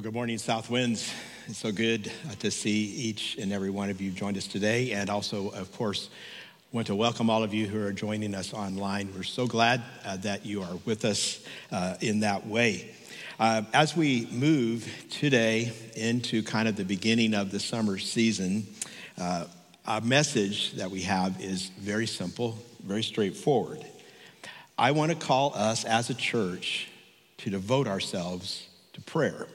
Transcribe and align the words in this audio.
Well, 0.00 0.04
good 0.04 0.14
morning, 0.14 0.38
Southwinds. 0.38 1.12
It's 1.46 1.58
so 1.58 1.72
good 1.72 2.10
uh, 2.26 2.34
to 2.36 2.50
see 2.50 2.86
each 2.86 3.36
and 3.36 3.52
every 3.52 3.68
one 3.68 3.90
of 3.90 4.00
you 4.00 4.10
joined 4.10 4.38
us 4.38 4.46
today. 4.46 4.92
And 4.92 5.10
also, 5.10 5.50
of 5.50 5.70
course, 5.76 6.08
want 6.72 6.86
to 6.86 6.94
welcome 6.94 7.28
all 7.28 7.42
of 7.42 7.52
you 7.52 7.66
who 7.66 7.84
are 7.84 7.92
joining 7.92 8.34
us 8.34 8.54
online. 8.54 9.12
We're 9.14 9.24
so 9.24 9.46
glad 9.46 9.82
uh, 10.06 10.16
that 10.16 10.46
you 10.46 10.62
are 10.62 10.74
with 10.86 11.04
us 11.04 11.44
uh, 11.70 11.96
in 12.00 12.20
that 12.20 12.46
way. 12.46 12.94
Uh, 13.38 13.60
as 13.74 13.94
we 13.94 14.26
move 14.32 14.90
today 15.10 15.70
into 15.94 16.42
kind 16.44 16.66
of 16.66 16.76
the 16.76 16.84
beginning 16.86 17.34
of 17.34 17.50
the 17.50 17.60
summer 17.60 17.98
season, 17.98 18.66
uh, 19.18 19.44
a 19.84 20.00
message 20.00 20.72
that 20.76 20.90
we 20.90 21.02
have 21.02 21.38
is 21.42 21.68
very 21.78 22.06
simple, 22.06 22.56
very 22.82 23.02
straightforward. 23.02 23.84
I 24.78 24.92
want 24.92 25.12
to 25.12 25.18
call 25.18 25.52
us 25.54 25.84
as 25.84 26.08
a 26.08 26.14
church 26.14 26.88
to 27.36 27.50
devote 27.50 27.86
ourselves 27.86 28.66
to 28.94 29.02
prayer. 29.02 29.46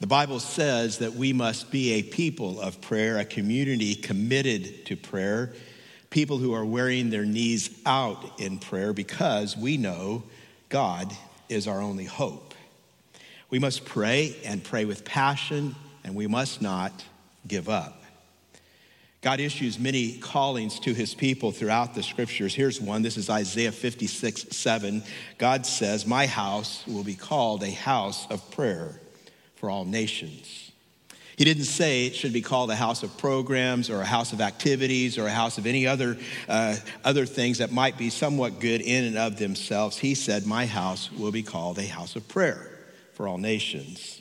The 0.00 0.06
Bible 0.06 0.38
says 0.38 0.98
that 0.98 1.14
we 1.14 1.32
must 1.32 1.72
be 1.72 1.94
a 1.94 2.02
people 2.02 2.60
of 2.60 2.80
prayer, 2.80 3.18
a 3.18 3.24
community 3.24 3.96
committed 3.96 4.86
to 4.86 4.96
prayer, 4.96 5.52
people 6.08 6.38
who 6.38 6.54
are 6.54 6.64
wearing 6.64 7.10
their 7.10 7.24
knees 7.24 7.76
out 7.84 8.40
in 8.40 8.58
prayer 8.58 8.92
because 8.92 9.56
we 9.56 9.76
know 9.76 10.22
God 10.68 11.12
is 11.48 11.66
our 11.66 11.80
only 11.80 12.04
hope. 12.04 12.54
We 13.50 13.58
must 13.58 13.86
pray 13.86 14.36
and 14.44 14.62
pray 14.62 14.84
with 14.84 15.04
passion, 15.04 15.74
and 16.04 16.14
we 16.14 16.28
must 16.28 16.62
not 16.62 17.04
give 17.48 17.68
up. 17.68 18.00
God 19.20 19.40
issues 19.40 19.80
many 19.80 20.18
callings 20.18 20.78
to 20.80 20.94
his 20.94 21.12
people 21.12 21.50
throughout 21.50 21.96
the 21.96 22.04
scriptures. 22.04 22.54
Here's 22.54 22.80
one. 22.80 23.02
This 23.02 23.16
is 23.16 23.28
Isaiah 23.28 23.72
56, 23.72 24.56
7. 24.56 25.02
God 25.38 25.66
says, 25.66 26.06
My 26.06 26.26
house 26.26 26.86
will 26.86 27.02
be 27.02 27.16
called 27.16 27.64
a 27.64 27.70
house 27.72 28.28
of 28.30 28.48
prayer 28.52 29.00
for 29.58 29.70
all 29.70 29.84
nations. 29.84 30.72
He 31.36 31.44
didn't 31.44 31.64
say 31.64 32.06
it 32.06 32.16
should 32.16 32.32
be 32.32 32.42
called 32.42 32.68
a 32.70 32.74
house 32.74 33.04
of 33.04 33.16
programs 33.16 33.90
or 33.90 34.00
a 34.00 34.04
house 34.04 34.32
of 34.32 34.40
activities 34.40 35.18
or 35.18 35.26
a 35.26 35.30
house 35.30 35.56
of 35.56 35.66
any 35.66 35.86
other, 35.86 36.16
uh, 36.48 36.74
other 37.04 37.26
things 37.26 37.58
that 37.58 37.70
might 37.70 37.96
be 37.96 38.10
somewhat 38.10 38.58
good 38.58 38.80
in 38.80 39.04
and 39.04 39.16
of 39.16 39.38
themselves. 39.38 39.96
He 39.96 40.16
said, 40.16 40.46
My 40.46 40.66
house 40.66 41.12
will 41.12 41.30
be 41.30 41.44
called 41.44 41.78
a 41.78 41.86
house 41.86 42.16
of 42.16 42.26
prayer 42.26 42.68
for 43.14 43.28
all 43.28 43.38
nations. 43.38 44.20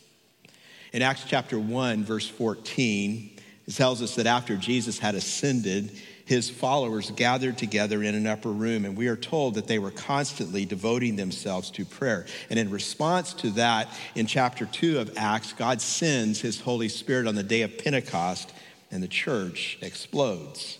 In 0.93 1.01
Acts 1.01 1.23
chapter 1.25 1.59
1, 1.59 2.03
verse 2.03 2.29
14, 2.29 3.31
it 3.67 3.75
tells 3.75 4.01
us 4.03 4.15
that 4.15 4.27
after 4.27 4.55
Jesus 4.55 4.99
had 4.99 5.15
ascended, 5.15 5.91
his 6.27 6.49
followers 6.49 7.09
gathered 7.11 7.57
together 7.57 8.03
in 8.03 8.13
an 8.13 8.27
upper 8.27 8.51
room, 8.51 8.83
and 8.83 8.97
we 8.97 9.07
are 9.07 9.15
told 9.15 9.55
that 9.55 9.65
they 9.65 9.79
were 9.79 9.91
constantly 9.91 10.65
devoting 10.65 11.15
themselves 11.15 11.71
to 11.71 11.85
prayer. 11.85 12.25
And 12.49 12.59
in 12.59 12.69
response 12.69 13.33
to 13.35 13.49
that, 13.51 13.87
in 14.13 14.27
chapter 14.27 14.65
2 14.65 14.99
of 14.99 15.17
Acts, 15.17 15.53
God 15.53 15.79
sends 15.79 16.41
his 16.41 16.59
Holy 16.59 16.89
Spirit 16.89 17.27
on 17.27 17.35
the 17.35 17.43
day 17.43 17.61
of 17.61 17.77
Pentecost, 17.77 18.51
and 18.91 19.01
the 19.01 19.07
church 19.07 19.77
explodes. 19.81 20.79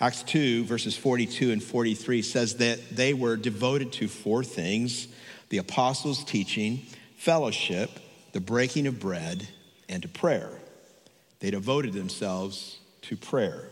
Acts 0.00 0.22
2, 0.24 0.64
verses 0.64 0.94
42 0.94 1.50
and 1.50 1.62
43 1.62 2.20
says 2.20 2.56
that 2.56 2.94
they 2.94 3.14
were 3.14 3.38
devoted 3.38 3.90
to 3.94 4.06
four 4.06 4.44
things 4.44 5.08
the 5.48 5.56
apostles' 5.56 6.24
teaching, 6.24 6.82
fellowship, 7.16 7.90
the 8.32 8.40
breaking 8.40 8.86
of 8.86 9.00
bread, 9.00 9.48
and 9.88 10.02
to 10.02 10.08
prayer. 10.08 10.50
They 11.40 11.50
devoted 11.50 11.94
themselves 11.94 12.80
to 13.02 13.16
prayer. 13.16 13.70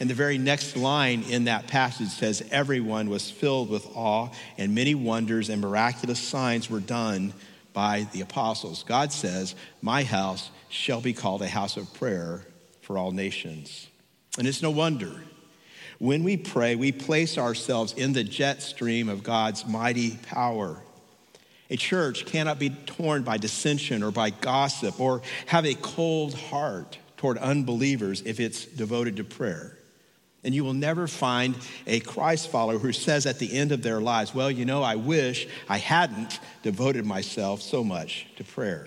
And 0.00 0.08
the 0.08 0.14
very 0.14 0.38
next 0.38 0.76
line 0.76 1.22
in 1.22 1.44
that 1.44 1.66
passage 1.66 2.08
says, 2.08 2.42
Everyone 2.50 3.10
was 3.10 3.30
filled 3.30 3.70
with 3.70 3.86
awe, 3.94 4.28
and 4.56 4.74
many 4.74 4.94
wonders 4.94 5.48
and 5.48 5.60
miraculous 5.60 6.20
signs 6.20 6.70
were 6.70 6.80
done 6.80 7.32
by 7.72 8.06
the 8.12 8.20
apostles. 8.20 8.84
God 8.84 9.12
says, 9.12 9.54
My 9.82 10.02
house 10.02 10.50
shall 10.68 11.00
be 11.00 11.12
called 11.12 11.42
a 11.42 11.48
house 11.48 11.76
of 11.76 11.92
prayer 11.94 12.42
for 12.82 12.98
all 12.98 13.12
nations. 13.12 13.88
And 14.38 14.46
it's 14.46 14.62
no 14.62 14.70
wonder. 14.70 15.12
When 15.98 16.22
we 16.22 16.36
pray, 16.36 16.76
we 16.76 16.92
place 16.92 17.38
ourselves 17.38 17.92
in 17.92 18.12
the 18.12 18.24
jet 18.24 18.62
stream 18.62 19.08
of 19.08 19.22
God's 19.22 19.66
mighty 19.66 20.16
power. 20.16 20.76
A 21.70 21.76
church 21.76 22.24
cannot 22.26 22.58
be 22.58 22.70
torn 22.70 23.22
by 23.22 23.36
dissension 23.36 24.02
or 24.02 24.10
by 24.10 24.30
gossip 24.30 25.00
or 25.00 25.22
have 25.46 25.66
a 25.66 25.74
cold 25.74 26.34
heart 26.34 26.98
toward 27.16 27.36
unbelievers 27.38 28.22
if 28.24 28.40
it's 28.40 28.64
devoted 28.64 29.16
to 29.16 29.24
prayer. 29.24 29.77
And 30.44 30.54
you 30.54 30.64
will 30.64 30.74
never 30.74 31.08
find 31.08 31.56
a 31.86 32.00
Christ 32.00 32.48
follower 32.50 32.78
who 32.78 32.92
says 32.92 33.26
at 33.26 33.38
the 33.38 33.52
end 33.52 33.72
of 33.72 33.82
their 33.82 34.00
lives, 34.00 34.34
Well, 34.34 34.50
you 34.50 34.64
know, 34.64 34.82
I 34.82 34.96
wish 34.96 35.48
I 35.68 35.78
hadn't 35.78 36.38
devoted 36.62 37.04
myself 37.04 37.60
so 37.60 37.82
much 37.82 38.26
to 38.36 38.44
prayer. 38.44 38.86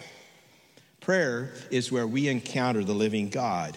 Prayer 1.01 1.53
is 1.71 1.91
where 1.91 2.07
we 2.07 2.27
encounter 2.27 2.83
the 2.83 2.93
living 2.93 3.29
God. 3.29 3.75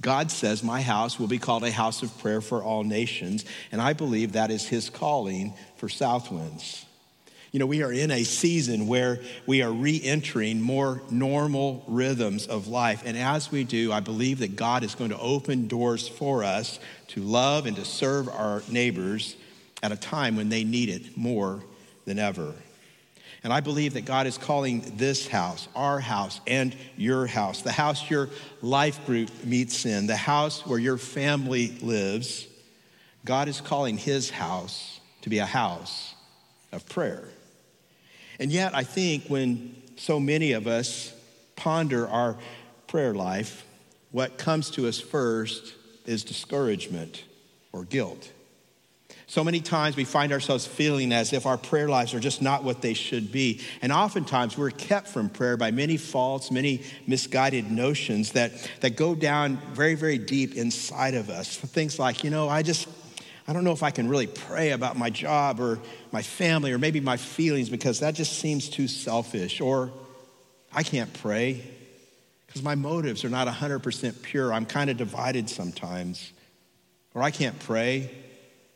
God 0.00 0.30
says, 0.30 0.62
My 0.62 0.82
house 0.82 1.18
will 1.18 1.28
be 1.28 1.38
called 1.38 1.62
a 1.62 1.70
house 1.70 2.02
of 2.02 2.16
prayer 2.18 2.40
for 2.40 2.62
all 2.62 2.84
nations. 2.84 3.44
And 3.70 3.80
I 3.80 3.92
believe 3.92 4.32
that 4.32 4.50
is 4.50 4.66
his 4.66 4.90
calling 4.90 5.54
for 5.76 5.88
Southwinds. 5.88 6.84
You 7.52 7.60
know, 7.60 7.66
we 7.66 7.84
are 7.84 7.92
in 7.92 8.10
a 8.10 8.24
season 8.24 8.88
where 8.88 9.20
we 9.46 9.62
are 9.62 9.70
re 9.70 10.00
entering 10.02 10.60
more 10.60 11.00
normal 11.08 11.84
rhythms 11.86 12.48
of 12.48 12.66
life. 12.66 13.04
And 13.06 13.16
as 13.16 13.52
we 13.52 13.62
do, 13.62 13.92
I 13.92 14.00
believe 14.00 14.40
that 14.40 14.56
God 14.56 14.82
is 14.82 14.96
going 14.96 15.10
to 15.10 15.18
open 15.18 15.68
doors 15.68 16.08
for 16.08 16.42
us 16.42 16.80
to 17.08 17.20
love 17.20 17.66
and 17.66 17.76
to 17.76 17.84
serve 17.84 18.28
our 18.28 18.62
neighbors 18.68 19.36
at 19.82 19.92
a 19.92 19.96
time 19.96 20.36
when 20.36 20.48
they 20.48 20.64
need 20.64 20.88
it 20.88 21.16
more 21.16 21.62
than 22.04 22.18
ever. 22.18 22.54
And 23.42 23.52
I 23.52 23.60
believe 23.60 23.92
that 23.92 24.06
God 24.06 24.26
is 24.26 24.38
calling 24.38 24.96
this 24.96 25.28
house, 25.28 25.68
our 25.76 26.00
house, 26.00 26.40
and 26.46 26.74
your 26.96 27.26
house, 27.26 27.60
the 27.60 27.72
house 27.72 28.08
your 28.10 28.30
life 28.62 29.04
group 29.04 29.30
meets 29.44 29.84
in, 29.84 30.06
the 30.06 30.16
house 30.16 30.66
where 30.66 30.78
your 30.78 30.96
family 30.96 31.76
lives. 31.82 32.46
God 33.26 33.48
is 33.48 33.60
calling 33.60 33.98
his 33.98 34.30
house 34.30 34.98
to 35.22 35.28
be 35.28 35.38
a 35.38 35.46
house 35.46 36.14
of 36.72 36.88
prayer. 36.88 37.28
And 38.40 38.50
yet, 38.50 38.74
I 38.74 38.82
think 38.82 39.26
when 39.28 39.76
so 39.96 40.18
many 40.18 40.52
of 40.52 40.66
us 40.66 41.12
ponder 41.54 42.08
our 42.08 42.38
prayer 42.86 43.14
life, 43.14 43.66
what 44.10 44.38
comes 44.38 44.70
to 44.70 44.88
us 44.88 44.98
first 44.98 45.74
is 46.06 46.24
discouragement 46.24 47.24
or 47.72 47.84
guilt. 47.84 48.30
So 49.26 49.42
many 49.42 49.60
times 49.60 49.96
we 49.96 50.04
find 50.04 50.32
ourselves 50.32 50.66
feeling 50.66 51.12
as 51.12 51.32
if 51.32 51.46
our 51.46 51.56
prayer 51.56 51.88
lives 51.88 52.14
are 52.14 52.20
just 52.20 52.42
not 52.42 52.62
what 52.62 52.82
they 52.82 52.94
should 52.94 53.32
be. 53.32 53.62
And 53.80 53.90
oftentimes 53.90 54.58
we're 54.58 54.70
kept 54.70 55.08
from 55.08 55.30
prayer 55.30 55.56
by 55.56 55.70
many 55.70 55.96
faults, 55.96 56.50
many 56.50 56.82
misguided 57.06 57.70
notions 57.70 58.32
that, 58.32 58.52
that 58.80 58.96
go 58.96 59.14
down 59.14 59.56
very, 59.72 59.94
very 59.94 60.18
deep 60.18 60.54
inside 60.56 61.14
of 61.14 61.30
us. 61.30 61.56
Things 61.56 61.98
like, 61.98 62.22
you 62.22 62.30
know, 62.30 62.48
I 62.48 62.62
just, 62.62 62.86
I 63.48 63.52
don't 63.52 63.64
know 63.64 63.72
if 63.72 63.82
I 63.82 63.90
can 63.90 64.08
really 64.08 64.26
pray 64.26 64.70
about 64.70 64.96
my 64.96 65.10
job 65.10 65.58
or 65.58 65.80
my 66.12 66.22
family 66.22 66.72
or 66.72 66.78
maybe 66.78 67.00
my 67.00 67.16
feelings 67.16 67.68
because 67.68 68.00
that 68.00 68.14
just 68.14 68.38
seems 68.38 68.68
too 68.68 68.86
selfish. 68.86 69.60
Or 69.60 69.90
I 70.72 70.82
can't 70.82 71.12
pray 71.12 71.64
because 72.54 72.62
my 72.64 72.76
motives 72.76 73.24
are 73.24 73.28
not 73.28 73.48
100% 73.48 74.22
pure. 74.22 74.52
I'm 74.52 74.64
kind 74.64 74.88
of 74.88 74.96
divided 74.96 75.50
sometimes. 75.50 76.30
Or 77.12 77.20
I 77.20 77.32
can't 77.32 77.58
pray 77.58 78.08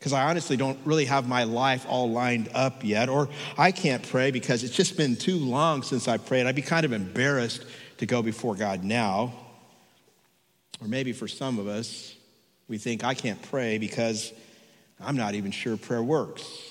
because 0.00 0.12
I 0.12 0.28
honestly 0.28 0.56
don't 0.56 0.80
really 0.84 1.04
have 1.04 1.28
my 1.28 1.44
life 1.44 1.86
all 1.88 2.10
lined 2.10 2.48
up 2.54 2.82
yet. 2.82 3.08
Or 3.08 3.28
I 3.56 3.70
can't 3.70 4.02
pray 4.02 4.32
because 4.32 4.64
it's 4.64 4.74
just 4.74 4.96
been 4.96 5.14
too 5.14 5.36
long 5.36 5.84
since 5.84 6.08
I 6.08 6.16
prayed. 6.16 6.46
I'd 6.46 6.56
be 6.56 6.62
kind 6.62 6.84
of 6.84 6.92
embarrassed 6.92 7.64
to 7.98 8.06
go 8.06 8.20
before 8.20 8.56
God 8.56 8.82
now. 8.82 9.32
Or 10.80 10.88
maybe 10.88 11.12
for 11.12 11.28
some 11.28 11.60
of 11.60 11.68
us, 11.68 12.16
we 12.66 12.78
think 12.78 13.04
I 13.04 13.14
can't 13.14 13.40
pray 13.42 13.78
because 13.78 14.32
I'm 14.98 15.16
not 15.16 15.36
even 15.36 15.52
sure 15.52 15.76
prayer 15.76 16.02
works. 16.02 16.67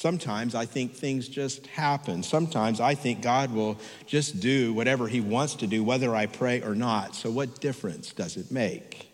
Sometimes 0.00 0.54
I 0.54 0.64
think 0.64 0.94
things 0.94 1.28
just 1.28 1.66
happen. 1.66 2.22
Sometimes 2.22 2.80
I 2.80 2.94
think 2.94 3.20
God 3.20 3.52
will 3.52 3.76
just 4.06 4.40
do 4.40 4.72
whatever 4.72 5.06
He 5.06 5.20
wants 5.20 5.56
to 5.56 5.66
do, 5.66 5.84
whether 5.84 6.16
I 6.16 6.24
pray 6.24 6.62
or 6.62 6.74
not. 6.74 7.14
So, 7.14 7.30
what 7.30 7.60
difference 7.60 8.14
does 8.14 8.38
it 8.38 8.50
make? 8.50 9.10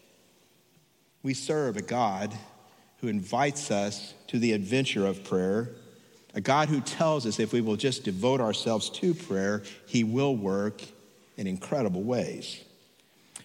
We 1.25 1.35
serve 1.35 1.77
a 1.77 1.83
God 1.83 2.33
who 3.01 3.09
invites 3.09 3.73
us 3.73 4.15
to 4.29 4.39
the 4.39 4.53
adventure 4.53 5.05
of 5.05 5.25
prayer, 5.25 5.71
a 6.35 6.41
God 6.41 6.69
who 6.69 6.81
tells 6.81 7.27
us 7.27 7.41
if 7.41 7.53
we 7.53 7.61
will 7.61 7.75
just 7.75 8.05
devote 8.05 8.41
ourselves 8.41 8.89
to 8.91 9.13
prayer, 9.13 9.65
He 9.87 10.05
will 10.05 10.37
work 10.37 10.83
in 11.37 11.49
incredible 11.49 12.05
ways. 12.05 12.61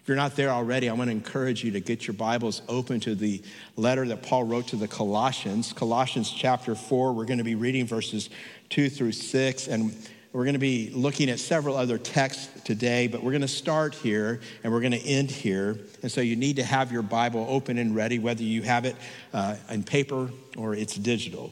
If 0.01 0.07
you're 0.07 0.17
not 0.17 0.35
there 0.35 0.49
already, 0.49 0.89
I 0.89 0.93
want 0.93 1.09
to 1.09 1.11
encourage 1.11 1.63
you 1.63 1.69
to 1.73 1.79
get 1.79 2.07
your 2.07 2.15
Bibles 2.15 2.63
open 2.67 2.99
to 3.01 3.13
the 3.13 3.39
letter 3.75 4.07
that 4.07 4.23
Paul 4.23 4.45
wrote 4.45 4.65
to 4.69 4.75
the 4.75 4.87
Colossians. 4.87 5.73
Colossians 5.73 6.31
chapter 6.31 6.73
4, 6.73 7.13
we're 7.13 7.25
going 7.25 7.37
to 7.37 7.43
be 7.43 7.53
reading 7.53 7.85
verses 7.85 8.31
2 8.69 8.89
through 8.89 9.11
6, 9.11 9.67
and 9.67 9.95
we're 10.33 10.43
going 10.43 10.53
to 10.53 10.59
be 10.59 10.89
looking 10.89 11.29
at 11.29 11.39
several 11.39 11.77
other 11.77 11.99
texts 11.99 12.49
today, 12.63 13.05
but 13.05 13.21
we're 13.21 13.29
going 13.29 13.41
to 13.43 13.47
start 13.47 13.93
here 13.93 14.41
and 14.63 14.73
we're 14.73 14.79
going 14.79 14.93
to 14.93 15.05
end 15.05 15.29
here. 15.29 15.77
And 16.01 16.11
so 16.11 16.19
you 16.19 16.35
need 16.35 16.55
to 16.55 16.63
have 16.63 16.91
your 16.91 17.03
Bible 17.03 17.45
open 17.47 17.77
and 17.77 17.95
ready, 17.95 18.17
whether 18.17 18.41
you 18.41 18.63
have 18.63 18.85
it 18.85 18.95
uh, 19.35 19.57
in 19.69 19.83
paper 19.83 20.31
or 20.57 20.73
it's 20.73 20.95
digital. 20.95 21.51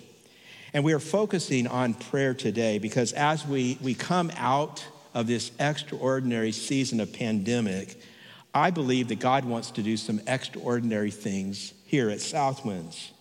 And 0.74 0.84
we 0.84 0.94
are 0.94 1.00
focusing 1.00 1.68
on 1.68 1.94
prayer 1.94 2.34
today 2.34 2.80
because 2.80 3.14
as 3.14 3.46
we, 3.46 3.78
we 3.80 3.94
come 3.94 4.32
out 4.38 4.84
of 5.14 5.28
this 5.28 5.52
extraordinary 5.60 6.52
season 6.52 7.00
of 7.00 7.14
pandemic, 7.14 7.96
I 8.54 8.72
believe 8.72 9.10
that 9.10 9.20
God 9.20 9.46
wants 9.46 9.72
to 9.72 9.84
do 9.84 9.98
some 9.98 10.22
extraordinary 10.28 11.12
things 11.12 11.74
here 11.86 12.10
at 12.10 12.20
Southwinds. 12.20 13.12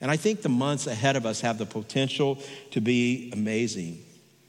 And 0.00 0.10
I 0.10 0.16
think 0.16 0.42
the 0.42 0.48
months 0.48 0.86
ahead 0.86 1.16
of 1.16 1.24
us 1.24 1.40
have 1.40 1.58
the 1.58 1.66
potential 1.66 2.38
to 2.72 2.80
be 2.80 3.30
amazing. 3.32 4.04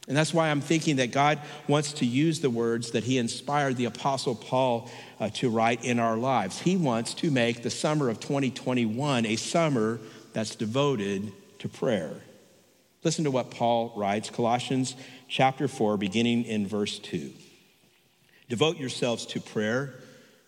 And 0.08 0.16
that's 0.16 0.34
why 0.34 0.50
I'm 0.50 0.62
thinking 0.62 0.98
that 0.98 1.12
God 1.12 1.40
wants 1.68 1.94
to 1.94 2.06
use 2.06 2.40
the 2.40 2.50
words 2.50 2.92
that 2.92 3.04
He 3.04 3.18
inspired 3.18 3.78
the 3.78 3.86
Apostle 3.86 4.36
Paul 4.36 4.90
uh, 5.20 5.30
to 5.36 5.50
write 5.50 5.84
in 5.84 6.00
our 6.00 6.18
lives. 6.18 6.60
He 6.60 6.78
wants 6.78 7.14
to 7.16 7.32
make 7.32 7.64
the 7.64 7.70
summer 7.70 8.10
of 8.10 8.20
2021 8.20 9.26
a 9.26 9.36
summer 9.36 10.00
that's 10.34 10.56
devoted 10.56 11.32
to 11.60 11.70
prayer. 11.70 12.12
Listen 13.04 13.24
to 13.24 13.32
what 13.32 13.52
Paul 13.52 13.94
writes, 13.96 14.30
Colossians 14.30 14.96
chapter 15.28 15.68
4, 15.68 15.98
beginning 15.98 16.44
in 16.44 16.68
verse 16.68 17.00
2. 17.00 17.32
Devote 18.50 18.78
yourselves 18.78 19.26
to 19.28 19.40
prayer, 19.40 19.94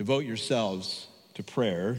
Devote 0.00 0.24
yourselves 0.24 1.08
to 1.34 1.42
prayer. 1.42 1.98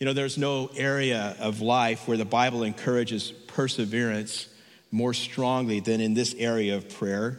You 0.00 0.06
know, 0.06 0.12
there's 0.12 0.36
no 0.36 0.68
area 0.74 1.36
of 1.38 1.60
life 1.60 2.08
where 2.08 2.16
the 2.16 2.24
Bible 2.24 2.64
encourages 2.64 3.30
perseverance 3.30 4.48
more 4.90 5.14
strongly 5.14 5.78
than 5.78 6.00
in 6.00 6.14
this 6.14 6.34
area 6.34 6.74
of 6.74 6.88
prayer. 6.88 7.38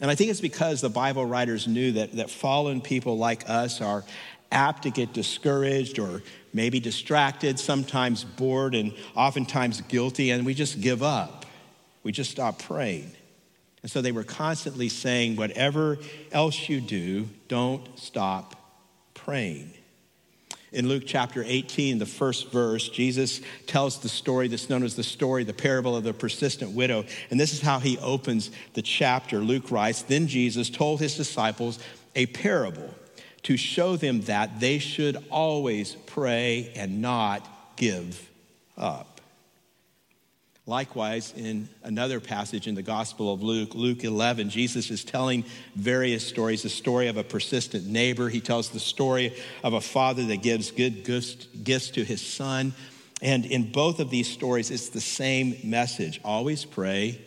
And 0.00 0.10
I 0.10 0.14
think 0.14 0.30
it's 0.30 0.40
because 0.40 0.80
the 0.80 0.88
Bible 0.88 1.26
writers 1.26 1.68
knew 1.68 1.92
that, 1.92 2.12
that 2.12 2.30
fallen 2.30 2.80
people 2.80 3.18
like 3.18 3.46
us 3.46 3.82
are 3.82 4.04
apt 4.50 4.84
to 4.84 4.90
get 4.90 5.12
discouraged 5.12 5.98
or 5.98 6.22
maybe 6.54 6.80
distracted, 6.80 7.60
sometimes 7.60 8.24
bored, 8.24 8.74
and 8.74 8.94
oftentimes 9.14 9.82
guilty, 9.82 10.30
and 10.30 10.46
we 10.46 10.54
just 10.54 10.80
give 10.80 11.02
up. 11.02 11.44
We 12.04 12.12
just 12.12 12.30
stop 12.30 12.58
praying. 12.58 13.12
And 13.82 13.90
so 13.90 14.00
they 14.00 14.12
were 14.12 14.24
constantly 14.24 14.88
saying, 14.88 15.36
whatever 15.36 15.98
else 16.32 16.70
you 16.70 16.80
do, 16.80 17.28
don't 17.48 17.98
stop 17.98 18.62
praying. 19.24 19.72
In 20.72 20.88
Luke 20.88 21.04
chapter 21.06 21.42
18, 21.46 21.98
the 21.98 22.06
first 22.06 22.50
verse, 22.50 22.88
Jesus 22.88 23.40
tells 23.66 24.00
the 24.00 24.08
story 24.08 24.48
that's 24.48 24.68
known 24.68 24.82
as 24.82 24.96
the 24.96 25.04
story, 25.04 25.44
the 25.44 25.52
parable 25.52 25.96
of 25.96 26.02
the 26.02 26.12
persistent 26.12 26.72
widow. 26.72 27.04
And 27.30 27.38
this 27.38 27.52
is 27.52 27.60
how 27.60 27.78
he 27.78 27.96
opens 27.98 28.50
the 28.74 28.82
chapter. 28.82 29.38
Luke 29.38 29.70
writes 29.70 30.02
Then 30.02 30.26
Jesus 30.26 30.68
told 30.68 31.00
his 31.00 31.16
disciples 31.16 31.78
a 32.16 32.26
parable 32.26 32.92
to 33.44 33.56
show 33.56 33.96
them 33.96 34.22
that 34.22 34.58
they 34.58 34.78
should 34.78 35.16
always 35.30 35.94
pray 36.06 36.72
and 36.74 37.00
not 37.00 37.48
give 37.76 38.28
up. 38.76 39.13
Likewise, 40.66 41.34
in 41.36 41.68
another 41.82 42.20
passage 42.20 42.66
in 42.66 42.74
the 42.74 42.82
Gospel 42.82 43.34
of 43.34 43.42
Luke, 43.42 43.74
Luke 43.74 44.02
11, 44.02 44.48
Jesus 44.48 44.90
is 44.90 45.04
telling 45.04 45.44
various 45.76 46.26
stories. 46.26 46.62
The 46.62 46.70
story 46.70 47.08
of 47.08 47.18
a 47.18 47.22
persistent 47.22 47.86
neighbor. 47.86 48.30
He 48.30 48.40
tells 48.40 48.70
the 48.70 48.80
story 48.80 49.36
of 49.62 49.74
a 49.74 49.80
father 49.82 50.24
that 50.24 50.38
gives 50.38 50.70
good 50.70 51.04
gifts 51.04 51.90
to 51.90 52.02
his 52.02 52.26
son. 52.26 52.72
And 53.20 53.44
in 53.44 53.72
both 53.72 54.00
of 54.00 54.08
these 54.08 54.30
stories, 54.30 54.70
it's 54.70 54.88
the 54.88 55.02
same 55.02 55.58
message 55.64 56.20
always 56.24 56.64
pray, 56.64 57.20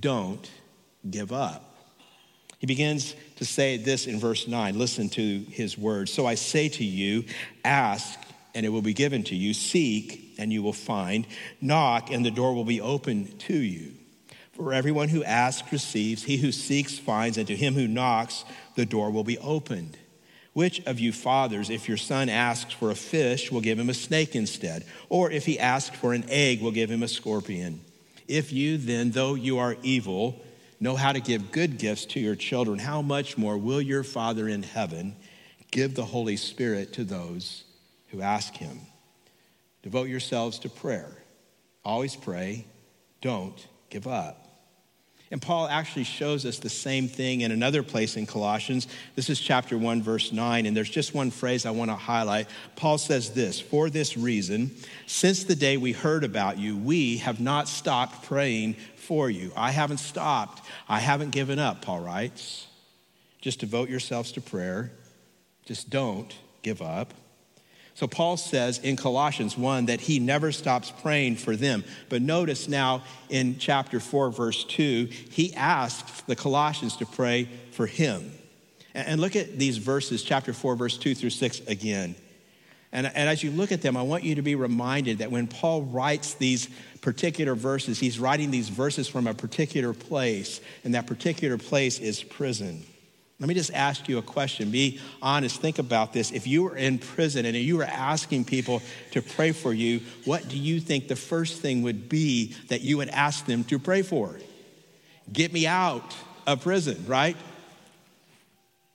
don't 0.00 0.50
give 1.08 1.30
up. 1.30 1.64
He 2.58 2.66
begins 2.66 3.14
to 3.36 3.44
say 3.44 3.76
this 3.76 4.06
in 4.06 4.18
verse 4.18 4.48
9. 4.48 4.78
Listen 4.78 5.10
to 5.10 5.40
his 5.50 5.76
words. 5.76 6.10
So 6.10 6.26
I 6.26 6.36
say 6.36 6.70
to 6.70 6.84
you, 6.84 7.24
ask, 7.64 8.18
and 8.54 8.64
it 8.64 8.70
will 8.70 8.82
be 8.82 8.94
given 8.94 9.22
to 9.24 9.36
you. 9.36 9.52
Seek, 9.54 10.27
and 10.38 10.52
you 10.52 10.62
will 10.62 10.72
find. 10.72 11.26
Knock, 11.60 12.10
and 12.10 12.24
the 12.24 12.30
door 12.30 12.54
will 12.54 12.64
be 12.64 12.80
open 12.80 13.36
to 13.38 13.54
you. 13.54 13.92
For 14.52 14.72
everyone 14.72 15.08
who 15.08 15.22
asks 15.22 15.70
receives, 15.70 16.24
he 16.24 16.36
who 16.36 16.50
seeks 16.50 16.98
finds, 16.98 17.38
and 17.38 17.46
to 17.46 17.54
him 17.54 17.74
who 17.74 17.86
knocks, 17.86 18.44
the 18.74 18.86
door 18.86 19.10
will 19.10 19.24
be 19.24 19.38
opened. 19.38 19.96
Which 20.52 20.84
of 20.86 20.98
you 20.98 21.12
fathers, 21.12 21.70
if 21.70 21.86
your 21.86 21.96
son 21.96 22.28
asks 22.28 22.72
for 22.72 22.90
a 22.90 22.96
fish, 22.96 23.52
will 23.52 23.60
give 23.60 23.78
him 23.78 23.88
a 23.88 23.94
snake 23.94 24.34
instead? 24.34 24.84
Or 25.08 25.30
if 25.30 25.46
he 25.46 25.58
asks 25.58 25.96
for 25.96 26.12
an 26.12 26.24
egg, 26.28 26.60
will 26.60 26.72
give 26.72 26.90
him 26.90 27.04
a 27.04 27.08
scorpion? 27.08 27.80
If 28.26 28.52
you 28.52 28.76
then, 28.76 29.12
though 29.12 29.34
you 29.34 29.58
are 29.58 29.76
evil, 29.84 30.42
know 30.80 30.96
how 30.96 31.12
to 31.12 31.20
give 31.20 31.52
good 31.52 31.78
gifts 31.78 32.06
to 32.06 32.20
your 32.20 32.34
children, 32.34 32.80
how 32.80 33.02
much 33.02 33.38
more 33.38 33.56
will 33.56 33.80
your 33.80 34.02
Father 34.02 34.48
in 34.48 34.64
heaven 34.64 35.14
give 35.70 35.94
the 35.94 36.04
Holy 36.04 36.36
Spirit 36.36 36.92
to 36.94 37.04
those 37.04 37.62
who 38.08 38.20
ask 38.20 38.56
him? 38.56 38.80
Devote 39.88 40.10
yourselves 40.10 40.58
to 40.58 40.68
prayer. 40.68 41.10
Always 41.82 42.14
pray. 42.14 42.66
Don't 43.22 43.56
give 43.88 44.06
up. 44.06 44.46
And 45.30 45.40
Paul 45.40 45.66
actually 45.66 46.04
shows 46.04 46.44
us 46.44 46.58
the 46.58 46.68
same 46.68 47.08
thing 47.08 47.40
in 47.40 47.52
another 47.52 47.82
place 47.82 48.14
in 48.18 48.26
Colossians. 48.26 48.86
This 49.16 49.30
is 49.30 49.40
chapter 49.40 49.78
1, 49.78 50.02
verse 50.02 50.30
9, 50.30 50.66
and 50.66 50.76
there's 50.76 50.90
just 50.90 51.14
one 51.14 51.30
phrase 51.30 51.64
I 51.64 51.70
want 51.70 51.90
to 51.90 51.94
highlight. 51.94 52.48
Paul 52.76 52.98
says 52.98 53.30
this 53.30 53.62
For 53.62 53.88
this 53.88 54.14
reason, 54.14 54.72
since 55.06 55.44
the 55.44 55.56
day 55.56 55.78
we 55.78 55.92
heard 55.92 56.22
about 56.22 56.58
you, 56.58 56.76
we 56.76 57.16
have 57.18 57.40
not 57.40 57.66
stopped 57.66 58.26
praying 58.26 58.74
for 58.96 59.30
you. 59.30 59.52
I 59.56 59.70
haven't 59.70 60.00
stopped. 60.00 60.66
I 60.86 61.00
haven't 61.00 61.30
given 61.30 61.58
up, 61.58 61.80
Paul 61.80 62.00
writes. 62.00 62.66
Just 63.40 63.60
devote 63.60 63.88
yourselves 63.88 64.32
to 64.32 64.42
prayer. 64.42 64.92
Just 65.64 65.88
don't 65.88 66.36
give 66.60 66.82
up. 66.82 67.14
So 67.98 68.06
Paul 68.06 68.36
says 68.36 68.78
in 68.78 68.94
Colossians 68.94 69.58
1 69.58 69.86
that 69.86 70.00
he 70.00 70.20
never 70.20 70.52
stops 70.52 70.92
praying 71.02 71.34
for 71.34 71.56
them. 71.56 71.82
But 72.08 72.22
notice 72.22 72.68
now 72.68 73.02
in 73.28 73.58
chapter 73.58 73.98
4, 73.98 74.30
verse 74.30 74.62
2, 74.66 75.08
he 75.32 75.52
asks 75.54 76.20
the 76.20 76.36
Colossians 76.36 76.96
to 76.98 77.06
pray 77.06 77.48
for 77.72 77.88
him. 77.88 78.30
And 78.94 79.20
look 79.20 79.34
at 79.34 79.58
these 79.58 79.78
verses, 79.78 80.22
chapter 80.22 80.52
4, 80.52 80.76
verse 80.76 80.96
2 80.96 81.16
through 81.16 81.30
6 81.30 81.58
again. 81.66 82.14
And, 82.92 83.04
and 83.08 83.28
as 83.28 83.42
you 83.42 83.50
look 83.50 83.72
at 83.72 83.82
them, 83.82 83.96
I 83.96 84.02
want 84.02 84.22
you 84.22 84.36
to 84.36 84.42
be 84.42 84.54
reminded 84.54 85.18
that 85.18 85.32
when 85.32 85.48
Paul 85.48 85.82
writes 85.82 86.34
these 86.34 86.68
particular 87.00 87.56
verses, 87.56 87.98
he's 87.98 88.20
writing 88.20 88.52
these 88.52 88.68
verses 88.68 89.08
from 89.08 89.26
a 89.26 89.34
particular 89.34 89.92
place, 89.92 90.60
and 90.84 90.94
that 90.94 91.08
particular 91.08 91.58
place 91.58 91.98
is 91.98 92.22
prison. 92.22 92.84
Let 93.40 93.48
me 93.48 93.54
just 93.54 93.72
ask 93.72 94.08
you 94.08 94.18
a 94.18 94.22
question. 94.22 94.72
Be 94.72 95.00
honest. 95.22 95.60
Think 95.60 95.78
about 95.78 96.12
this. 96.12 96.32
If 96.32 96.46
you 96.48 96.64
were 96.64 96.76
in 96.76 96.98
prison 96.98 97.46
and 97.46 97.56
you 97.56 97.76
were 97.76 97.84
asking 97.84 98.46
people 98.46 98.82
to 99.12 99.22
pray 99.22 99.52
for 99.52 99.72
you, 99.72 100.00
what 100.24 100.48
do 100.48 100.58
you 100.58 100.80
think 100.80 101.06
the 101.06 101.14
first 101.14 101.60
thing 101.60 101.82
would 101.82 102.08
be 102.08 102.54
that 102.68 102.80
you 102.80 102.96
would 102.96 103.08
ask 103.10 103.46
them 103.46 103.62
to 103.64 103.78
pray 103.78 104.02
for? 104.02 104.36
Get 105.32 105.52
me 105.52 105.68
out 105.68 106.16
of 106.48 106.62
prison, 106.62 107.04
right? 107.06 107.36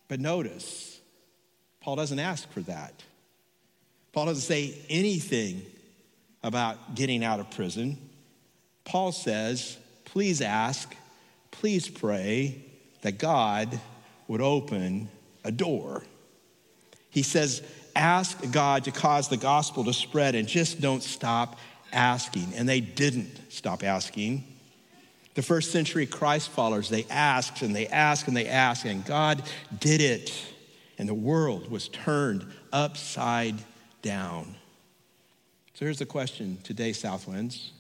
But 0.09 0.19
notice, 0.19 0.99
Paul 1.79 1.95
doesn't 1.95 2.19
ask 2.19 2.51
for 2.51 2.61
that. 2.61 3.01
Paul 4.11 4.25
doesn't 4.25 4.41
say 4.41 4.77
anything 4.89 5.61
about 6.43 6.95
getting 6.95 7.23
out 7.23 7.39
of 7.39 7.49
prison. 7.51 7.97
Paul 8.83 9.13
says, 9.13 9.77
please 10.03 10.41
ask, 10.41 10.93
please 11.51 11.87
pray 11.87 12.61
that 13.01 13.17
God 13.17 13.79
would 14.27 14.41
open 14.41 15.09
a 15.43 15.51
door. 15.51 16.03
He 17.09 17.23
says, 17.23 17.61
ask 17.95 18.51
God 18.51 18.85
to 18.85 18.91
cause 18.91 19.29
the 19.29 19.37
gospel 19.37 19.83
to 19.85 19.93
spread 19.93 20.35
and 20.35 20.47
just 20.47 20.81
don't 20.81 21.03
stop 21.03 21.57
asking. 21.91 22.53
And 22.55 22.67
they 22.67 22.79
didn't 22.79 23.51
stop 23.51 23.83
asking. 23.83 24.43
The 25.35 25.41
first 25.41 25.71
century 25.71 26.05
Christ 26.05 26.49
followers, 26.49 26.89
they 26.89 27.05
asked 27.09 27.61
and 27.61 27.75
they 27.75 27.87
asked 27.87 28.27
and 28.27 28.37
they 28.37 28.47
asked, 28.47 28.85
and 28.85 29.03
God 29.05 29.43
did 29.79 30.01
it. 30.01 30.31
And 30.97 31.09
the 31.09 31.13
world 31.13 31.69
was 31.71 31.87
turned 31.87 32.45
upside 32.71 33.55
down. 34.01 34.55
So 35.73 35.85
here's 35.85 35.99
the 35.99 36.05
question 36.05 36.59
today, 36.63 36.91
Southwinds. 36.91 37.71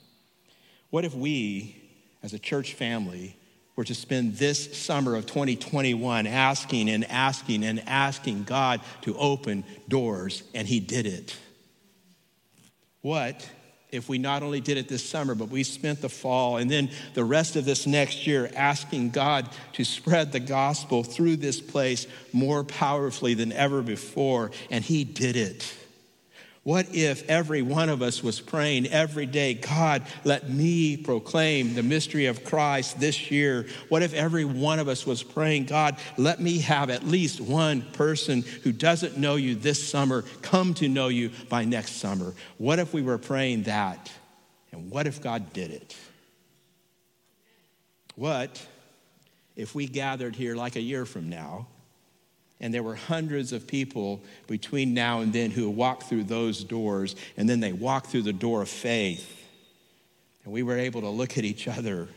What 0.89 1.05
if 1.05 1.13
we, 1.13 1.75
as 2.23 2.33
a 2.33 2.39
church 2.39 2.73
family, 2.73 3.35
were 3.75 3.83
to 3.83 3.95
spend 3.95 4.35
this 4.35 4.77
summer 4.77 5.15
of 5.15 5.25
2021 5.25 6.27
asking 6.27 6.89
and 6.89 7.09
asking 7.09 7.63
and 7.63 7.87
asking 7.87 8.43
God 8.43 8.81
to 9.01 9.17
open 9.17 9.63
doors, 9.87 10.43
and 10.53 10.67
He 10.67 10.79
did 10.79 11.05
it? 11.05 11.35
What 13.01 13.49
if 13.93 14.09
we 14.09 14.17
not 14.17 14.41
only 14.41 14.59
did 14.59 14.77
it 14.77 14.89
this 14.89 15.07
summer, 15.07 15.35
but 15.35 15.49
we 15.49 15.61
spent 15.61 16.01
the 16.01 16.09
fall 16.09 16.57
and 16.57 16.69
then 16.69 16.89
the 17.13 17.23
rest 17.23 17.55
of 17.55 17.63
this 17.63 17.85
next 17.85 18.25
year 18.25 18.49
asking 18.55 19.11
God 19.11 19.47
to 19.73 19.83
spread 19.83 20.31
the 20.31 20.39
gospel 20.39 21.03
through 21.03 21.35
this 21.35 21.61
place 21.61 22.07
more 22.31 22.63
powerfully 22.63 23.35
than 23.35 23.51
ever 23.51 23.83
before, 23.83 24.49
and 24.71 24.83
He 24.83 25.03
did 25.03 25.35
it. 25.35 25.75
What 26.63 26.95
if 26.95 27.29
every 27.29 27.61
one 27.61 27.89
of 27.89 28.01
us 28.01 28.23
was 28.23 28.39
praying 28.39 28.87
every 28.87 29.25
day, 29.25 29.53
God, 29.53 30.03
let 30.23 30.49
me 30.49 30.95
proclaim 30.95 31.73
the 31.73 31.83
mystery 31.83 32.27
of 32.27 32.45
Christ 32.45 33.01
this 33.01 33.29
year? 33.29 33.67
What 33.89 34.01
if 34.01 34.13
every 34.13 34.45
one 34.45 34.79
of 34.79 34.87
us 34.87 35.05
was 35.05 35.23
praying, 35.23 35.65
God, 35.65 35.97
let 36.17 36.39
me 36.39 36.59
have 36.59 36.89
at 36.89 37.05
least 37.05 37.41
one 37.41 37.81
person 37.81 38.43
who 38.63 38.71
doesn't 38.71 39.17
know 39.17 39.35
you 39.35 39.55
this 39.55 39.85
summer 39.85 40.21
come 40.41 40.73
to 40.75 40.87
know 40.87 41.09
you 41.09 41.31
by 41.49 41.65
next 41.65 41.97
summer? 41.97 42.33
What 42.57 42.79
if 42.79 42.93
we 42.93 43.01
were 43.01 43.17
praying 43.17 43.63
that? 43.63 44.09
And 44.71 44.89
what 44.89 45.05
if 45.05 45.21
God 45.21 45.51
did 45.51 45.69
it? 45.69 45.97
What 48.15 48.65
if 49.57 49.75
we 49.75 49.85
gathered 49.85 50.33
here 50.33 50.55
like 50.55 50.77
a 50.77 50.81
year 50.81 51.05
from 51.05 51.29
now 51.29 51.67
and 52.63 52.73
there 52.73 52.81
were 52.81 52.95
hundreds 52.95 53.51
of 53.51 53.67
people 53.67 54.21
between 54.47 54.93
now 54.93 55.19
and 55.19 55.33
then 55.33 55.51
who 55.51 55.69
walked 55.69 56.03
through 56.03 56.23
those 56.23 56.63
doors, 56.63 57.13
and 57.35 57.49
then 57.49 57.59
they 57.59 57.73
walked 57.73 58.07
through 58.07 58.21
the 58.21 58.31
door 58.31 58.61
of 58.61 58.69
faith. 58.69 59.45
And 60.45 60.53
we 60.53 60.63
were 60.63 60.77
able 60.77 61.01
to 61.01 61.09
look 61.09 61.37
at 61.37 61.43
each 61.43 61.67
other 61.67 62.07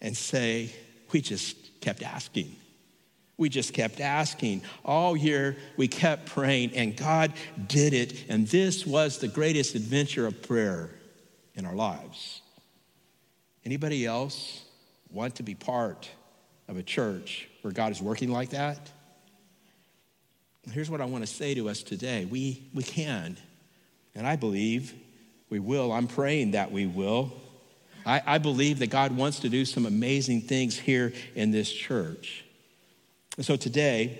and 0.00 0.16
say, 0.16 0.72
We 1.12 1.20
just 1.20 1.80
kept 1.80 2.02
asking. 2.02 2.56
We 3.36 3.48
just 3.48 3.72
kept 3.72 4.00
asking. 4.00 4.62
All 4.84 5.16
year, 5.16 5.56
we 5.76 5.86
kept 5.86 6.26
praying, 6.26 6.72
and 6.74 6.96
God 6.96 7.32
did 7.68 7.94
it. 7.94 8.24
And 8.28 8.48
this 8.48 8.84
was 8.84 9.18
the 9.18 9.28
greatest 9.28 9.76
adventure 9.76 10.26
of 10.26 10.42
prayer 10.42 10.90
in 11.54 11.64
our 11.64 11.76
lives. 11.76 12.42
Anybody 13.64 14.06
else 14.06 14.64
want 15.12 15.36
to 15.36 15.44
be 15.44 15.54
part 15.54 16.10
of 16.66 16.76
a 16.76 16.82
church 16.82 17.48
where 17.62 17.72
God 17.72 17.92
is 17.92 18.02
working 18.02 18.32
like 18.32 18.50
that? 18.50 18.90
Here's 20.72 20.90
what 20.90 21.00
I 21.00 21.06
want 21.06 21.26
to 21.26 21.32
say 21.32 21.54
to 21.54 21.68
us 21.68 21.82
today 21.82 22.24
we, 22.24 22.62
we 22.74 22.82
can, 22.82 23.36
and 24.14 24.26
I 24.26 24.36
believe 24.36 24.94
we 25.50 25.60
will. 25.60 25.92
I'm 25.92 26.06
praying 26.06 26.52
that 26.52 26.70
we 26.70 26.86
will. 26.86 27.32
I, 28.04 28.22
I 28.26 28.38
believe 28.38 28.78
that 28.80 28.90
God 28.90 29.16
wants 29.16 29.40
to 29.40 29.48
do 29.48 29.64
some 29.64 29.86
amazing 29.86 30.42
things 30.42 30.78
here 30.78 31.12
in 31.34 31.50
this 31.50 31.72
church. 31.72 32.44
And 33.36 33.46
so 33.46 33.56
today, 33.56 34.18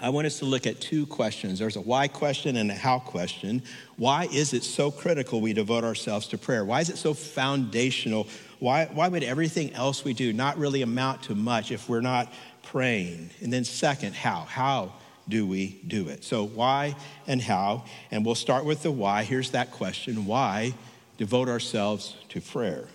I 0.00 0.10
want 0.10 0.26
us 0.26 0.38
to 0.38 0.44
look 0.44 0.66
at 0.66 0.80
two 0.80 1.06
questions. 1.06 1.58
There's 1.58 1.76
a 1.76 1.80
why 1.80 2.08
question 2.08 2.56
and 2.56 2.70
a 2.70 2.74
how 2.74 2.98
question. 2.98 3.62
Why 3.96 4.28
is 4.32 4.54
it 4.54 4.62
so 4.62 4.90
critical 4.90 5.40
we 5.40 5.52
devote 5.52 5.84
ourselves 5.84 6.28
to 6.28 6.38
prayer? 6.38 6.64
Why 6.64 6.80
is 6.80 6.88
it 6.88 6.98
so 6.98 7.14
foundational? 7.14 8.28
Why, 8.58 8.86
why 8.86 9.08
would 9.08 9.24
everything 9.24 9.72
else 9.74 10.04
we 10.04 10.14
do 10.14 10.32
not 10.32 10.58
really 10.58 10.82
amount 10.82 11.24
to 11.24 11.34
much 11.34 11.70
if 11.70 11.88
we're 11.88 12.00
not 12.00 12.32
praying? 12.62 13.30
And 13.42 13.52
then, 13.52 13.64
second, 13.64 14.14
how? 14.14 14.42
How 14.42 14.92
do 15.28 15.46
we 15.46 15.80
do 15.86 16.08
it? 16.08 16.24
So, 16.24 16.44
why 16.46 16.96
and 17.26 17.40
how? 17.40 17.84
And 18.10 18.24
we'll 18.24 18.34
start 18.34 18.64
with 18.64 18.82
the 18.82 18.90
why. 18.90 19.24
Here's 19.24 19.50
that 19.50 19.70
question 19.72 20.26
Why 20.26 20.74
devote 21.16 21.48
ourselves 21.48 22.16
to 22.30 22.40
prayer? 22.40 22.86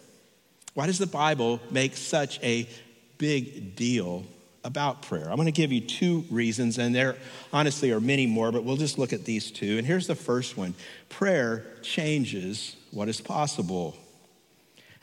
Why 0.73 0.87
does 0.87 0.97
the 0.97 1.07
Bible 1.07 1.59
make 1.69 1.95
such 1.95 2.41
a 2.41 2.67
big 3.17 3.75
deal 3.75 4.25
about 4.63 5.03
prayer? 5.03 5.29
I'm 5.29 5.35
going 5.35 5.45
to 5.45 5.51
give 5.51 5.71
you 5.71 5.81
two 5.81 6.25
reasons, 6.31 6.79
and 6.79 6.95
there 6.95 7.17
honestly 7.51 7.91
are 7.91 7.99
many 7.99 8.25
more, 8.25 8.51
but 8.51 8.63
we'll 8.63 8.77
just 8.77 8.97
look 8.97 9.13
at 9.13 9.25
these 9.25 9.51
two. 9.51 9.77
And 9.77 9.85
here's 9.85 10.07
the 10.07 10.15
first 10.15 10.57
one 10.57 10.73
prayer 11.09 11.65
changes 11.83 12.75
what 12.91 13.09
is 13.09 13.21
possible. 13.21 13.95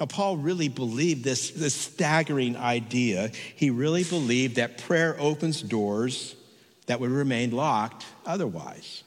Now, 0.00 0.06
Paul 0.06 0.38
really 0.38 0.68
believed 0.68 1.24
this, 1.24 1.50
this 1.50 1.74
staggering 1.74 2.56
idea. 2.56 3.30
He 3.54 3.68
really 3.68 4.02
believed 4.02 4.56
that 4.56 4.78
prayer 4.78 5.14
opens 5.20 5.60
doors 5.60 6.34
that 6.90 6.98
would 6.98 7.12
remain 7.12 7.52
locked 7.52 8.04
otherwise. 8.26 9.04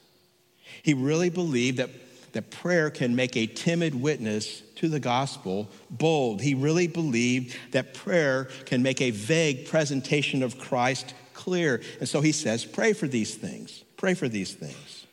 He 0.82 0.94
really 0.94 1.28
believed 1.28 1.76
that, 1.76 1.90
that 2.32 2.50
prayer 2.50 2.88
can 2.88 3.14
make 3.14 3.36
a 3.36 3.46
timid 3.46 3.94
witness 3.94 4.62
to 4.76 4.88
the 4.88 4.98
gospel 4.98 5.68
bold. 5.90 6.40
He 6.40 6.54
really 6.54 6.86
believed 6.86 7.54
that 7.72 7.92
prayer 7.92 8.46
can 8.64 8.82
make 8.82 9.02
a 9.02 9.10
vague 9.10 9.68
presentation 9.68 10.42
of 10.42 10.58
Christ 10.58 11.12
clear. 11.34 11.82
And 12.00 12.08
so 12.08 12.22
he 12.22 12.32
says, 12.32 12.64
pray 12.64 12.94
for 12.94 13.06
these 13.06 13.34
things. 13.34 13.84
Pray 13.98 14.14
for 14.14 14.30
these 14.30 14.54
things. 14.54 15.03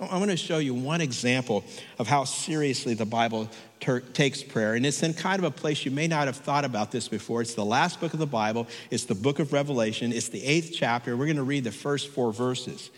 I 0.00 0.16
want 0.16 0.30
to 0.30 0.36
show 0.36 0.58
you 0.58 0.72
one 0.72 1.02
example 1.02 1.62
of 1.98 2.08
how 2.08 2.24
seriously 2.24 2.94
the 2.94 3.04
Bible 3.04 3.50
ter- 3.80 4.00
takes 4.00 4.42
prayer. 4.42 4.74
And 4.74 4.86
it's 4.86 5.02
in 5.02 5.12
kind 5.12 5.38
of 5.38 5.44
a 5.44 5.50
place 5.50 5.84
you 5.84 5.90
may 5.90 6.06
not 6.06 6.26
have 6.26 6.36
thought 6.36 6.64
about 6.64 6.90
this 6.90 7.06
before. 7.06 7.42
It's 7.42 7.54
the 7.54 7.64
last 7.64 8.00
book 8.00 8.14
of 8.14 8.18
the 8.18 8.26
Bible, 8.26 8.66
it's 8.90 9.04
the 9.04 9.14
book 9.14 9.40
of 9.40 9.52
Revelation, 9.52 10.12
it's 10.12 10.28
the 10.28 10.42
eighth 10.42 10.72
chapter. 10.74 11.16
We're 11.18 11.26
going 11.26 11.36
to 11.36 11.42
read 11.42 11.64
the 11.64 11.72
first 11.72 12.08
four 12.08 12.32
verses. 12.32 12.90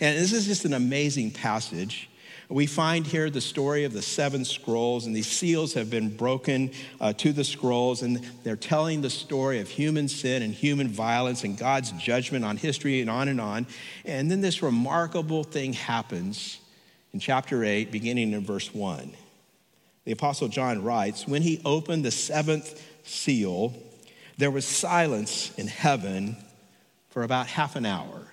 And 0.00 0.16
this 0.18 0.32
is 0.32 0.46
just 0.46 0.64
an 0.64 0.72
amazing 0.72 1.32
passage. 1.32 2.08
We 2.48 2.66
find 2.66 3.04
here 3.04 3.28
the 3.28 3.40
story 3.40 3.84
of 3.84 3.92
the 3.92 4.02
seven 4.02 4.44
scrolls, 4.44 5.06
and 5.06 5.16
these 5.16 5.26
seals 5.26 5.74
have 5.74 5.90
been 5.90 6.16
broken 6.16 6.70
uh, 7.00 7.12
to 7.14 7.32
the 7.32 7.42
scrolls, 7.42 8.02
and 8.02 8.24
they're 8.44 8.54
telling 8.54 9.00
the 9.00 9.10
story 9.10 9.58
of 9.58 9.68
human 9.68 10.06
sin 10.06 10.42
and 10.42 10.54
human 10.54 10.86
violence 10.86 11.42
and 11.42 11.58
God's 11.58 11.90
judgment 11.92 12.44
on 12.44 12.56
history 12.56 13.00
and 13.00 13.10
on 13.10 13.26
and 13.26 13.40
on. 13.40 13.66
And 14.04 14.30
then 14.30 14.42
this 14.42 14.62
remarkable 14.62 15.42
thing 15.42 15.72
happens 15.72 16.60
in 17.12 17.18
chapter 17.18 17.64
8, 17.64 17.90
beginning 17.90 18.32
in 18.32 18.44
verse 18.44 18.72
1. 18.72 19.10
The 20.04 20.12
Apostle 20.12 20.46
John 20.46 20.84
writes 20.84 21.26
When 21.26 21.42
he 21.42 21.60
opened 21.64 22.04
the 22.04 22.12
seventh 22.12 22.80
seal, 23.02 23.74
there 24.38 24.52
was 24.52 24.64
silence 24.64 25.52
in 25.58 25.66
heaven 25.66 26.36
for 27.10 27.24
about 27.24 27.48
half 27.48 27.74
an 27.74 27.86
hour. 27.86 28.28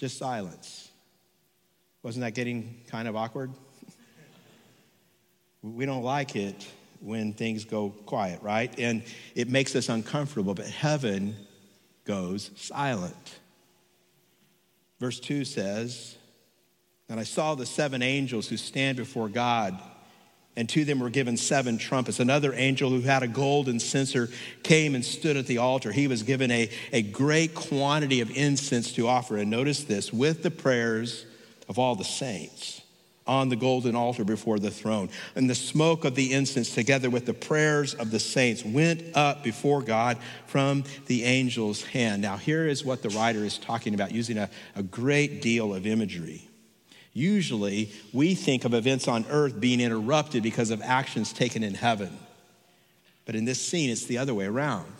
Just 0.00 0.16
silence. 0.16 0.90
Wasn't 2.02 2.22
that 2.22 2.32
getting 2.32 2.80
kind 2.86 3.06
of 3.06 3.16
awkward? 3.16 3.50
we 5.62 5.84
don't 5.84 6.02
like 6.02 6.36
it 6.36 6.66
when 7.00 7.34
things 7.34 7.66
go 7.66 7.90
quiet, 8.06 8.40
right? 8.40 8.72
And 8.78 9.02
it 9.34 9.50
makes 9.50 9.76
us 9.76 9.90
uncomfortable, 9.90 10.54
but 10.54 10.64
heaven 10.64 11.36
goes 12.06 12.50
silent. 12.56 13.40
Verse 15.00 15.20
2 15.20 15.44
says, 15.44 16.16
And 17.10 17.20
I 17.20 17.24
saw 17.24 17.54
the 17.54 17.66
seven 17.66 18.00
angels 18.00 18.48
who 18.48 18.56
stand 18.56 18.96
before 18.96 19.28
God 19.28 19.78
and 20.56 20.68
to 20.68 20.84
them 20.84 21.00
were 21.00 21.10
given 21.10 21.36
seven 21.36 21.78
trumpets. 21.78 22.20
Another 22.20 22.52
angel 22.54 22.90
who 22.90 23.00
had 23.00 23.22
a 23.22 23.28
golden 23.28 23.78
censer 23.78 24.28
came 24.62 24.94
and 24.94 25.04
stood 25.04 25.36
at 25.36 25.46
the 25.46 25.58
altar. 25.58 25.92
He 25.92 26.08
was 26.08 26.22
given 26.22 26.50
a, 26.50 26.68
a 26.92 27.02
great 27.02 27.54
quantity 27.54 28.20
of 28.20 28.30
incense 28.36 28.92
to 28.94 29.06
offer. 29.06 29.36
And 29.36 29.50
notice 29.50 29.84
this 29.84 30.12
with 30.12 30.42
the 30.42 30.50
prayers 30.50 31.24
of 31.68 31.78
all 31.78 31.94
the 31.94 32.04
saints 32.04 32.82
on 33.26 33.48
the 33.48 33.54
golden 33.54 33.94
altar 33.94 34.24
before 34.24 34.58
the 34.58 34.72
throne. 34.72 35.08
And 35.36 35.48
the 35.48 35.54
smoke 35.54 36.04
of 36.04 36.16
the 36.16 36.32
incense, 36.32 36.74
together 36.74 37.08
with 37.10 37.26
the 37.26 37.34
prayers 37.34 37.94
of 37.94 38.10
the 38.10 38.18
saints, 38.18 38.64
went 38.64 39.16
up 39.16 39.44
before 39.44 39.82
God 39.82 40.18
from 40.46 40.82
the 41.06 41.24
angel's 41.24 41.84
hand. 41.84 42.22
Now, 42.22 42.36
here 42.36 42.66
is 42.66 42.84
what 42.84 43.02
the 43.02 43.10
writer 43.10 43.44
is 43.44 43.56
talking 43.56 43.94
about 43.94 44.10
using 44.10 44.36
a, 44.36 44.50
a 44.74 44.82
great 44.82 45.42
deal 45.42 45.72
of 45.72 45.86
imagery. 45.86 46.49
Usually, 47.12 47.90
we 48.12 48.34
think 48.34 48.64
of 48.64 48.72
events 48.72 49.08
on 49.08 49.26
earth 49.30 49.58
being 49.58 49.80
interrupted 49.80 50.42
because 50.42 50.70
of 50.70 50.80
actions 50.82 51.32
taken 51.32 51.62
in 51.62 51.74
heaven. 51.74 52.16
But 53.24 53.34
in 53.34 53.44
this 53.44 53.60
scene, 53.60 53.90
it's 53.90 54.06
the 54.06 54.18
other 54.18 54.34
way 54.34 54.46
around. 54.46 54.92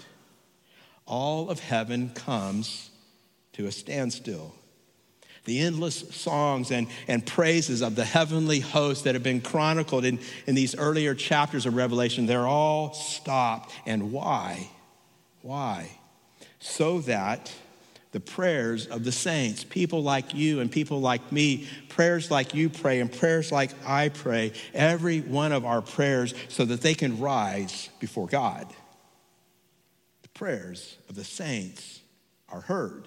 All 1.06 1.50
of 1.50 1.60
heaven 1.60 2.10
comes 2.10 2.90
to 3.54 3.66
a 3.66 3.72
standstill. 3.72 4.54
The 5.44 5.60
endless 5.60 6.14
songs 6.14 6.70
and, 6.70 6.88
and 7.08 7.26
praises 7.26 7.80
of 7.80 7.96
the 7.96 8.04
heavenly 8.04 8.60
host 8.60 9.04
that 9.04 9.14
have 9.14 9.22
been 9.22 9.40
chronicled 9.40 10.04
in, 10.04 10.18
in 10.46 10.54
these 10.54 10.76
earlier 10.76 11.14
chapters 11.14 11.64
of 11.64 11.74
Revelation, 11.74 12.26
they're 12.26 12.46
all 12.46 12.92
stopped. 12.92 13.72
And 13.86 14.12
why? 14.12 14.68
Why? 15.42 15.90
So 16.58 17.00
that 17.00 17.52
the 18.12 18.20
prayers 18.20 18.86
of 18.86 19.04
the 19.04 19.12
saints, 19.12 19.62
people 19.62 20.02
like 20.02 20.34
you 20.34 20.60
and 20.60 20.70
people 20.70 21.00
like 21.00 21.30
me, 21.30 21.68
prayers 21.88 22.30
like 22.30 22.54
you 22.54 22.68
pray 22.68 23.00
and 23.00 23.12
prayers 23.12 23.52
like 23.52 23.70
I 23.86 24.08
pray, 24.08 24.52
every 24.74 25.20
one 25.20 25.52
of 25.52 25.64
our 25.64 25.80
prayers 25.80 26.34
so 26.48 26.64
that 26.64 26.80
they 26.80 26.94
can 26.94 27.20
rise 27.20 27.88
before 28.00 28.26
God. 28.26 28.66
The 30.22 30.28
prayers 30.30 30.96
of 31.08 31.14
the 31.14 31.24
saints 31.24 32.00
are 32.48 32.62
heard, 32.62 33.06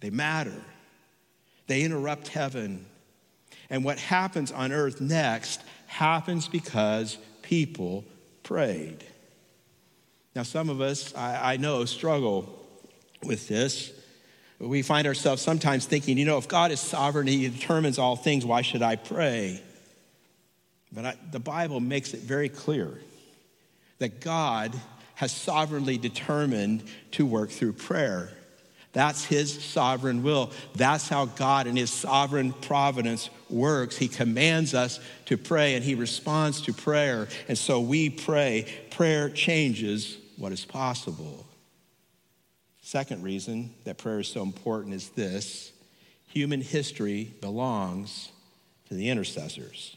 they 0.00 0.10
matter, 0.10 0.62
they 1.66 1.82
interrupt 1.82 2.28
heaven. 2.28 2.86
And 3.70 3.82
what 3.82 3.98
happens 3.98 4.52
on 4.52 4.72
earth 4.72 5.00
next 5.00 5.62
happens 5.86 6.48
because 6.48 7.16
people 7.42 8.04
prayed. 8.42 9.04
Now, 10.36 10.42
some 10.42 10.68
of 10.68 10.80
us, 10.80 11.14
I, 11.14 11.54
I 11.54 11.56
know, 11.56 11.84
struggle 11.84 12.63
with 13.26 13.48
this. 13.48 13.92
We 14.58 14.82
find 14.82 15.06
ourselves 15.06 15.42
sometimes 15.42 15.86
thinking, 15.86 16.16
you 16.16 16.24
know, 16.24 16.38
if 16.38 16.48
God 16.48 16.70
is 16.70 16.80
sovereign, 16.80 17.26
He 17.26 17.48
determines 17.48 17.98
all 17.98 18.16
things, 18.16 18.46
why 18.46 18.62
should 18.62 18.82
I 18.82 18.96
pray? 18.96 19.60
But 20.92 21.04
I, 21.04 21.16
the 21.32 21.40
Bible 21.40 21.80
makes 21.80 22.14
it 22.14 22.20
very 22.20 22.48
clear 22.48 22.98
that 23.98 24.20
God 24.20 24.74
has 25.16 25.32
sovereignly 25.32 25.98
determined 25.98 26.84
to 27.12 27.26
work 27.26 27.50
through 27.50 27.72
prayer. 27.72 28.30
That's 28.92 29.24
his 29.24 29.62
sovereign 29.62 30.22
will. 30.22 30.52
That's 30.76 31.08
how 31.08 31.26
God 31.26 31.66
in 31.66 31.76
his 31.76 31.90
sovereign 31.90 32.52
providence 32.52 33.28
works. 33.50 33.96
He 33.96 34.06
commands 34.06 34.72
us 34.72 35.00
to 35.26 35.36
pray 35.36 35.74
and 35.74 35.84
he 35.84 35.96
responds 35.96 36.62
to 36.62 36.72
prayer. 36.72 37.28
And 37.48 37.58
so 37.58 37.80
we 37.80 38.08
pray. 38.08 38.72
Prayer 38.90 39.30
changes 39.30 40.16
what 40.36 40.52
is 40.52 40.64
possible. 40.64 41.44
Second 42.84 43.22
reason 43.22 43.72
that 43.84 43.96
prayer 43.96 44.20
is 44.20 44.28
so 44.28 44.42
important 44.42 44.94
is 44.94 45.08
this 45.08 45.72
human 46.26 46.60
history 46.60 47.32
belongs 47.40 48.30
to 48.88 48.94
the 48.94 49.08
intercessors. 49.08 49.96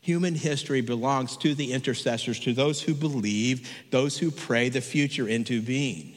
Human 0.00 0.34
history 0.34 0.80
belongs 0.80 1.36
to 1.36 1.54
the 1.54 1.74
intercessors, 1.74 2.40
to 2.40 2.54
those 2.54 2.80
who 2.80 2.94
believe, 2.94 3.70
those 3.90 4.16
who 4.16 4.30
pray 4.30 4.70
the 4.70 4.80
future 4.80 5.28
into 5.28 5.60
being. 5.60 6.14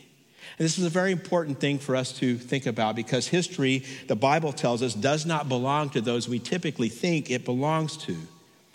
And 0.58 0.66
this 0.66 0.78
is 0.78 0.86
a 0.86 0.90
very 0.90 1.12
important 1.12 1.60
thing 1.60 1.78
for 1.78 1.98
us 1.98 2.14
to 2.20 2.38
think 2.38 2.68
about 2.68 2.96
because 2.96 3.28
history, 3.28 3.84
the 4.08 4.16
Bible 4.16 4.54
tells 4.54 4.82
us, 4.82 4.94
does 4.94 5.26
not 5.26 5.50
belong 5.50 5.90
to 5.90 6.00
those 6.00 6.30
we 6.30 6.40
typically 6.40 6.88
think 6.88 7.30
it 7.30 7.44
belongs 7.44 7.98
to. 7.98 8.16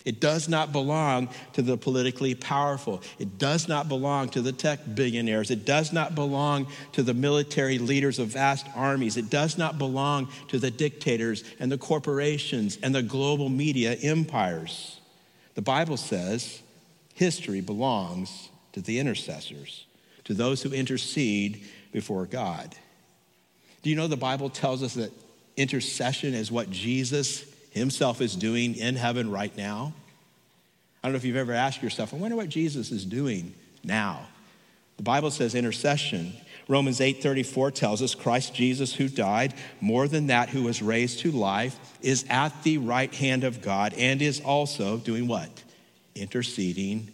It 0.07 0.21
does 0.21 0.49
not 0.49 0.71
belong 0.71 1.29
to 1.55 1.63
the 1.63 1.77
politically 1.77 2.37
powerful. 2.37 3.03
It 3.19 3.39
does 3.39 3.67
not 3.67 3.89
belong 3.89 4.29
to 4.31 4.41
the 4.41 4.53
tech 4.53 4.79
billionaires. 4.95 5.51
It 5.51 5.67
does 5.67 5.93
not 5.93 6.15
belong 6.15 6.69
to 6.93 7.03
the 7.03 7.13
military 7.13 7.79
leaders 7.79 8.21
of 8.21 8.29
vast 8.29 8.69
armies. 8.77 9.17
It 9.17 9.31
does 9.31 9.59
not 9.59 9.79
belong 9.79 10.29
to 10.49 10.61
the 10.61 10.71
dictators 10.71 11.43
and 11.59 11.73
the 11.73 11.77
corporations 11.77 12.79
and 12.85 12.95
the 12.95 13.03
global 13.03 13.49
media 13.49 13.95
empires. 13.95 15.01
The 15.57 15.63
Bible 15.63 15.97
says 15.97 16.63
history 17.15 17.61
belongs 17.61 18.51
to 18.75 18.81
the 18.81 19.01
intercessors, 19.01 19.87
to 20.23 20.35
those 20.35 20.63
who 20.63 20.73
intercede 20.73 21.65
before 21.91 22.27
God. 22.27 22.77
Do 23.83 23.91
you 23.91 23.97
know 23.97 24.07
the 24.07 24.17
Bible 24.17 24.51
tells 24.51 24.85
us 24.85 24.95
that 24.95 25.11
intercession 25.57 26.33
is 26.33 26.53
what 26.53 26.71
Jesus 26.71 27.45
himself 27.77 28.21
is 28.21 28.35
doing 28.35 28.75
in 28.75 28.97
heaven 28.97 29.31
right 29.31 29.57
now? 29.57 29.93
I 31.03 31.09
don't 31.09 31.13
know 31.13 31.17
if 31.19 31.25
you've 31.25 31.37
ever 31.37 31.53
asked 31.53 31.83
yourself, 31.83 32.13
I 32.13 32.17
wonder 32.17 32.37
what 32.37 32.49
Jesus 32.49 32.91
is 32.91 33.05
doing 33.05 33.55
now. 33.85 34.27
The 34.97 35.03
Bible 35.03 35.31
says 35.31 35.55
intercession. 35.55 36.33
Romans 36.69 37.01
8:34 37.01 37.71
tells 37.71 38.03
us 38.03 38.15
Christ 38.15 38.55
Jesus 38.55 38.95
who 38.95 39.09
died, 39.09 39.55
more 39.81 40.09
than 40.09 40.27
that 40.29 40.49
who 40.49 40.65
was 40.65 40.83
raised 40.83 41.21
to 41.21 41.31
life, 41.31 41.79
is 42.01 42.25
at 42.29 42.63
the 42.65 42.79
right 42.79 43.15
hand 43.15 43.45
of 43.45 43.63
God 43.63 43.95
and 43.95 44.21
is 44.21 44.41
also 44.41 44.97
doing 44.97 45.29
what? 45.29 45.63
Interceding 46.15 47.13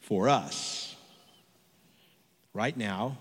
for 0.00 0.28
us. 0.28 0.94
Right 2.54 2.76
now, 2.76 3.16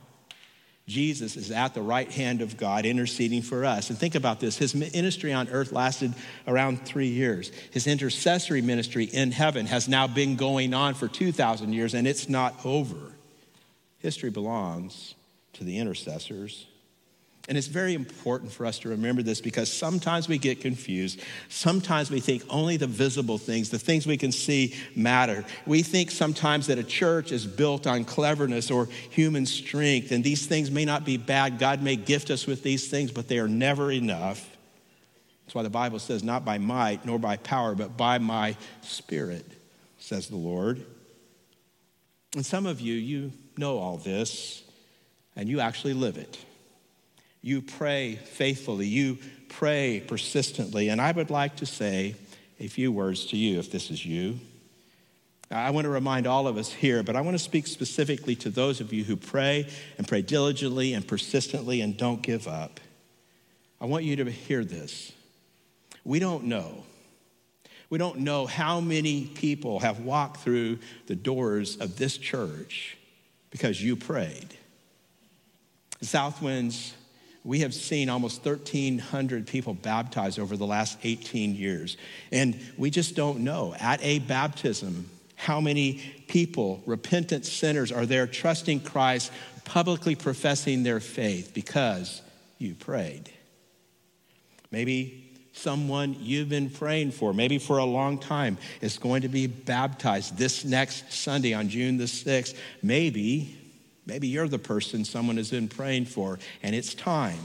Jesus 0.92 1.38
is 1.38 1.52
at 1.52 1.74
the 1.74 1.82
right 1.82 2.12
hand 2.12 2.42
of 2.42 2.58
God 2.58 2.86
interceding 2.86 3.42
for 3.42 3.64
us. 3.64 3.90
And 3.90 3.98
think 3.98 4.16
about 4.16 4.40
this 4.42 4.58
his 4.58 4.76
ministry 4.76 5.32
on 5.32 5.48
earth 5.48 5.72
lasted 5.72 6.14
around 6.46 6.86
three 6.86 7.08
years. 7.08 7.52
His 7.72 7.88
intercessory 7.88 8.62
ministry 8.62 9.06
in 9.06 9.32
heaven 9.32 9.66
has 9.68 9.88
now 9.88 10.08
been 10.08 10.36
going 10.36 10.74
on 10.74 10.94
for 10.94 11.08
2,000 11.08 11.72
years, 11.72 11.94
and 11.94 12.06
it's 12.06 12.28
not 12.28 12.66
over. 12.66 13.14
History 14.00 14.30
belongs 14.30 15.16
to 15.54 15.64
the 15.64 15.80
intercessors 15.80 16.68
and 17.48 17.58
it's 17.58 17.68
very 17.68 17.96
important 17.96 18.52
for 18.52 18.66
us 18.66 18.80
to 18.80 18.90
remember 18.90 19.24
this 19.24 19.42
because 19.42 19.72
sometimes 19.72 20.28
we 20.28 20.38
get 20.38 20.62
confused. 20.62 21.22
Sometimes 21.50 22.12
we 22.12 22.20
think 22.20 22.44
only 22.50 22.78
the 22.78 22.88
visible 22.88 23.40
things, 23.40 23.70
the 23.70 23.80
things 23.80 24.06
we 24.06 24.18
can 24.18 24.32
see, 24.32 24.76
matter. 24.96 25.44
We 25.66 25.82
think 25.82 26.12
sometimes 26.12 26.68
that 26.68 26.78
a 26.78 26.84
church 26.84 27.32
is 27.32 27.48
built 27.48 27.88
on 27.88 28.06
cleverness 28.06 28.70
or 28.70 28.88
human 29.10 29.48
strength, 29.48 30.12
and 30.12 30.24
these 30.24 30.46
things 30.46 30.70
may 30.70 30.86
not 30.86 31.04
be 31.04 31.18
bad. 31.18 31.58
God 31.58 31.82
may 31.82 31.96
gift 31.96 32.30
us 32.30 32.46
with 32.46 32.62
these 32.62 32.88
things, 32.90 33.12
but 33.12 33.28
they 33.28 33.40
are 33.40 33.48
never 33.48 33.92
enough. 33.92 34.48
That's 35.46 35.56
why 35.56 35.64
the 35.64 35.70
Bible 35.70 36.00
says, 36.00 36.24
not 36.24 36.46
by 36.46 36.60
might 36.60 37.06
nor 37.06 37.18
by 37.18 37.38
power, 37.38 37.74
but 37.74 37.98
by 37.98 38.20
my 38.20 38.56
spirit, 38.84 39.46
says 39.98 40.28
the 40.28 40.38
Lord. 40.38 40.86
And 42.36 42.46
some 42.46 42.68
of 42.68 42.80
you, 42.80 42.94
you 42.94 43.34
know 43.58 43.80
all 43.80 43.98
this, 43.98 44.64
and 45.36 45.50
you 45.50 45.60
actually 45.60 45.96
live 45.96 46.18
it. 46.18 46.38
You 47.42 47.62
pray 47.62 48.16
faithfully, 48.16 48.88
you 48.88 49.18
pray 49.50 50.04
persistently. 50.08 50.90
And 50.90 51.02
I 51.02 51.12
would 51.12 51.30
like 51.30 51.58
to 51.58 51.66
say 51.66 52.16
a 52.60 52.68
few 52.68 52.92
words 52.92 53.26
to 53.28 53.38
you 53.38 53.60
if 53.60 53.72
this 53.72 53.90
is 53.90 54.06
you. 54.06 54.40
I 55.50 55.72
want 55.72 55.84
to 55.84 55.90
remind 55.90 56.28
all 56.28 56.48
of 56.48 56.58
us 56.58 56.72
here, 56.72 57.04
but 57.04 57.18
I 57.18 57.22
want 57.22 57.36
to 57.36 57.44
speak 57.44 57.68
specifically 57.68 58.36
to 58.38 58.50
those 58.50 58.80
of 58.80 58.94
you 58.94 59.04
who 59.04 59.18
pray 59.18 59.68
and 59.98 60.08
pray 60.08 60.22
diligently 60.22 60.94
and 60.94 61.06
persistently 61.06 61.82
and 61.82 61.98
don't 61.98 62.22
give 62.22 62.48
up. 62.48 62.80
I 63.82 63.86
want 63.86 64.06
you 64.06 64.16
to 64.18 64.32
hear 64.32 64.64
this. 64.64 65.12
We 66.06 66.20
don't 66.20 66.46
know. 66.46 66.84
We 67.90 67.98
don't 67.98 68.20
know 68.20 68.46
how 68.46 68.80
many 68.80 69.26
people 69.26 69.80
have 69.82 70.00
walked 70.00 70.38
through 70.38 70.80
the 71.08 71.16
doors 71.16 71.76
of 71.78 71.98
this 71.98 72.18
church 72.18 72.98
because 73.50 73.84
you 73.84 73.98
prayed. 73.98 74.56
Southwinds 76.02 76.94
we 77.44 77.60
have 77.60 77.74
seen 77.74 78.10
almost 78.10 78.46
1,300 78.46 79.48
people 79.48 79.74
baptized 79.74 80.40
over 80.40 80.56
the 80.56 80.68
last 80.68 80.98
18 81.04 81.56
years. 81.56 81.98
And 82.32 82.60
we 82.78 82.90
just 82.90 83.16
don't 83.16 83.40
know 83.40 83.74
at 83.80 84.02
a 84.04 84.20
baptism 84.20 85.10
how 85.36 85.60
many 85.60 86.02
people, 86.28 86.84
repentant 86.86 87.46
sinners, 87.46 87.92
are 87.92 88.06
there 88.06 88.28
trusting 88.28 88.82
Christ, 88.82 89.32
publicly 89.66 90.16
professing 90.16 90.84
their 90.84 91.00
faith 91.00 91.52
because 91.54 92.22
you 92.60 92.76
prayed. 92.76 93.32
Maybe 94.70 95.32
someone 95.54 96.16
you've 96.20 96.50
been 96.50 96.70
praying 96.70 97.12
for, 97.12 97.34
maybe 97.34 97.58
for 97.58 97.80
a 97.80 97.86
long 97.86 98.20
time, 98.20 98.58
is 98.82 99.00
going 99.00 99.24
to 99.24 99.30
be 99.30 99.48
baptized 99.48 100.38
this 100.38 100.64
next 100.64 101.12
Sunday 101.12 101.54
on 101.54 101.70
June 101.70 101.98
the 101.98 102.06
6th. 102.06 102.56
Maybe 102.84 103.58
Maybe 104.12 104.28
you're 104.28 104.50
the 104.50 104.60
person 104.60 105.06
someone 105.06 105.38
has 105.38 105.52
been 105.52 105.70
praying 105.70 106.04
for, 106.04 106.38
and 106.62 106.76
it's 106.76 106.94
time. 106.94 107.40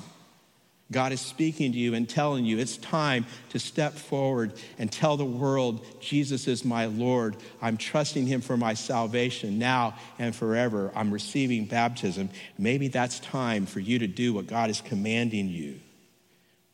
God 0.90 1.12
is 1.12 1.20
speaking 1.20 1.70
to 1.70 1.79
you 1.79 1.94
and 1.94 2.09
telling 2.09 2.44
you 2.44 2.59
it's 2.59 2.76
time 2.76 3.24
to 3.50 3.61
step 3.61 3.92
forward 3.92 4.52
and 4.76 4.90
tell 4.90 5.16
the 5.16 5.24
world, 5.24 5.87
Jesus 6.00 6.48
is 6.48 6.64
my 6.64 6.87
Lord. 6.87 7.37
I'm 7.62 7.76
trusting 7.76 8.26
him 8.26 8.40
for 8.40 8.57
my 8.57 8.74
salvation 8.74 9.61
now 9.61 9.94
and 10.18 10.35
forever. 10.35 10.90
I'm 10.96 11.12
receiving 11.12 11.66
baptism. 11.66 12.31
Maybe 12.59 12.88
that's 12.88 13.20
time 13.20 13.64
for 13.64 13.79
you 13.79 14.00
to 14.00 14.09
do 14.09 14.35
what 14.35 14.48
God 14.48 14.68
is 14.68 14.81
commanding 14.81 15.48
you. 15.48 15.79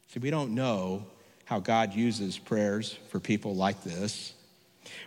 See, 0.08 0.20
we 0.20 0.30
don't 0.30 0.54
know 0.54 1.04
how 1.44 1.60
God 1.60 1.92
uses 1.92 2.38
prayers 2.38 2.96
for 3.10 3.20
people 3.20 3.54
like 3.54 3.84
this. 3.84 4.32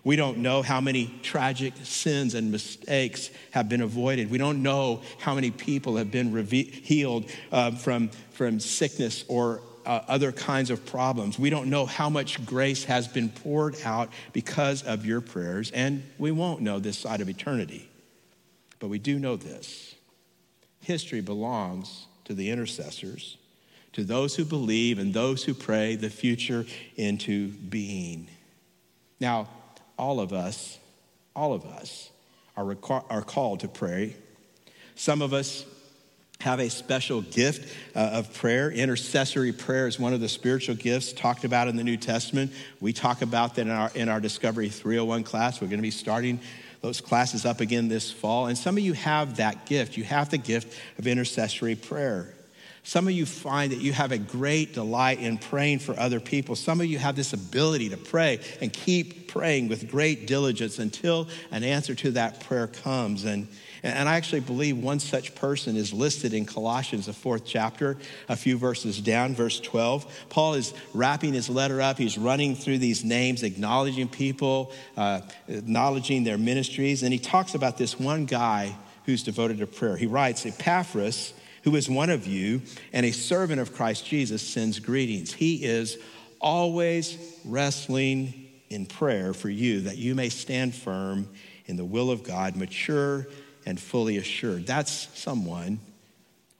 We 0.03 0.15
don't 0.15 0.37
know 0.37 0.61
how 0.61 0.81
many 0.81 1.13
tragic 1.23 1.73
sins 1.83 2.35
and 2.35 2.51
mistakes 2.51 3.29
have 3.51 3.67
been 3.67 3.81
avoided. 3.81 4.29
We 4.29 4.37
don't 4.37 4.61
know 4.61 5.01
how 5.19 5.35
many 5.35 5.51
people 5.51 5.97
have 5.97 6.11
been 6.11 6.31
healed 6.49 7.29
uh, 7.51 7.71
from, 7.71 8.09
from 8.31 8.59
sickness 8.59 9.25
or 9.27 9.61
uh, 9.85 10.01
other 10.07 10.31
kinds 10.31 10.69
of 10.69 10.85
problems. 10.85 11.37
We 11.37 11.49
don't 11.49 11.69
know 11.69 11.85
how 11.85 12.09
much 12.09 12.45
grace 12.45 12.83
has 12.85 13.07
been 13.07 13.29
poured 13.29 13.75
out 13.83 14.09
because 14.33 14.83
of 14.83 15.05
your 15.05 15.21
prayers, 15.21 15.71
and 15.71 16.03
we 16.17 16.31
won't 16.31 16.61
know 16.61 16.79
this 16.79 16.97
side 16.97 17.21
of 17.21 17.29
eternity. 17.29 17.89
But 18.79 18.89
we 18.89 18.99
do 18.99 19.19
know 19.19 19.35
this 19.35 19.95
history 20.81 21.21
belongs 21.21 22.05
to 22.25 22.33
the 22.35 22.51
intercessors, 22.51 23.37
to 23.93 24.03
those 24.03 24.35
who 24.35 24.45
believe 24.45 24.99
and 24.99 25.13
those 25.13 25.43
who 25.43 25.53
pray 25.53 25.95
the 25.95 26.09
future 26.09 26.65
into 26.95 27.49
being. 27.49 28.27
Now, 29.19 29.47
all 29.97 30.19
of 30.19 30.33
us, 30.33 30.77
all 31.35 31.53
of 31.53 31.65
us 31.65 32.09
are, 32.57 32.75
are 33.09 33.21
called 33.21 33.61
to 33.61 33.67
pray. 33.67 34.15
Some 34.95 35.21
of 35.21 35.33
us 35.33 35.65
have 36.41 36.59
a 36.59 36.69
special 36.69 37.21
gift 37.21 37.73
uh, 37.95 37.99
of 37.99 38.33
prayer. 38.33 38.69
Intercessory 38.69 39.51
prayer 39.51 39.87
is 39.87 39.99
one 39.99 40.13
of 40.13 40.19
the 40.19 40.29
spiritual 40.29 40.75
gifts 40.75 41.13
talked 41.13 41.43
about 41.43 41.67
in 41.67 41.75
the 41.75 41.83
New 41.83 41.97
Testament. 41.97 42.51
We 42.81 42.93
talk 42.93 43.21
about 43.21 43.55
that 43.55 43.61
in 43.61 43.71
our, 43.71 43.91
in 43.95 44.09
our 44.09 44.19
Discovery 44.19 44.69
301 44.69 45.23
class. 45.23 45.61
We're 45.61 45.67
going 45.67 45.79
to 45.79 45.83
be 45.83 45.91
starting 45.91 46.39
those 46.81 47.01
classes 47.01 47.45
up 47.45 47.61
again 47.61 47.87
this 47.87 48.11
fall. 48.11 48.47
And 48.47 48.57
some 48.57 48.77
of 48.77 48.83
you 48.83 48.93
have 48.93 49.37
that 49.37 49.65
gift. 49.65 49.97
You 49.97 50.03
have 50.03 50.29
the 50.29 50.37
gift 50.37 50.77
of 50.99 51.07
intercessory 51.07 51.75
prayer. 51.75 52.33
Some 52.85 53.07
of 53.07 53.13
you 53.15 53.25
find 53.25 53.71
that 53.71 53.81
you 53.81 53.93
have 53.93 54.11
a 54.11 54.19
great 54.19 54.75
delight 54.75 55.19
in 55.19 55.39
praying 55.39 55.79
for 55.79 55.99
other 55.99 56.19
people. 56.19 56.55
Some 56.55 56.79
of 56.79 56.85
you 56.85 56.99
have 56.99 57.15
this 57.15 57.33
ability 57.33 57.89
to 57.89 57.97
pray 57.97 58.39
and 58.61 58.71
keep 58.71 59.27
praying 59.27 59.69
with 59.69 59.89
great 59.89 60.27
diligence 60.27 60.77
until 60.77 61.27
an 61.49 61.63
answer 61.63 61.95
to 61.95 62.11
that 62.11 62.41
prayer 62.41 62.67
comes. 62.67 63.25
And, 63.25 63.47
and 63.81 64.07
I 64.07 64.17
actually 64.17 64.41
believe 64.41 64.77
one 64.77 64.99
such 64.99 65.33
person 65.33 65.75
is 65.75 65.93
listed 65.93 66.31
in 66.35 66.45
Colossians, 66.45 67.07
the 67.07 67.13
fourth 67.13 67.43
chapter, 67.43 67.97
a 68.29 68.35
few 68.35 68.55
verses 68.55 69.01
down, 69.01 69.33
verse 69.33 69.59
12. 69.59 70.27
Paul 70.29 70.53
is 70.53 70.71
wrapping 70.93 71.33
his 71.33 71.49
letter 71.49 71.81
up. 71.81 71.97
He's 71.97 72.19
running 72.19 72.55
through 72.55 72.77
these 72.77 73.03
names, 73.03 73.41
acknowledging 73.41 74.07
people, 74.07 74.71
uh, 74.95 75.21
acknowledging 75.47 76.23
their 76.23 76.37
ministries. 76.37 77.01
And 77.01 77.11
he 77.11 77.17
talks 77.17 77.55
about 77.55 77.79
this 77.79 77.99
one 77.99 78.25
guy 78.25 78.75
who's 79.05 79.23
devoted 79.23 79.57
to 79.57 79.65
prayer. 79.65 79.97
He 79.97 80.05
writes, 80.05 80.45
Epaphras 80.45 81.33
who 81.65 81.75
is 81.75 81.89
one 81.89 82.11
of 82.11 82.27
you 82.27 82.61
and 82.93 83.05
a 83.05 83.11
servant 83.11 83.59
of 83.59 83.73
Christ 83.73 84.05
Jesus, 84.05 84.41
sends 84.41 84.79
greetings. 84.79 85.33
He 85.33 85.65
is 85.65 85.97
always 86.39 87.17
wrestling 87.43 88.49
in 88.69 88.85
prayer 88.85 89.33
for 89.33 89.49
you 89.49 89.81
that 89.81 89.97
you 89.97 90.13
may 90.13 90.29
stand 90.29 90.75
firm 90.75 91.27
in 91.65 91.75
the 91.75 91.83
will 91.83 92.11
of 92.11 92.23
God, 92.23 92.55
mature 92.55 93.27
and 93.65 93.79
fully 93.79 94.17
assured. 94.17 94.67
That's 94.67 95.09
someone 95.19 95.79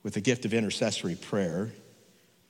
with 0.02 0.16
a 0.16 0.20
gift 0.20 0.44
of 0.44 0.52
intercessory 0.52 1.14
prayer 1.14 1.70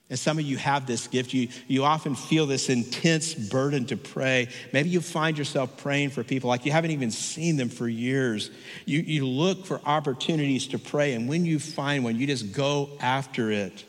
and 0.09 0.19
some 0.19 0.39
of 0.39 0.45
you 0.45 0.57
have 0.57 0.87
this 0.87 1.09
gift. 1.09 1.35
You, 1.35 1.49
you 1.67 1.83
often 1.83 2.15
feel 2.15 2.47
this 2.47 2.69
intense 2.69 3.35
burden 3.35 3.87
to 3.87 3.97
pray. 3.97 4.49
Maybe 4.73 4.89
you 4.89 5.01
find 5.01 5.37
yourself 5.37 5.77
praying 5.79 6.11
for 6.11 6.23
people 6.23 6.49
like 6.49 6.65
you 6.65 6.71
haven't 6.71 6.93
even 6.93 7.11
seen 7.11 7.57
them 7.57 7.69
for 7.69 7.89
years. 7.89 8.51
You, 8.85 9.01
you 9.01 9.27
look 9.27 9.67
for 9.67 9.81
opportunities 9.85 10.69
to 10.69 10.79
pray, 10.79 11.15
and 11.15 11.29
when 11.29 11.45
you 11.45 11.59
find 11.59 12.05
one, 12.05 12.15
you 12.17 12.27
just 12.27 12.53
go 12.53 12.91
after 13.01 13.51
it. 13.51 13.85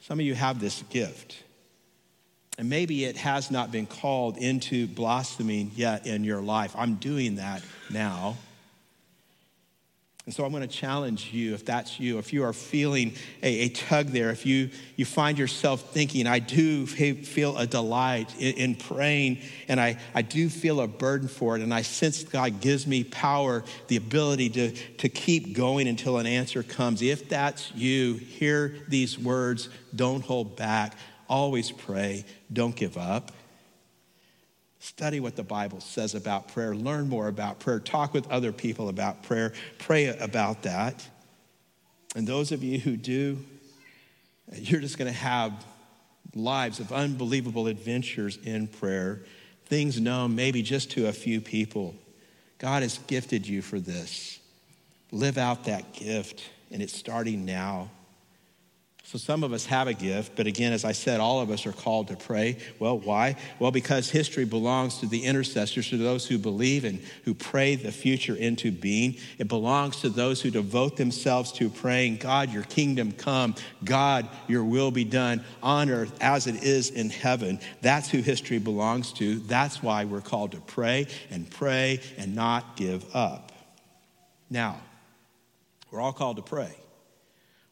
Some 0.00 0.18
of 0.18 0.24
you 0.24 0.34
have 0.34 0.60
this 0.60 0.82
gift. 0.84 1.42
And 2.56 2.68
maybe 2.68 3.04
it 3.04 3.18
has 3.18 3.50
not 3.50 3.70
been 3.70 3.86
called 3.86 4.38
into 4.38 4.86
blossoming 4.86 5.72
yet 5.74 6.06
in 6.06 6.24
your 6.24 6.40
life. 6.40 6.74
I'm 6.76 6.96
doing 6.96 7.36
that 7.36 7.62
now. 7.90 8.36
And 10.26 10.34
so 10.34 10.44
I'm 10.44 10.52
going 10.52 10.62
to 10.62 10.68
challenge 10.68 11.32
you 11.32 11.54
if 11.54 11.64
that's 11.64 11.98
you, 11.98 12.18
if 12.18 12.32
you 12.32 12.44
are 12.44 12.52
feeling 12.52 13.14
a, 13.42 13.62
a, 13.62 13.68
tug 13.70 14.08
there, 14.08 14.30
if 14.30 14.44
you, 14.44 14.68
you 14.94 15.06
find 15.06 15.38
yourself 15.38 15.92
thinking, 15.92 16.26
I 16.26 16.40
do 16.40 16.86
feel 16.86 17.56
a 17.56 17.66
delight 17.66 18.34
in, 18.38 18.54
in, 18.54 18.74
praying 18.74 19.38
and 19.66 19.80
I, 19.80 19.98
I 20.14 20.20
do 20.20 20.50
feel 20.50 20.82
a 20.82 20.86
burden 20.86 21.26
for 21.26 21.56
it, 21.56 21.62
and 21.62 21.72
I 21.72 21.82
sense 21.82 22.22
God 22.22 22.60
gives 22.60 22.86
me 22.86 23.02
power, 23.02 23.64
the 23.88 23.96
ability 23.96 24.50
to, 24.50 24.72
to 24.98 25.08
keep 25.08 25.54
going 25.54 25.88
until 25.88 26.18
an 26.18 26.26
answer 26.26 26.62
comes. 26.62 27.00
If 27.00 27.30
that's 27.30 27.72
you, 27.74 28.14
hear 28.14 28.76
these 28.88 29.18
words 29.18 29.70
don't 29.96 30.22
hold 30.22 30.54
back, 30.54 30.96
always 31.30 31.70
pray, 31.70 32.26
don't 32.52 32.76
give 32.76 32.98
up. 32.98 33.32
Study 34.82 35.20
what 35.20 35.36
the 35.36 35.42
Bible 35.42 35.80
says 35.80 36.14
about 36.14 36.48
prayer. 36.48 36.74
Learn 36.74 37.08
more 37.08 37.28
about 37.28 37.60
prayer. 37.60 37.78
Talk 37.78 38.14
with 38.14 38.28
other 38.30 38.50
people 38.50 38.88
about 38.88 39.22
prayer. 39.22 39.52
Pray 39.78 40.06
about 40.06 40.62
that. 40.62 41.06
And 42.16 42.26
those 42.26 42.50
of 42.50 42.64
you 42.64 42.80
who 42.80 42.96
do, 42.96 43.38
you're 44.54 44.80
just 44.80 44.98
going 44.98 45.10
to 45.12 45.16
have 45.18 45.52
lives 46.34 46.80
of 46.80 46.92
unbelievable 46.92 47.66
adventures 47.66 48.38
in 48.42 48.66
prayer, 48.68 49.20
things 49.66 50.00
known 50.00 50.34
maybe 50.34 50.62
just 50.62 50.90
to 50.92 51.08
a 51.08 51.12
few 51.12 51.42
people. 51.42 51.94
God 52.58 52.82
has 52.82 52.98
gifted 53.06 53.46
you 53.46 53.60
for 53.62 53.78
this. 53.80 54.40
Live 55.12 55.38
out 55.38 55.64
that 55.64 55.92
gift, 55.92 56.42
and 56.70 56.80
it's 56.80 56.96
starting 56.96 57.44
now. 57.44 57.90
So 59.02 59.18
some 59.18 59.42
of 59.42 59.52
us 59.52 59.66
have 59.66 59.88
a 59.88 59.92
gift, 59.92 60.36
but 60.36 60.46
again, 60.46 60.72
as 60.72 60.84
I 60.84 60.92
said, 60.92 61.18
all 61.18 61.40
of 61.40 61.50
us 61.50 61.66
are 61.66 61.72
called 61.72 62.06
to 62.08 62.16
pray. 62.16 62.58
Well, 62.78 62.96
why? 62.96 63.34
Well, 63.58 63.72
because 63.72 64.08
history 64.08 64.44
belongs 64.44 64.98
to 64.98 65.06
the 65.06 65.24
intercessors, 65.24 65.88
to 65.88 65.96
those 65.96 66.28
who 66.28 66.38
believe 66.38 66.84
and 66.84 67.00
who 67.24 67.34
pray 67.34 67.74
the 67.74 67.90
future 67.90 68.36
into 68.36 68.70
being. 68.70 69.16
It 69.38 69.48
belongs 69.48 70.02
to 70.02 70.10
those 70.10 70.40
who 70.40 70.50
devote 70.50 70.96
themselves 70.96 71.50
to 71.52 71.68
praying, 71.68 72.18
God, 72.18 72.52
your 72.52 72.62
kingdom 72.62 73.10
come. 73.10 73.56
God, 73.82 74.28
your 74.46 74.62
will 74.62 74.92
be 74.92 75.04
done 75.04 75.42
on 75.60 75.90
earth 75.90 76.16
as 76.20 76.46
it 76.46 76.62
is 76.62 76.90
in 76.90 77.10
heaven. 77.10 77.58
That's 77.80 78.08
who 78.08 78.18
history 78.18 78.58
belongs 78.58 79.12
to. 79.14 79.40
That's 79.40 79.82
why 79.82 80.04
we're 80.04 80.20
called 80.20 80.52
to 80.52 80.60
pray 80.60 81.08
and 81.32 81.50
pray 81.50 81.98
and 82.16 82.36
not 82.36 82.76
give 82.76 83.04
up. 83.16 83.50
Now, 84.48 84.80
we're 85.90 86.00
all 86.00 86.12
called 86.12 86.36
to 86.36 86.42
pray. 86.42 86.76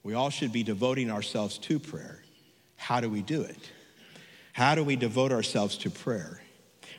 We 0.08 0.14
all 0.14 0.30
should 0.30 0.52
be 0.52 0.62
devoting 0.62 1.10
ourselves 1.10 1.58
to 1.58 1.78
prayer. 1.78 2.22
How 2.76 3.02
do 3.02 3.10
we 3.10 3.20
do 3.20 3.42
it? 3.42 3.58
How 4.54 4.74
do 4.74 4.82
we 4.82 4.96
devote 4.96 5.32
ourselves 5.32 5.76
to 5.78 5.90
prayer? 5.90 6.40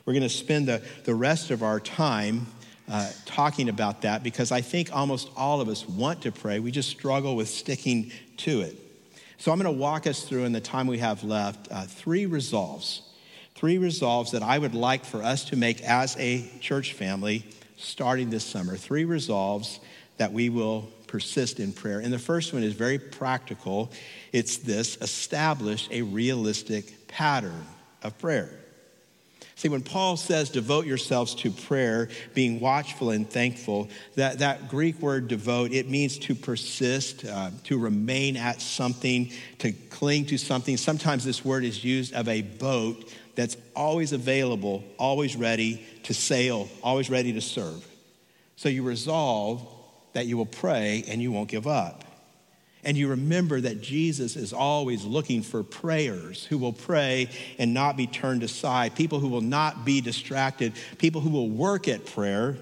We're 0.04 0.12
going 0.12 0.22
to 0.22 0.28
spend 0.28 0.68
the, 0.68 0.80
the 1.02 1.16
rest 1.16 1.50
of 1.50 1.64
our 1.64 1.80
time 1.80 2.46
uh, 2.88 3.10
talking 3.24 3.68
about 3.68 4.02
that 4.02 4.22
because 4.22 4.52
I 4.52 4.60
think 4.60 4.90
almost 4.92 5.28
all 5.36 5.60
of 5.60 5.68
us 5.68 5.88
want 5.88 6.22
to 6.22 6.30
pray. 6.30 6.60
We 6.60 6.70
just 6.70 6.88
struggle 6.88 7.34
with 7.34 7.48
sticking 7.48 8.12
to 8.36 8.60
it. 8.60 8.76
So 9.38 9.50
I'm 9.50 9.60
going 9.60 9.74
to 9.74 9.80
walk 9.80 10.06
us 10.06 10.22
through 10.22 10.44
in 10.44 10.52
the 10.52 10.60
time 10.60 10.86
we 10.86 10.98
have 10.98 11.24
left 11.24 11.66
uh, 11.72 11.86
three 11.86 12.26
resolves. 12.26 13.02
Three 13.56 13.78
resolves 13.78 14.30
that 14.30 14.44
I 14.44 14.56
would 14.56 14.76
like 14.76 15.04
for 15.04 15.20
us 15.20 15.46
to 15.46 15.56
make 15.56 15.82
as 15.82 16.16
a 16.16 16.48
church 16.60 16.92
family 16.92 17.44
starting 17.74 18.30
this 18.30 18.44
summer. 18.44 18.76
Three 18.76 19.04
resolves 19.04 19.80
that 20.18 20.32
we 20.32 20.48
will 20.48 20.88
persist 21.10 21.58
in 21.58 21.72
prayer. 21.72 21.98
And 21.98 22.12
the 22.12 22.20
first 22.20 22.52
one 22.52 22.62
is 22.62 22.72
very 22.72 22.98
practical 22.98 23.90
it's 24.32 24.58
this 24.58 24.96
establish 25.00 25.88
a 25.90 26.02
realistic 26.02 27.08
pattern 27.08 27.66
of 28.02 28.16
prayer. 28.18 28.48
See, 29.56 29.68
when 29.68 29.82
Paul 29.82 30.16
says 30.16 30.48
devote 30.48 30.86
yourselves 30.86 31.34
to 31.36 31.50
prayer, 31.50 32.08
being 32.32 32.60
watchful 32.60 33.10
and 33.10 33.28
thankful, 33.28 33.90
that, 34.14 34.38
that 34.38 34.68
Greek 34.68 35.00
word 35.00 35.28
devote, 35.28 35.72
it 35.72 35.88
means 35.88 36.16
to 36.20 36.34
persist, 36.34 37.26
uh, 37.26 37.50
to 37.64 37.76
remain 37.76 38.36
at 38.36 38.62
something, 38.62 39.32
to 39.58 39.72
cling 39.72 40.26
to 40.26 40.38
something. 40.38 40.76
Sometimes 40.76 41.24
this 41.24 41.44
word 41.44 41.64
is 41.64 41.84
used 41.84 42.14
of 42.14 42.28
a 42.28 42.40
boat 42.40 43.12
that's 43.34 43.56
always 43.74 44.12
available, 44.12 44.84
always 44.98 45.36
ready 45.36 45.84
to 46.04 46.14
sail, 46.14 46.68
always 46.82 47.10
ready 47.10 47.32
to 47.32 47.40
serve. 47.40 47.84
So 48.56 48.68
you 48.68 48.82
resolve 48.82 49.66
that 50.12 50.26
you 50.26 50.36
will 50.36 50.46
pray 50.46 51.04
and 51.08 51.20
you 51.20 51.32
won't 51.32 51.48
give 51.48 51.66
up. 51.66 52.04
And 52.82 52.96
you 52.96 53.08
remember 53.08 53.60
that 53.60 53.82
Jesus 53.82 54.36
is 54.36 54.52
always 54.52 55.04
looking 55.04 55.42
for 55.42 55.62
prayers 55.62 56.46
who 56.46 56.56
will 56.56 56.72
pray 56.72 57.28
and 57.58 57.74
not 57.74 57.96
be 57.96 58.06
turned 58.06 58.42
aside, 58.42 58.96
people 58.96 59.20
who 59.20 59.28
will 59.28 59.42
not 59.42 59.84
be 59.84 60.00
distracted, 60.00 60.72
people 60.98 61.20
who 61.20 61.30
will 61.30 61.50
work 61.50 61.88
at 61.88 62.06
prayer, 62.06 62.56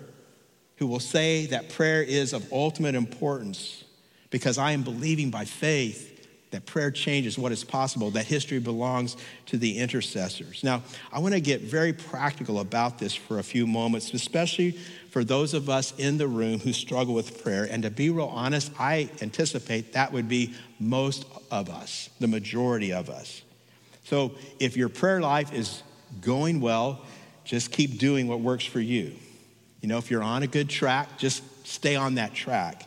who 0.77 0.89
will 0.89 1.01
say 1.01 1.47
that 1.47 1.69
prayer 1.69 2.03
is 2.03 2.33
of 2.33 2.53
ultimate 2.53 2.97
importance 2.97 3.85
because 4.31 4.59
I 4.59 4.73
am 4.73 4.83
believing 4.83 5.31
by 5.31 5.45
faith 5.45 6.18
that 6.51 6.65
prayer 6.65 6.91
changes 6.91 7.39
what 7.39 7.53
is 7.53 7.63
possible, 7.63 8.11
that 8.13 8.27
history 8.27 8.59
belongs 8.59 9.17
to 9.47 9.59
the 9.59 9.79
intercessors. 9.79 10.65
Now, 10.65 10.83
I 11.13 11.19
want 11.19 11.35
to 11.35 11.41
get 11.41 11.61
very 11.61 11.93
practical 11.93 12.61
about 12.61 12.99
this 12.99 13.15
for 13.15 13.39
a 13.39 13.43
few 13.43 13.67
moments, 13.67 14.13
especially 14.15 14.73
for 15.11 15.25
those 15.25 15.53
of 15.55 15.69
us 15.69 15.93
in 15.99 16.17
the 16.17 16.27
room 16.27 16.59
who 16.61 16.73
struggle 16.73 17.15
with 17.15 17.43
prayer. 17.43 17.65
And 17.71 17.83
to 17.83 17.91
be 17.91 18.11
real 18.11 18.27
honest, 18.27 18.73
I 18.79 19.11
anticipate 19.21 19.93
that 19.93 20.13
would 20.13 20.29
be 20.29 20.55
most 20.81 21.27
of 21.51 21.69
us, 21.69 22.09
the 22.19 22.29
majority 22.29 22.93
of 22.93 23.11
us. 23.11 23.43
So 24.05 24.33
if 24.59 24.77
your 24.77 24.89
prayer 24.89 25.21
life 25.21 25.53
is 25.53 25.83
going 26.23 26.61
well, 26.61 27.05
just 27.45 27.73
keep 27.73 27.99
doing 27.99 28.27
what 28.27 28.41
works 28.41 28.65
for 28.65 28.81
you. 28.81 29.13
You 29.81 29.89
know, 29.89 29.99
if 29.99 30.11
you're 30.11 30.23
on 30.23 30.43
a 30.43 30.47
good 30.47 30.69
track, 30.69 31.19
just 31.19 31.43
stay 31.67 31.95
on 31.95 32.15
that 32.17 32.35
track. 32.35 32.85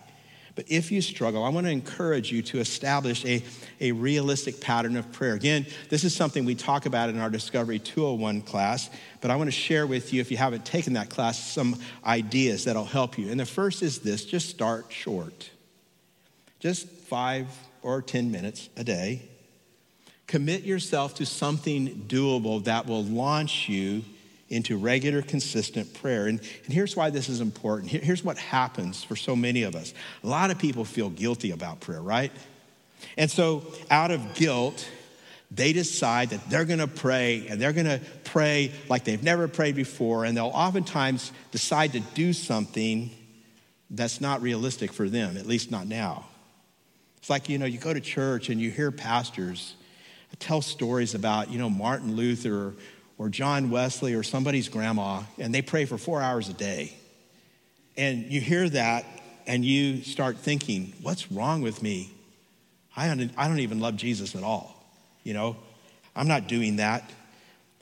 But 0.55 0.65
if 0.67 0.91
you 0.91 1.01
struggle, 1.01 1.43
I 1.43 1.49
want 1.49 1.65
to 1.65 1.71
encourage 1.71 2.31
you 2.31 2.41
to 2.43 2.59
establish 2.59 3.23
a, 3.25 3.43
a 3.79 3.93
realistic 3.93 4.59
pattern 4.59 4.97
of 4.97 5.11
prayer. 5.11 5.33
Again, 5.33 5.65
this 5.89 6.03
is 6.03 6.15
something 6.15 6.43
we 6.43 6.55
talk 6.55 6.85
about 6.85 7.09
in 7.09 7.19
our 7.19 7.29
Discovery 7.29 7.79
201 7.79 8.41
class, 8.41 8.89
but 9.21 9.31
I 9.31 9.37
want 9.37 9.47
to 9.47 9.51
share 9.51 9.87
with 9.87 10.13
you, 10.13 10.19
if 10.19 10.29
you 10.29 10.37
haven't 10.37 10.65
taken 10.65 10.93
that 10.93 11.09
class, 11.09 11.51
some 11.51 11.79
ideas 12.05 12.65
that'll 12.65 12.83
help 12.83 13.17
you. 13.17 13.31
And 13.31 13.39
the 13.39 13.45
first 13.45 13.81
is 13.81 13.99
this 13.99 14.25
just 14.25 14.49
start 14.49 14.87
short. 14.89 15.49
Just 16.59 16.87
five 16.87 17.47
or 17.81 18.01
10 18.01 18.31
minutes 18.31 18.69
a 18.75 18.83
day. 18.83 19.23
Commit 20.27 20.63
yourself 20.63 21.15
to 21.15 21.25
something 21.25 22.05
doable 22.07 22.63
that 22.65 22.85
will 22.85 23.03
launch 23.03 23.67
you 23.67 24.03
into 24.51 24.77
regular, 24.77 25.21
consistent 25.21 25.93
prayer. 25.93 26.27
And, 26.27 26.39
and 26.65 26.73
here's 26.73 26.95
why 26.95 27.09
this 27.09 27.29
is 27.29 27.41
important. 27.41 27.89
Here, 27.89 28.01
here's 28.01 28.23
what 28.23 28.37
happens 28.37 29.03
for 29.03 29.15
so 29.15 29.35
many 29.35 29.63
of 29.63 29.75
us. 29.75 29.93
A 30.23 30.27
lot 30.27 30.51
of 30.51 30.59
people 30.59 30.85
feel 30.85 31.09
guilty 31.09 31.51
about 31.51 31.79
prayer, 31.79 32.01
right? 32.01 32.31
And 33.17 33.31
so, 33.31 33.63
out 33.89 34.11
of 34.11 34.35
guilt, 34.35 34.87
they 35.49 35.73
decide 35.73 36.29
that 36.29 36.49
they're 36.49 36.65
gonna 36.65 36.87
pray 36.87 37.47
and 37.47 37.59
they're 37.59 37.73
gonna 37.73 37.99
pray 38.25 38.71
like 38.89 39.05
they've 39.05 39.23
never 39.23 39.47
prayed 39.47 39.75
before, 39.75 40.25
and 40.25 40.37
they'll 40.37 40.45
oftentimes 40.47 41.31
decide 41.51 41.93
to 41.93 41.99
do 41.99 42.31
something 42.31 43.09
that's 43.89 44.21
not 44.21 44.41
realistic 44.41 44.93
for 44.93 45.09
them, 45.09 45.37
at 45.37 45.45
least 45.45 45.71
not 45.71 45.87
now. 45.87 46.25
It's 47.17 47.29
like, 47.29 47.49
you 47.49 47.57
know, 47.57 47.65
you 47.65 47.77
go 47.77 47.93
to 47.93 47.99
church 47.99 48.49
and 48.49 48.59
you 48.61 48.71
hear 48.71 48.91
pastors 48.91 49.75
tell 50.39 50.61
stories 50.61 51.13
about, 51.13 51.51
you 51.51 51.59
know, 51.59 51.69
Martin 51.69 52.15
Luther 52.15 52.73
or, 53.21 53.29
John 53.29 53.69
Wesley 53.69 54.15
or 54.15 54.23
somebody's 54.23 54.67
grandma, 54.67 55.21
and 55.37 55.53
they 55.53 55.61
pray 55.61 55.85
for 55.85 55.99
four 55.99 56.23
hours 56.23 56.49
a 56.49 56.53
day. 56.53 56.91
And 57.95 58.23
you 58.31 58.41
hear 58.41 58.67
that 58.69 59.05
and 59.45 59.63
you 59.63 60.01
start 60.01 60.37
thinking, 60.37 60.93
what's 61.03 61.31
wrong 61.31 61.61
with 61.61 61.83
me? 61.83 62.11
I 62.97 63.07
don't, 63.07 63.31
I 63.37 63.47
don't 63.47 63.59
even 63.59 63.79
love 63.79 63.95
Jesus 63.95 64.35
at 64.35 64.41
all. 64.41 64.75
You 65.23 65.35
know, 65.35 65.55
I'm 66.15 66.27
not 66.27 66.47
doing 66.47 66.77
that. 66.77 67.11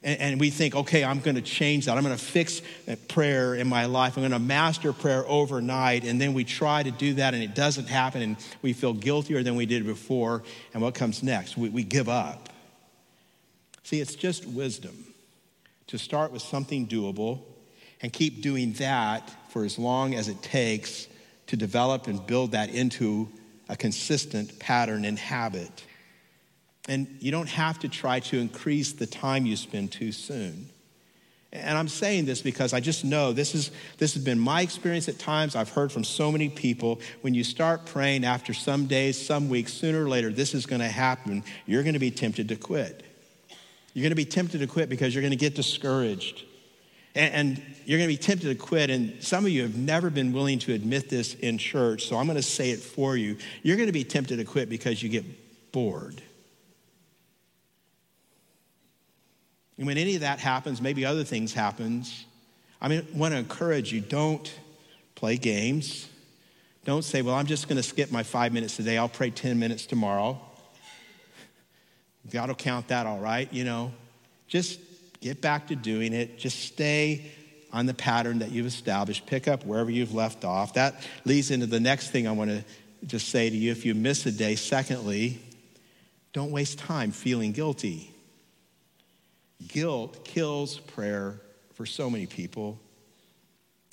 And, 0.04 0.20
and 0.20 0.40
we 0.42 0.50
think, 0.50 0.76
okay, 0.76 1.06
I'm 1.06 1.22
going 1.22 1.36
to 1.36 1.42
change 1.42 1.86
that. 1.86 1.98
I'm 1.98 2.04
going 2.04 2.18
to 2.18 2.22
fix 2.22 2.62
prayer 3.08 3.56
in 3.56 3.68
my 3.70 3.86
life. 3.86 4.18
I'm 4.18 4.24
going 4.24 4.32
to 4.32 4.40
master 4.40 4.92
prayer 4.92 5.24
overnight. 5.26 6.04
And 6.04 6.20
then 6.20 6.34
we 6.34 6.44
try 6.44 6.84
to 6.84 6.92
do 6.92 7.14
that 7.14 7.34
and 7.34 7.42
it 7.42 7.56
doesn't 7.56 7.88
happen. 7.88 8.22
And 8.22 8.36
we 8.62 8.74
feel 8.74 8.92
guiltier 8.92 9.42
than 9.42 9.56
we 9.56 9.66
did 9.66 9.86
before. 9.86 10.44
And 10.74 10.84
what 10.84 10.96
comes 10.96 11.24
next? 11.24 11.56
We, 11.56 11.70
we 11.70 11.84
give 11.84 12.10
up. 12.10 12.50
See, 13.84 14.02
it's 14.02 14.16
just 14.16 14.46
wisdom 14.46 15.06
to 15.90 15.98
start 15.98 16.32
with 16.32 16.44
something 16.44 16.88
doable 16.88 17.42
and 18.02 18.14
keep 18.14 18.44
doing 18.44 18.74
that 18.74 19.30
for 19.50 19.66
as 19.66 19.80
long 19.80 20.14
as 20.14 20.28
it 20.28 20.42
takes 20.44 21.08
to 21.48 21.58
develop 21.58 22.06
and 22.06 22.26
build 22.28 22.52
that 22.52 22.70
into 22.70 23.28
a 23.68 23.76
consistent 23.76 24.60
pattern 24.60 25.04
and 25.04 25.18
habit. 25.18 25.84
And 26.88 27.08
you 27.20 27.32
don't 27.32 27.50
have 27.50 27.80
to 27.80 27.90
try 27.90 28.20
to 28.20 28.38
increase 28.38 28.94
the 28.94 29.08
time 29.08 29.48
you 29.48 29.56
spend 29.56 29.92
too 29.92 30.12
soon. 30.12 30.70
And 31.52 31.76
I'm 31.76 31.88
saying 31.88 32.26
this 32.26 32.44
because 32.44 32.72
I 32.74 32.80
just 32.80 33.04
know 33.04 33.34
this, 33.34 33.56
is, 33.56 33.72
this 33.98 34.14
has 34.14 34.24
been 34.24 34.38
my 34.38 34.62
experience 34.62 35.10
at 35.10 35.18
times. 35.18 35.56
I've 35.56 35.72
heard 35.72 35.92
from 35.92 36.04
so 36.04 36.32
many 36.32 36.50
people. 36.50 37.02
When 37.22 37.34
you 37.34 37.44
start 37.44 37.88
praying 37.88 38.26
after 38.26 38.54
some 38.54 38.86
days, 38.86 39.20
some 39.20 39.50
weeks, 39.50 39.74
sooner 39.74 40.06
or 40.06 40.08
later, 40.08 40.32
this 40.32 40.54
is 40.54 40.68
going 40.68 40.82
to 40.82 40.88
happen. 40.88 41.44
You're 41.66 41.82
going 41.82 41.94
to 41.94 42.00
be 42.00 42.12
tempted 42.12 42.50
to 42.50 42.56
quit. 42.56 43.09
You're 43.94 44.04
going 44.04 44.12
to 44.12 44.16
be 44.16 44.26
tempted 44.26 44.60
to 44.60 44.68
quit 44.68 44.90
because 44.90 45.14
you're 45.14 45.22
going 45.22 45.32
to 45.32 45.38
get 45.38 45.56
discouraged. 45.56 46.44
And, 47.16 47.62
you're 47.86 47.98
going 47.98 48.08
to 48.08 48.14
be 48.14 48.22
tempted 48.22 48.48
to 48.48 48.56
quit. 48.56 48.90
And 48.90 49.22
some 49.24 49.46
of 49.46 49.52
you 49.52 49.64
have 49.64 49.76
never 49.76 50.10
been 50.10 50.32
willing 50.32 50.60
to 50.60 50.74
admit 50.74 51.10
this 51.10 51.34
in 51.34 51.58
church, 51.58 52.08
so 52.08 52.18
I'm 52.18 52.28
going 52.28 52.38
to 52.38 52.44
say 52.44 52.70
it 52.70 52.80
for 52.80 53.18
you. 53.18 53.38
You're 53.64 53.78
going 53.78 53.88
to 53.88 53.94
be 53.94 54.04
tempted 54.04 54.38
to 54.38 54.46
quit 54.46 54.70
because 54.70 55.02
you 55.02 55.10
get 55.10 55.72
bored. 55.72 56.22
And 59.78 59.88
when 59.88 59.98
any 59.98 60.16
of 60.16 60.22
that 60.22 60.40
happens, 60.40 60.82
maybe 60.82 61.06
other 61.06 61.24
things 61.24 61.54
happens. 61.54 62.26
I 62.82 62.90
mean, 62.90 63.08
I 63.14 63.18
want 63.18 63.34
to 63.34 63.40
encourage 63.40 63.92
you 63.92 64.02
don't 64.02 64.54
play 65.16 65.38
games. 65.38 66.08
Don't 66.86 67.04
say, 67.04 67.22
well, 67.22 67.36
I'm 67.36 67.46
just 67.46 67.68
going 67.68 67.78
to 67.78 67.84
skip 67.84 68.12
my 68.12 68.24
five 68.24 68.54
minutes 68.54 68.76
today. 68.76 68.98
I'll 68.98 69.10
pray 69.10 69.30
10 69.30 69.58
minutes 69.58 69.86
tomorrow. 69.86 70.40
God 72.32 72.50
will 72.50 72.56
count 72.56 72.90
that 72.90 73.06
all 73.06 73.20
right, 73.20 73.52
you 73.54 73.64
know. 73.64 73.92
Just 74.48 74.80
Get 75.22 75.42
back 75.42 75.68
to 75.68 75.76
doing 75.76 76.14
it. 76.14 76.38
Just 76.38 76.60
stay 76.60 77.32
on 77.74 77.86
the 77.86 77.94
pattern 77.94 78.40
that 78.40 78.52
you've 78.52 78.66
established. 78.66 79.26
Pick 79.26 79.48
up 79.48 79.66
wherever 79.66 79.92
you've 79.92 80.14
left 80.14 80.46
off. 80.46 80.74
That 80.76 80.96
leads 81.26 81.52
into 81.52 81.66
the 81.66 81.80
next 81.80 82.12
thing 82.12 82.28
I 82.28 82.32
want 82.32 82.50
to 82.50 82.64
just 83.06 83.30
say 83.30 83.50
to 83.50 83.56
you. 83.56 83.72
If 83.72 83.86
you 83.86 83.96
miss 83.96 84.26
a 84.26 84.32
day, 84.32 84.56
secondly, 84.56 85.40
don't 86.32 86.52
waste 86.52 86.80
time 86.80 87.12
feeling 87.12 87.52
guilty. 87.52 88.12
Guilt 89.68 90.24
kills 90.24 90.80
prayer 90.80 91.42
for 91.74 91.86
so 91.86 92.10
many 92.10 92.26
people. 92.26 92.80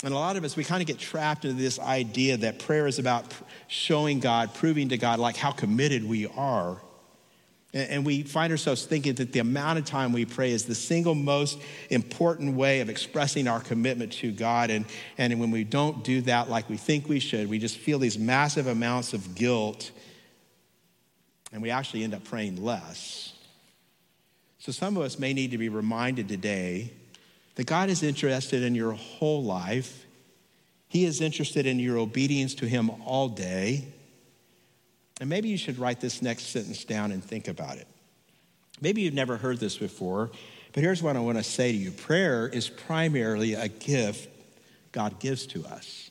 And 0.05 0.15
a 0.15 0.17
lot 0.17 0.37
of 0.37 0.45
us, 0.45 0.55
we 0.55 0.63
kind 0.63 0.81
of 0.81 0.87
get 0.87 0.99
trapped 0.99 1.45
into 1.45 1.61
this 1.61 1.81
idea 1.81 2.37
that 2.37 2.61
prayer 2.61 2.87
is 2.87 2.99
about 2.99 3.25
showing 3.67 4.21
God, 4.21 4.55
proving 4.55 4.91
to 4.91 4.99
God, 4.99 5.19
like 5.19 5.37
how 5.37 5.51
committed 5.51 6.05
we 6.05 6.29
are. 6.29 6.77
And 7.77 8.07
we 8.07 8.23
find 8.23 8.51
ourselves 8.51 8.87
thinking 8.87 9.17
that 9.17 9.33
the 9.33 9.41
amount 9.41 9.79
of 9.79 9.85
time 9.85 10.15
we 10.15 10.25
pray 10.25 10.53
is 10.53 10.65
the 10.65 10.75
single 10.75 11.15
most 11.15 11.61
important 11.91 12.55
way 12.55 12.81
of 12.81 12.89
expressing 12.89 13.49
our 13.49 13.61
commitment 13.61 14.13
to 14.15 14.33
God. 14.33 14.71
And, 14.71 14.87
and 15.19 15.39
when 15.39 15.51
we 15.51 15.63
don't 15.63 16.03
do 16.03 16.23
that 16.23 16.49
like 16.49 16.71
we 16.71 16.79
think 16.79 17.07
we 17.07 17.21
should, 17.21 17.51
we 17.51 17.59
just 17.59 17.77
feel 17.77 17.99
these 17.99 18.19
massive 18.19 18.67
amounts 18.67 19.13
of 19.13 19.35
guilt, 19.35 19.91
and 21.53 21.61
we 21.61 21.69
actually 21.69 22.03
end 22.03 22.15
up 22.15 22.25
praying 22.25 22.65
less. 22.65 23.35
So 24.59 24.73
some 24.73 24.97
of 24.97 25.03
us 25.03 25.19
may 25.19 25.35
need 25.35 25.51
to 25.51 25.59
be 25.59 25.69
reminded 25.69 26.29
today 26.29 26.93
that 27.57 27.67
God 27.67 27.91
is 27.91 28.03
interested 28.03 28.63
in 28.63 28.75
your 28.75 28.93
whole 28.93 29.45
life. 29.45 30.07
He 30.89 31.05
is 31.05 31.21
interested 31.21 31.67
in 31.67 31.79
your 31.79 31.99
obedience 31.99 32.55
to 32.55 32.67
Him 32.67 32.91
all 33.05 33.29
day. 33.29 33.93
And 35.21 35.31
maybe 35.31 35.49
you 35.49 35.57
should 35.57 35.79
write 35.79 36.01
this 36.01 36.21
next 36.21 36.49
sentence 36.49 36.85
down 36.85 37.13
and 37.13 37.25
think 37.25 37.49
about 37.49 37.79
it. 37.79 37.87
Maybe 38.81 39.03
you've 39.03 39.15
never 39.15 39.37
heard 39.37 39.59
this 39.59 39.77
before, 39.77 40.31
but 40.73 40.83
here's 40.83 41.03
what 41.03 41.17
I 41.17 41.21
want 41.21 41.39
to 41.39 41.45
say 41.45 41.73
to 41.73 41.79
you 41.79 41.91
prayer 41.91 42.49
is 42.49 42.69
primarily 42.69 43.55
a 43.55 43.69
gift 43.69 44.29
God 44.93 45.19
gives 45.19 45.47
to 45.49 45.65
us. 45.65 46.11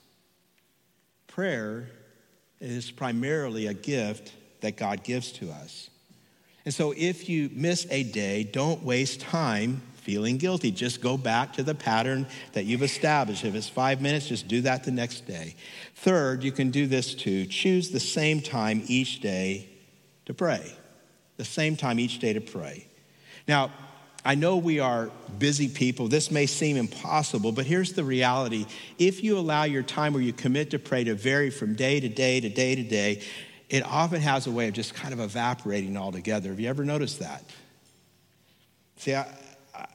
Prayer 1.27 1.89
is 2.59 2.89
primarily 2.89 3.67
a 3.67 3.73
gift 3.73 4.33
that 4.61 4.77
God 4.77 5.03
gives 5.03 5.31
to 5.33 5.51
us. 5.51 5.89
And 6.63 6.73
so 6.73 6.93
if 6.97 7.29
you 7.29 7.51
miss 7.53 7.85
a 7.91 8.03
day, 8.03 8.43
don't 8.43 8.81
waste 8.83 9.21
time 9.21 9.83
feeling 10.05 10.37
guilty. 10.37 10.69
Just 10.69 11.01
go 11.01 11.17
back 11.17 11.53
to 11.53 11.63
the 11.63 11.73
pattern 11.73 12.27
that 12.53 12.65
you've 12.65 12.83
established. 12.83 13.43
If 13.43 13.55
it's 13.55 13.67
five 13.67 14.01
minutes, 14.01 14.27
just 14.27 14.47
do 14.47 14.61
that 14.61 14.83
the 14.83 14.91
next 14.91 15.25
day. 15.25 15.55
Third, 15.95 16.43
you 16.43 16.51
can 16.51 16.69
do 16.69 16.85
this 16.85 17.15
too. 17.15 17.47
Choose 17.47 17.89
the 17.89 17.99
same 17.99 18.39
time 18.39 18.83
each 18.85 19.19
day 19.19 19.67
to 20.27 20.33
pray. 20.33 20.71
The 21.37 21.43
same 21.43 21.75
time 21.75 21.99
each 21.99 22.19
day 22.19 22.33
to 22.33 22.41
pray. 22.41 22.87
Now, 23.47 23.71
I 24.23 24.35
know 24.35 24.57
we 24.57 24.79
are 24.79 25.09
busy 25.39 25.67
people. 25.67 26.07
This 26.07 26.29
may 26.29 26.45
seem 26.45 26.77
impossible, 26.77 27.51
but 27.51 27.65
here's 27.65 27.93
the 27.93 28.03
reality. 28.03 28.67
If 28.99 29.23
you 29.23 29.37
allow 29.39 29.63
your 29.63 29.83
time 29.83 30.13
where 30.13 30.21
you 30.21 30.33
commit 30.33 30.69
to 30.71 30.79
pray 30.79 31.03
to 31.03 31.15
vary 31.15 31.49
from 31.49 31.73
day 31.73 31.99
to 31.99 32.09
day 32.09 32.39
to 32.39 32.49
day 32.49 32.75
to 32.75 32.83
day, 32.83 33.23
it 33.69 33.83
often 33.83 34.21
has 34.21 34.45
a 34.45 34.51
way 34.51 34.67
of 34.67 34.75
just 34.75 34.93
kind 34.93 35.13
of 35.13 35.19
evaporating 35.19 35.97
altogether. 35.97 36.49
Have 36.49 36.59
you 36.59 36.69
ever 36.69 36.85
noticed 36.85 37.19
that? 37.19 37.43
See, 38.97 39.13
I, 39.13 39.27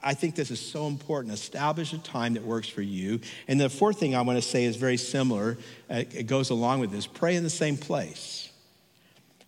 I 0.03 0.15
think 0.15 0.35
this 0.35 0.51
is 0.51 0.61
so 0.61 0.87
important. 0.87 1.35
Establish 1.35 1.93
a 1.93 1.99
time 1.99 2.35
that 2.35 2.45
works 2.45 2.69
for 2.69 2.83
you. 2.83 3.21
And 3.49 3.61
the 3.61 3.69
fourth 3.69 3.99
thing 3.99 4.15
I 4.15 4.23
want 4.23 4.37
to 4.39 4.43
say 4.43 4.65
is 4.65 4.77
very 4.77 4.97
similar. 4.97 5.59
Uh, 5.89 6.05
it 6.13 6.27
goes 6.27 6.51
along 6.51 6.81
with 6.81 6.91
this 6.91 7.07
pray 7.07 7.37
in 7.37 7.43
the 7.43 7.51
same 7.51 7.77
place. 7.77 8.51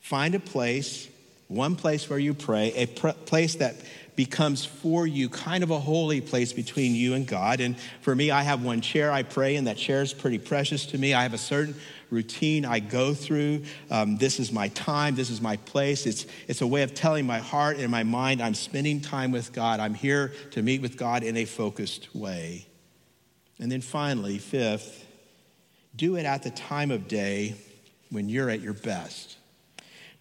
Find 0.01 0.35
a 0.35 0.40
place, 0.40 1.09
one 1.49 1.77
place 1.77 2.09
where 2.11 2.18
you 2.18 2.35
pray, 2.35 2.73
a 2.75 2.87
pr- 2.87 3.09
place 3.11 3.57
that 3.57 3.77
becomes 4.14 4.64
for 4.64 5.07
you 5.07 5.29
kind 5.29 5.64
of 5.64 5.70
a 5.70 5.79
holy 5.79 6.20
place 6.20 6.53
between 6.53 6.94
you 6.94 7.14
and 7.14 7.27
God. 7.27 7.61
And 7.61 7.79
for 8.03 8.14
me, 8.14 8.31
I 8.31 8.42
have 8.42 8.62
one 8.62 8.81
chair 8.81 9.11
I 9.11 9.22
pray 9.22 9.57
in. 9.57 9.64
That 9.64 9.79
chair 9.79 10.03
is 10.03 10.12
pretty 10.12 10.38
precious 10.38 10.85
to 10.87 10.98
me. 10.98 11.14
I 11.14 11.22
have 11.22 11.33
a 11.33 11.38
certain 11.38 11.75
routine 12.11 12.66
I 12.66 12.79
go 12.81 13.14
through. 13.14 13.64
Um, 13.90 14.18
this 14.18 14.38
is 14.38 14.53
my 14.53 14.68
time. 14.68 15.14
This 15.14 15.31
is 15.31 15.40
my 15.40 15.57
place. 15.57 16.07
It's, 16.07 16.27
it's 16.46 16.61
a 16.61 16.66
way 16.66 16.83
of 16.83 16.94
telling 16.94 17.27
my 17.27 17.38
heart 17.38 17.79
and 17.79 17.90
my 17.90 18.03
mind 18.03 18.42
I'm 18.42 18.55
spending 18.55 19.01
time 19.01 19.33
with 19.33 19.53
God. 19.53 19.81
I'm 19.81 19.94
here 19.94 20.33
to 20.51 20.62
meet 20.62 20.83
with 20.83 20.98
God 20.98 21.22
in 21.22 21.38
a 21.38 21.46
focused 21.46 22.14
way. 22.14 22.66
And 23.59 23.72
then 23.72 23.81
finally, 23.81 24.38
fifth, 24.38 25.07
do 25.96 26.16
it 26.16 26.27
at 26.27 26.42
the 26.42 26.51
time 26.51 26.90
of 26.90 27.09
day 27.09 27.55
when 28.11 28.29
you're 28.29 28.51
at 28.51 28.61
your 28.61 28.75
best. 28.75 29.37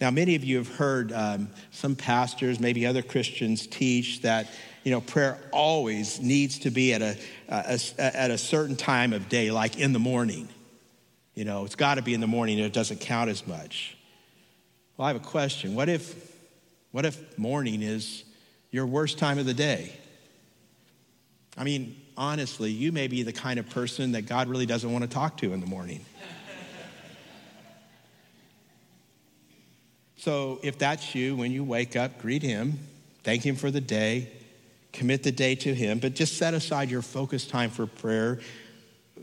Now, 0.01 0.09
many 0.09 0.33
of 0.33 0.43
you 0.43 0.57
have 0.57 0.75
heard 0.75 1.13
um, 1.13 1.49
some 1.69 1.95
pastors, 1.95 2.59
maybe 2.59 2.87
other 2.87 3.03
Christians, 3.03 3.67
teach 3.67 4.23
that 4.23 4.47
you 4.83 4.91
know 4.91 4.99
prayer 4.99 5.37
always 5.51 6.19
needs 6.19 6.57
to 6.59 6.71
be 6.71 6.93
at 6.93 7.03
a, 7.03 7.17
a, 7.47 7.79
a 7.99 8.17
at 8.17 8.31
a 8.31 8.37
certain 8.37 8.75
time 8.75 9.13
of 9.13 9.29
day, 9.29 9.51
like 9.51 9.77
in 9.77 9.93
the 9.93 9.99
morning. 9.99 10.49
You 11.35 11.45
know, 11.45 11.65
it's 11.65 11.75
got 11.75 11.95
to 11.95 12.01
be 12.01 12.15
in 12.15 12.19
the 12.19 12.27
morning. 12.27 12.57
It 12.57 12.73
doesn't 12.73 12.99
count 12.99 13.29
as 13.29 13.45
much. 13.45 13.95
Well, 14.97 15.05
I 15.05 15.13
have 15.13 15.21
a 15.21 15.25
question. 15.25 15.75
What 15.75 15.87
if, 15.87 16.35
what 16.91 17.05
if 17.05 17.37
morning 17.37 17.81
is 17.81 18.23
your 18.69 18.85
worst 18.85 19.17
time 19.17 19.39
of 19.39 19.45
the 19.45 19.53
day? 19.53 19.93
I 21.57 21.63
mean, 21.63 21.95
honestly, 22.17 22.71
you 22.71 22.91
may 22.91 23.07
be 23.07 23.23
the 23.23 23.33
kind 23.33 23.59
of 23.59 23.69
person 23.69 24.11
that 24.11 24.23
God 24.23 24.49
really 24.49 24.65
doesn't 24.65 24.91
want 24.91 25.03
to 25.03 25.09
talk 25.09 25.37
to 25.37 25.53
in 25.53 25.61
the 25.61 25.67
morning. 25.67 26.05
So 30.21 30.59
if 30.61 30.77
that's 30.77 31.15
you, 31.15 31.35
when 31.35 31.51
you 31.51 31.63
wake 31.63 31.95
up, 31.95 32.21
greet 32.21 32.43
him, 32.43 32.77
thank 33.23 33.43
him 33.43 33.55
for 33.55 33.71
the 33.71 33.81
day, 33.81 34.29
commit 34.93 35.23
the 35.23 35.31
day 35.31 35.55
to 35.55 35.73
him, 35.73 35.97
but 35.97 36.13
just 36.13 36.37
set 36.37 36.53
aside 36.53 36.91
your 36.91 37.01
focus 37.01 37.47
time 37.47 37.71
for 37.71 37.87
prayer. 37.87 38.39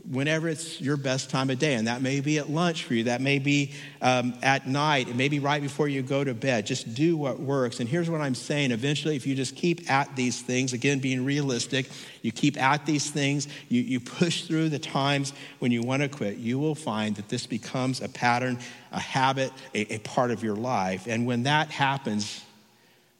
Whenever 0.09 0.49
it's 0.49 0.81
your 0.81 0.97
best 0.97 1.29
time 1.29 1.51
of 1.51 1.59
day. 1.59 1.75
And 1.75 1.87
that 1.87 2.01
may 2.01 2.19
be 2.19 2.39
at 2.39 2.49
lunch 2.49 2.83
for 2.83 2.95
you, 2.95 3.03
that 3.03 3.21
may 3.21 3.37
be 3.37 3.73
um, 4.01 4.33
at 4.41 4.67
night, 4.67 5.07
it 5.07 5.15
may 5.15 5.29
be 5.29 5.39
right 5.39 5.61
before 5.61 5.87
you 5.87 6.01
go 6.01 6.23
to 6.23 6.33
bed. 6.33 6.65
Just 6.65 6.95
do 6.95 7.15
what 7.15 7.39
works. 7.39 7.79
And 7.79 7.87
here's 7.87 8.09
what 8.09 8.19
I'm 8.19 8.33
saying 8.33 8.71
eventually, 8.71 9.15
if 9.15 9.27
you 9.27 9.35
just 9.35 9.55
keep 9.55 9.89
at 9.89 10.15
these 10.15 10.41
things, 10.41 10.73
again, 10.73 10.97
being 10.97 11.23
realistic, 11.23 11.89
you 12.23 12.31
keep 12.31 12.59
at 12.61 12.87
these 12.87 13.11
things, 13.11 13.47
you, 13.69 13.81
you 13.81 13.99
push 13.99 14.45
through 14.45 14.69
the 14.69 14.79
times 14.79 15.31
when 15.59 15.71
you 15.71 15.83
want 15.83 16.01
to 16.01 16.09
quit, 16.09 16.37
you 16.37 16.57
will 16.57 16.75
find 16.75 17.15
that 17.17 17.29
this 17.29 17.45
becomes 17.45 18.01
a 18.01 18.09
pattern, 18.09 18.57
a 18.91 18.99
habit, 18.99 19.53
a, 19.75 19.93
a 19.93 19.99
part 19.99 20.31
of 20.31 20.43
your 20.43 20.55
life. 20.55 21.05
And 21.05 21.27
when 21.27 21.43
that 21.43 21.69
happens, 21.69 22.43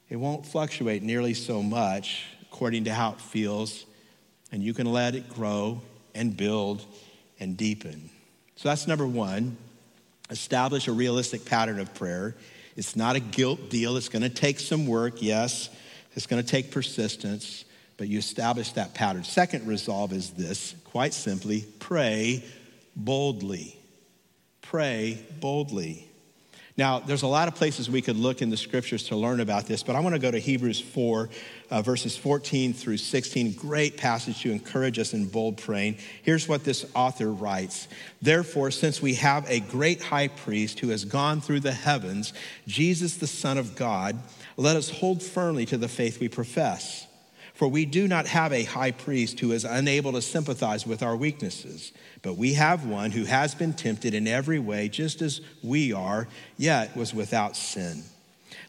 it 0.09 0.15
won't 0.15 0.43
fluctuate 0.43 1.03
nearly 1.03 1.35
so 1.35 1.61
much 1.61 2.25
according 2.51 2.85
to 2.85 2.93
how 2.93 3.11
it 3.11 3.21
feels, 3.21 3.85
and 4.51 4.63
you 4.63 4.73
can 4.73 4.91
let 4.91 5.13
it 5.13 5.29
grow 5.29 5.79
and 6.13 6.35
build 6.35 6.85
and 7.39 7.55
deepen. 7.55 8.09
So 8.55 8.69
that's 8.69 8.87
number 8.87 9.07
one. 9.07 9.57
Establish 10.29 10.87
a 10.87 10.91
realistic 10.91 11.45
pattern 11.45 11.79
of 11.79 11.93
prayer. 11.93 12.35
It's 12.75 12.95
not 12.95 13.15
a 13.15 13.19
guilt 13.19 13.69
deal. 13.69 13.97
It's 13.97 14.09
going 14.09 14.21
to 14.21 14.29
take 14.29 14.59
some 14.59 14.85
work, 14.87 15.21
yes. 15.21 15.69
It's 16.13 16.27
going 16.27 16.41
to 16.43 16.47
take 16.47 16.71
persistence, 16.71 17.65
but 17.97 18.07
you 18.07 18.19
establish 18.19 18.71
that 18.73 18.93
pattern. 18.93 19.23
Second 19.23 19.67
resolve 19.67 20.11
is 20.13 20.31
this 20.31 20.75
quite 20.85 21.13
simply 21.13 21.65
pray 21.79 22.43
boldly. 22.95 23.77
Pray 24.61 25.25
boldly. 25.39 26.08
Now, 26.79 26.99
there's 26.99 27.23
a 27.23 27.27
lot 27.27 27.49
of 27.49 27.55
places 27.55 27.89
we 27.89 28.01
could 28.01 28.15
look 28.15 28.41
in 28.41 28.49
the 28.49 28.55
scriptures 28.55 29.03
to 29.09 29.17
learn 29.17 29.41
about 29.41 29.65
this, 29.65 29.83
but 29.83 29.97
I 29.97 29.99
want 29.99 30.15
to 30.15 30.19
go 30.19 30.31
to 30.31 30.39
Hebrews 30.39 30.79
4, 30.79 31.29
uh, 31.71 31.81
verses 31.81 32.15
14 32.15 32.71
through 32.71 32.95
16. 32.95 33.51
Great 33.55 33.97
passage 33.97 34.41
to 34.43 34.49
encourage 34.49 34.97
us 34.97 35.13
in 35.13 35.25
bold 35.25 35.57
praying. 35.57 35.97
Here's 36.23 36.47
what 36.47 36.63
this 36.63 36.85
author 36.95 37.33
writes 37.33 37.89
Therefore, 38.21 38.71
since 38.71 39.01
we 39.01 39.15
have 39.15 39.45
a 39.49 39.59
great 39.59 40.01
high 40.01 40.29
priest 40.29 40.79
who 40.79 40.87
has 40.87 41.03
gone 41.03 41.41
through 41.41 41.59
the 41.59 41.73
heavens, 41.73 42.31
Jesus, 42.65 43.17
the 43.17 43.27
Son 43.27 43.57
of 43.57 43.75
God, 43.75 44.17
let 44.55 44.77
us 44.77 44.89
hold 44.89 45.21
firmly 45.21 45.65
to 45.65 45.77
the 45.77 45.89
faith 45.89 46.21
we 46.21 46.29
profess. 46.29 47.08
For 47.59 47.67
we 47.67 47.83
do 47.83 48.07
not 48.07 48.25
have 48.27 48.53
a 48.53 48.63
high 48.63 48.91
priest 48.91 49.41
who 49.41 49.51
is 49.51 49.65
unable 49.65 50.13
to 50.13 50.21
sympathize 50.21 50.87
with 50.87 51.03
our 51.03 51.17
weaknesses, 51.17 51.91
but 52.21 52.37
we 52.37 52.53
have 52.53 52.85
one 52.85 53.11
who 53.11 53.25
has 53.25 53.53
been 53.53 53.73
tempted 53.73 54.13
in 54.13 54.29
every 54.29 54.59
way, 54.59 54.87
just 54.87 55.21
as 55.21 55.41
we 55.61 55.91
are, 55.91 56.29
yet 56.55 56.95
was 56.95 57.13
without 57.13 57.57
sin. 57.57 58.03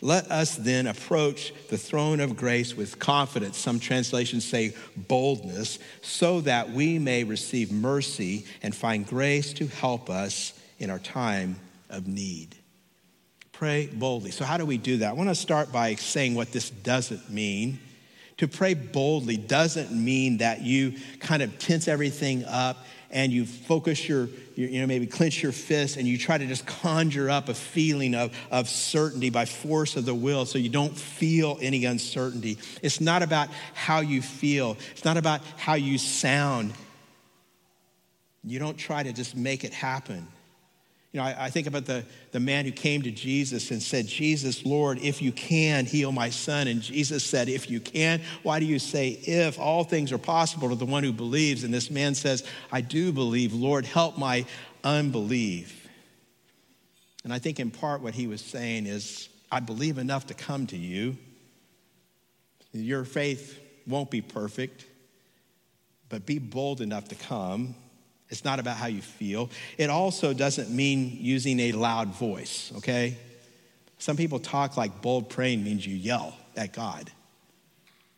Let 0.01 0.29
us 0.29 0.57
then 0.57 0.89
approach 0.89 1.53
the 1.69 1.79
throne 1.79 2.19
of 2.19 2.37
grace 2.37 2.77
with 2.77 2.99
confidence. 2.99 3.59
Some 3.59 3.79
translations 3.79 4.45
say 4.45 4.75
boldness, 4.97 5.79
so 6.03 6.41
that 6.41 6.71
we 6.71 6.99
may 6.99 7.23
receive 7.23 7.71
mercy 7.71 8.45
and 8.61 8.75
find 8.75 9.07
grace 9.07 9.53
to 9.53 9.69
help 9.69 10.11
us 10.11 10.53
in 10.81 10.91
our 10.91 10.99
time 10.99 11.61
of 11.91 12.09
need. 12.09 12.57
Pray 13.53 13.87
boldly. 13.87 14.33
So, 14.33 14.45
how 14.45 14.57
do 14.57 14.67
we 14.67 14.79
do 14.79 14.97
that? 14.97 15.11
I 15.11 15.13
want 15.13 15.29
to 15.29 15.37
start 15.37 15.71
by 15.71 15.95
saying 15.95 16.35
what 16.35 16.51
this 16.51 16.71
doesn't 16.71 17.31
mean. 17.31 17.79
To 18.41 18.49
pray 18.49 18.73
boldly 18.73 19.37
doesn't 19.37 19.93
mean 19.93 20.39
that 20.39 20.63
you 20.63 20.95
kind 21.19 21.43
of 21.43 21.59
tense 21.59 21.89
everything 21.89 22.47
up 22.47 22.87
and 23.11 23.31
you 23.31 23.45
focus 23.45 24.09
your, 24.09 24.31
you 24.55 24.81
know, 24.81 24.87
maybe 24.87 25.07
clench 25.07 25.43
your 25.43 25.53
fist 25.53 25.99
and 25.99 26.09
you 26.09 26.17
try 26.17 26.39
to 26.39 26.47
just 26.47 26.65
conjure 26.65 27.29
up 27.29 27.51
a 27.51 27.55
feeling 27.55 28.15
of, 28.15 28.35
of 28.51 28.67
certainty 28.67 29.29
by 29.29 29.45
force 29.45 29.95
of 29.95 30.07
the 30.07 30.15
will 30.15 30.47
so 30.47 30.57
you 30.57 30.71
don't 30.71 30.97
feel 30.97 31.59
any 31.61 31.85
uncertainty. 31.85 32.57
It's 32.81 32.99
not 32.99 33.23
about 33.23 33.49
how 33.75 34.01
you 34.01 34.23
feel, 34.23 34.79
it's 34.93 35.05
not 35.05 35.19
about 35.19 35.43
how 35.59 35.75
you 35.75 35.99
sound. 35.99 36.73
You 38.43 38.59
don't 38.59 38.79
try 38.79 39.03
to 39.03 39.13
just 39.13 39.37
make 39.37 39.65
it 39.65 39.75
happen. 39.75 40.27
You 41.13 41.19
know, 41.19 41.27
I, 41.27 41.47
I, 41.47 41.51
think 41.51 41.67
about 41.67 41.87
the, 41.87 42.05
the 42.31 42.39
man 42.39 42.65
who 42.65 42.71
came 42.71 43.03
to 43.03 43.11
Jesus 43.11 43.73
and 43.73 43.83
said, 43.83 44.07
Jesus, 44.07 44.65
Lord, 44.65 44.99
if 44.99 45.21
you 45.21 45.33
can, 45.33 45.85
heal 45.85 46.13
my 46.13 46.31
son. 46.31 46.69
And 46.69 46.81
Jesus 46.81 47.25
said, 47.25 47.49
If 47.49 47.69
you 47.69 47.81
can, 47.81 48.21
why 48.45 48.61
do 48.61 48.67
you 48.67 48.79
say 48.79 49.09
if? 49.09 49.59
All 49.59 49.83
things 49.83 50.13
are 50.13 50.19
possible 50.19 50.69
to 50.69 50.77
the 50.77 50.87
one 50.87 51.03
who 51.03 51.13
believes. 51.13 51.65
And 51.65 51.75
this 51.75 51.91
man 51.91 52.15
says, 52.15 52.45
I 52.71 52.81
do 52.81 53.11
believe. 53.11 53.53
Lord, 53.53 53.87
help 53.87 54.19
my 54.19 54.47
unbelief. 54.85 55.89
And 57.25 57.33
I 57.33 57.41
think 57.41 57.59
in 57.59 57.73
part 57.73 58.03
what 58.03 58.15
he 58.15 58.29
was 58.29 58.41
saying 58.41 58.87
is, 58.87 59.29
I 59.51 59.59
believe 59.59 59.99
enough 59.99 60.29
to 60.29 60.35
come 60.35 60.69
to 60.69 60.77
you. 60.77 61.19
Your 62.73 63.05
faith 63.05 63.59
won't 63.85 64.13
be 64.13 64.21
perfect, 64.21 64.87
but 66.09 66.25
be 66.25 66.39
bold 66.39 66.81
enough 66.81 67.09
to 67.09 67.17
come. 67.17 67.75
It's 68.31 68.45
not 68.45 68.61
about 68.61 68.77
how 68.77 68.87
you 68.87 69.03
feel. 69.03 69.51
It 69.77 69.91
also 69.91 70.33
doesn't 70.33 70.71
mean 70.71 71.19
using 71.21 71.59
a 71.61 71.73
loud 71.73 72.09
voice, 72.09 72.73
okay? 72.77 73.17
Some 73.99 74.17
people 74.17 74.39
talk 74.39 74.77
like 74.77 75.03
bold 75.03 75.29
praying 75.29 75.65
means 75.65 75.87
you 75.87 75.95
yell 75.95 76.35
at 76.57 76.73
God. 76.73 77.11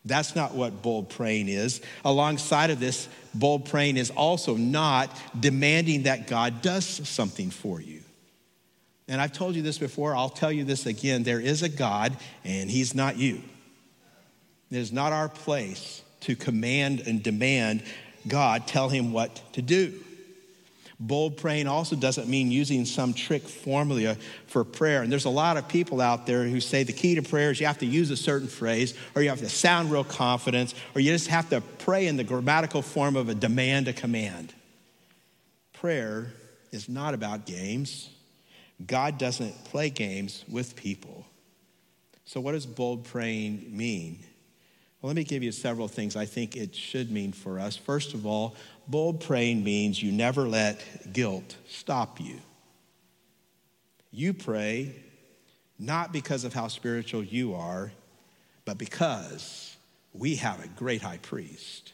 That's 0.04 0.34
not 0.34 0.54
what 0.54 0.82
bold 0.82 1.10
praying 1.10 1.48
is. 1.48 1.80
Alongside 2.04 2.70
of 2.70 2.80
this, 2.80 3.08
bold 3.34 3.66
praying 3.66 3.96
is 3.96 4.10
also 4.10 4.56
not 4.56 5.16
demanding 5.38 6.04
that 6.04 6.26
God 6.26 6.60
does 6.60 6.84
something 6.84 7.50
for 7.50 7.80
you. 7.80 8.02
And 9.08 9.20
I've 9.20 9.32
told 9.32 9.54
you 9.54 9.62
this 9.62 9.78
before, 9.78 10.14
I'll 10.14 10.28
tell 10.28 10.52
you 10.52 10.64
this 10.64 10.86
again. 10.86 11.22
There 11.22 11.40
is 11.40 11.62
a 11.62 11.68
God, 11.68 12.16
and 12.44 12.70
He's 12.70 12.94
not 12.94 13.16
you. 13.16 13.42
It 14.70 14.78
is 14.78 14.92
not 14.92 15.12
our 15.12 15.28
place 15.28 16.02
to 16.20 16.36
command 16.36 17.00
and 17.00 17.22
demand 17.22 17.82
God 18.26 18.66
tell 18.66 18.88
him 18.88 19.12
what 19.12 19.42
to 19.54 19.62
do. 19.62 20.02
Bold 21.00 21.36
praying 21.36 21.66
also 21.66 21.96
doesn't 21.96 22.28
mean 22.28 22.52
using 22.52 22.84
some 22.84 23.12
trick 23.12 23.42
formula 23.42 24.16
for 24.46 24.62
prayer. 24.62 25.02
And 25.02 25.10
there's 25.10 25.24
a 25.24 25.30
lot 25.30 25.56
of 25.56 25.66
people 25.66 26.00
out 26.00 26.26
there 26.26 26.44
who 26.44 26.60
say 26.60 26.84
the 26.84 26.92
key 26.92 27.16
to 27.16 27.22
prayer 27.22 27.50
is 27.50 27.58
you 27.58 27.66
have 27.66 27.78
to 27.78 27.86
use 27.86 28.10
a 28.10 28.16
certain 28.16 28.46
phrase, 28.46 28.94
or 29.16 29.22
you 29.22 29.28
have 29.28 29.40
to 29.40 29.48
sound 29.48 29.90
real 29.90 30.04
confident, 30.04 30.74
or 30.94 31.00
you 31.00 31.10
just 31.10 31.26
have 31.26 31.50
to 31.50 31.60
pray 31.60 32.06
in 32.06 32.16
the 32.16 32.22
grammatical 32.22 32.82
form 32.82 33.16
of 33.16 33.28
a 33.28 33.34
demand, 33.34 33.88
a 33.88 33.92
command. 33.92 34.54
Prayer 35.72 36.32
is 36.70 36.88
not 36.88 37.14
about 37.14 37.46
games. 37.46 38.08
God 38.86 39.18
doesn't 39.18 39.64
play 39.64 39.90
games 39.90 40.44
with 40.48 40.76
people. 40.76 41.26
So, 42.24 42.40
what 42.40 42.52
does 42.52 42.66
bold 42.66 43.04
praying 43.04 43.76
mean? 43.76 44.20
Well, 45.02 45.08
let 45.08 45.16
me 45.16 45.24
give 45.24 45.42
you 45.42 45.50
several 45.50 45.88
things 45.88 46.14
I 46.14 46.26
think 46.26 46.56
it 46.56 46.76
should 46.76 47.10
mean 47.10 47.32
for 47.32 47.58
us. 47.58 47.76
First 47.76 48.14
of 48.14 48.24
all, 48.24 48.54
bold 48.86 49.20
praying 49.20 49.64
means 49.64 50.00
you 50.00 50.12
never 50.12 50.46
let 50.46 51.12
guilt 51.12 51.56
stop 51.68 52.20
you. 52.20 52.36
You 54.12 54.32
pray 54.32 54.94
not 55.76 56.12
because 56.12 56.44
of 56.44 56.54
how 56.54 56.68
spiritual 56.68 57.24
you 57.24 57.54
are, 57.54 57.90
but 58.64 58.78
because 58.78 59.76
we 60.12 60.36
have 60.36 60.64
a 60.64 60.68
great 60.68 61.02
high 61.02 61.18
priest. 61.18 61.92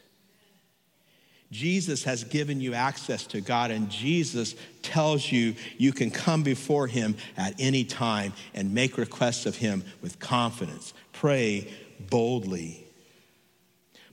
Jesus 1.51 2.05
has 2.05 2.25
given 2.25 2.61
you 2.61 2.75
access 2.75 3.27
to 3.29 3.40
God, 3.40 3.71
and 3.71 3.88
Jesus 3.88 4.55
tells 4.83 5.33
you 5.33 5.55
you 5.79 5.92
can 5.92 6.11
come 6.11 6.42
before 6.42 6.87
Him 6.87 7.16
at 7.38 7.55
any 7.59 7.85
time 7.85 8.35
and 8.53 8.75
make 8.75 8.99
requests 8.99 9.47
of 9.47 9.57
Him 9.57 9.83
with 10.03 10.18
confidence. 10.18 10.92
Pray 11.14 11.73
boldly. 12.11 12.88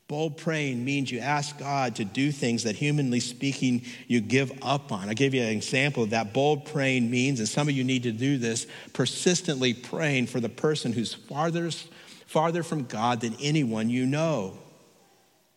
Bold 0.08 0.38
praying 0.38 0.86
means 0.86 1.12
you 1.12 1.20
ask 1.20 1.58
God 1.58 1.96
to 1.96 2.06
do 2.06 2.32
things 2.32 2.64
that, 2.64 2.76
humanly 2.76 3.20
speaking, 3.20 3.82
you 4.08 4.22
give 4.22 4.52
up 4.62 4.92
on. 4.92 5.10
I'll 5.10 5.16
give 5.16 5.34
you 5.34 5.42
an 5.42 5.50
example 5.50 6.04
of 6.04 6.12
that. 6.12 6.32
Bold 6.32 6.66
praying 6.66 7.10
means, 7.10 7.40
and 7.40 7.50
some 7.50 7.68
of 7.68 7.74
you 7.74 7.84
need 7.84 8.04
to 8.04 8.12
do 8.12 8.38
this, 8.38 8.68
persistently 8.94 9.74
praying 9.74 10.28
for 10.28 10.40
the 10.40 10.50
person 10.50 10.94
who's 10.94 11.14
farthest, 11.14 11.88
farther 12.28 12.62
from 12.62 12.86
God 12.86 13.22
than 13.22 13.36
anyone 13.42 13.90
you 13.90 14.06
know. 14.06 14.60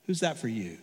Who's 0.06 0.20
that 0.20 0.38
for 0.38 0.48
you? 0.48 0.78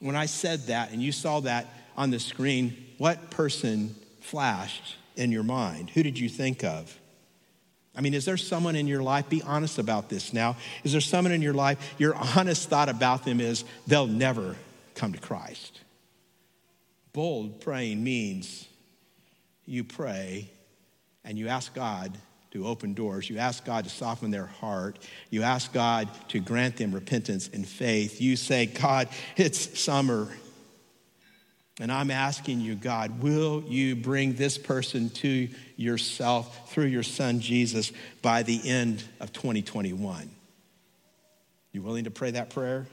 When 0.00 0.16
I 0.16 0.26
said 0.26 0.66
that 0.66 0.90
and 0.90 1.00
you 1.00 1.12
saw 1.12 1.40
that 1.40 1.68
on 1.96 2.10
the 2.10 2.18
screen, 2.18 2.76
what 2.98 3.30
person 3.30 3.94
flashed 4.20 4.96
in 5.14 5.30
your 5.30 5.44
mind? 5.44 5.90
Who 5.90 6.02
did 6.02 6.18
you 6.18 6.28
think 6.28 6.64
of? 6.64 6.98
I 7.96 8.00
mean, 8.00 8.14
is 8.14 8.24
there 8.24 8.36
someone 8.36 8.76
in 8.76 8.86
your 8.86 9.02
life, 9.02 9.28
be 9.28 9.42
honest 9.42 9.78
about 9.78 10.08
this 10.08 10.32
now. 10.32 10.56
Is 10.84 10.92
there 10.92 11.00
someone 11.00 11.32
in 11.32 11.42
your 11.42 11.54
life, 11.54 11.94
your 11.98 12.14
honest 12.36 12.68
thought 12.68 12.88
about 12.88 13.24
them 13.24 13.40
is 13.40 13.64
they'll 13.86 14.06
never 14.06 14.56
come 14.94 15.12
to 15.12 15.18
Christ? 15.18 15.80
Bold 17.12 17.60
praying 17.60 18.02
means 18.02 18.68
you 19.66 19.82
pray 19.82 20.50
and 21.24 21.38
you 21.38 21.48
ask 21.48 21.74
God 21.74 22.16
to 22.52 22.66
open 22.66 22.94
doors. 22.94 23.28
You 23.30 23.38
ask 23.38 23.64
God 23.64 23.84
to 23.84 23.90
soften 23.90 24.30
their 24.30 24.46
heart. 24.46 24.98
You 25.30 25.42
ask 25.42 25.72
God 25.72 26.08
to 26.28 26.40
grant 26.40 26.76
them 26.76 26.92
repentance 26.92 27.48
and 27.52 27.66
faith. 27.66 28.20
You 28.20 28.36
say, 28.36 28.66
God, 28.66 29.08
it's 29.36 29.78
summer. 29.78 30.28
And 31.80 31.90
I'm 31.90 32.10
asking 32.10 32.60
you, 32.60 32.74
God, 32.74 33.22
will 33.22 33.64
you 33.66 33.96
bring 33.96 34.34
this 34.34 34.58
person 34.58 35.08
to 35.10 35.48
yourself 35.76 36.70
through 36.70 36.86
your 36.86 37.02
son 37.02 37.40
Jesus 37.40 37.90
by 38.20 38.42
the 38.42 38.60
end 38.68 39.02
of 39.18 39.32
2021? 39.32 40.30
You 41.72 41.82
willing 41.82 42.04
to 42.04 42.10
pray 42.10 42.32
that 42.32 42.50
prayer? 42.50 42.86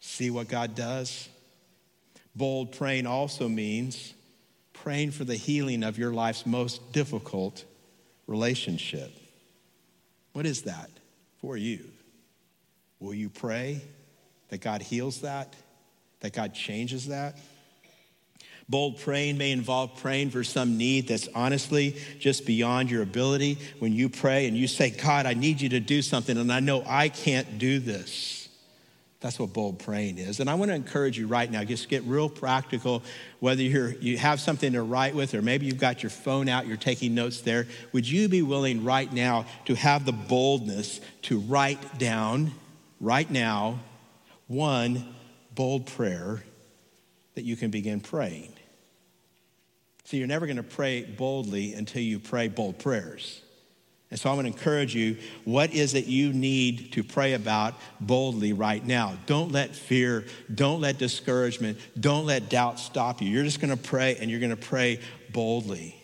See 0.00 0.30
what 0.30 0.48
God 0.48 0.74
does? 0.74 1.28
Bold 2.34 2.72
praying 2.72 3.06
also 3.06 3.46
means 3.46 4.14
praying 4.72 5.10
for 5.10 5.24
the 5.24 5.36
healing 5.36 5.82
of 5.82 5.98
your 5.98 6.12
life's 6.12 6.46
most 6.46 6.92
difficult 6.92 7.62
relationship. 8.26 9.12
What 10.32 10.46
is 10.46 10.62
that 10.62 10.90
for 11.42 11.58
you? 11.58 11.84
Will 13.00 13.14
you 13.14 13.28
pray 13.28 13.82
that 14.48 14.62
God 14.62 14.80
heals 14.80 15.20
that, 15.20 15.54
that 16.20 16.32
God 16.32 16.54
changes 16.54 17.08
that? 17.08 17.36
Bold 18.68 19.00
praying 19.00 19.38
may 19.38 19.52
involve 19.52 19.96
praying 19.96 20.30
for 20.30 20.44
some 20.44 20.76
need 20.76 21.08
that's 21.08 21.28
honestly 21.34 21.96
just 22.18 22.44
beyond 22.44 22.90
your 22.90 23.02
ability. 23.02 23.58
When 23.78 23.94
you 23.94 24.10
pray 24.10 24.46
and 24.46 24.56
you 24.56 24.66
say, 24.68 24.90
God, 24.90 25.24
I 25.24 25.32
need 25.32 25.60
you 25.60 25.70
to 25.70 25.80
do 25.80 26.02
something, 26.02 26.36
and 26.36 26.52
I 26.52 26.60
know 26.60 26.84
I 26.86 27.08
can't 27.08 27.58
do 27.58 27.78
this. 27.78 28.48
That's 29.20 29.38
what 29.38 29.52
bold 29.52 29.80
praying 29.80 30.18
is. 30.18 30.38
And 30.38 30.48
I 30.48 30.54
want 30.54 30.70
to 30.70 30.76
encourage 30.76 31.18
you 31.18 31.26
right 31.26 31.50
now, 31.50 31.64
just 31.64 31.88
get 31.88 32.04
real 32.04 32.28
practical, 32.28 33.02
whether 33.40 33.62
you're, 33.62 33.90
you 33.94 34.16
have 34.16 34.38
something 34.38 34.74
to 34.74 34.82
write 34.82 35.14
with 35.14 35.34
or 35.34 35.42
maybe 35.42 35.66
you've 35.66 35.78
got 35.78 36.04
your 36.04 36.10
phone 36.10 36.48
out, 36.48 36.68
you're 36.68 36.76
taking 36.76 37.14
notes 37.14 37.40
there. 37.40 37.66
Would 37.92 38.08
you 38.08 38.28
be 38.28 38.42
willing 38.42 38.84
right 38.84 39.12
now 39.12 39.46
to 39.64 39.74
have 39.74 40.04
the 40.04 40.12
boldness 40.12 41.00
to 41.22 41.40
write 41.40 41.98
down, 41.98 42.52
right 43.00 43.28
now, 43.28 43.80
one 44.46 45.14
bold 45.52 45.86
prayer 45.86 46.44
that 47.34 47.42
you 47.42 47.56
can 47.56 47.70
begin 47.70 48.00
praying? 48.00 48.52
See, 50.08 50.16
you're 50.16 50.26
never 50.26 50.46
going 50.46 50.56
to 50.56 50.62
pray 50.62 51.02
boldly 51.02 51.74
until 51.74 52.00
you 52.00 52.18
pray 52.18 52.48
bold 52.48 52.78
prayers. 52.78 53.42
And 54.10 54.18
so 54.18 54.30
I'm 54.30 54.36
going 54.36 54.50
to 54.50 54.58
encourage 54.58 54.94
you 54.94 55.18
what 55.44 55.74
is 55.74 55.92
it 55.92 56.06
you 56.06 56.32
need 56.32 56.92
to 56.92 57.04
pray 57.04 57.34
about 57.34 57.74
boldly 58.00 58.54
right 58.54 58.82
now? 58.82 59.18
Don't 59.26 59.52
let 59.52 59.76
fear, 59.76 60.24
don't 60.54 60.80
let 60.80 60.96
discouragement, 60.96 61.76
don't 62.00 62.24
let 62.24 62.48
doubt 62.48 62.78
stop 62.78 63.20
you. 63.20 63.28
You're 63.28 63.44
just 63.44 63.60
going 63.60 63.68
to 63.68 63.76
pray 63.76 64.16
and 64.18 64.30
you're 64.30 64.40
going 64.40 64.48
to 64.48 64.56
pray 64.56 65.00
boldly. 65.30 65.94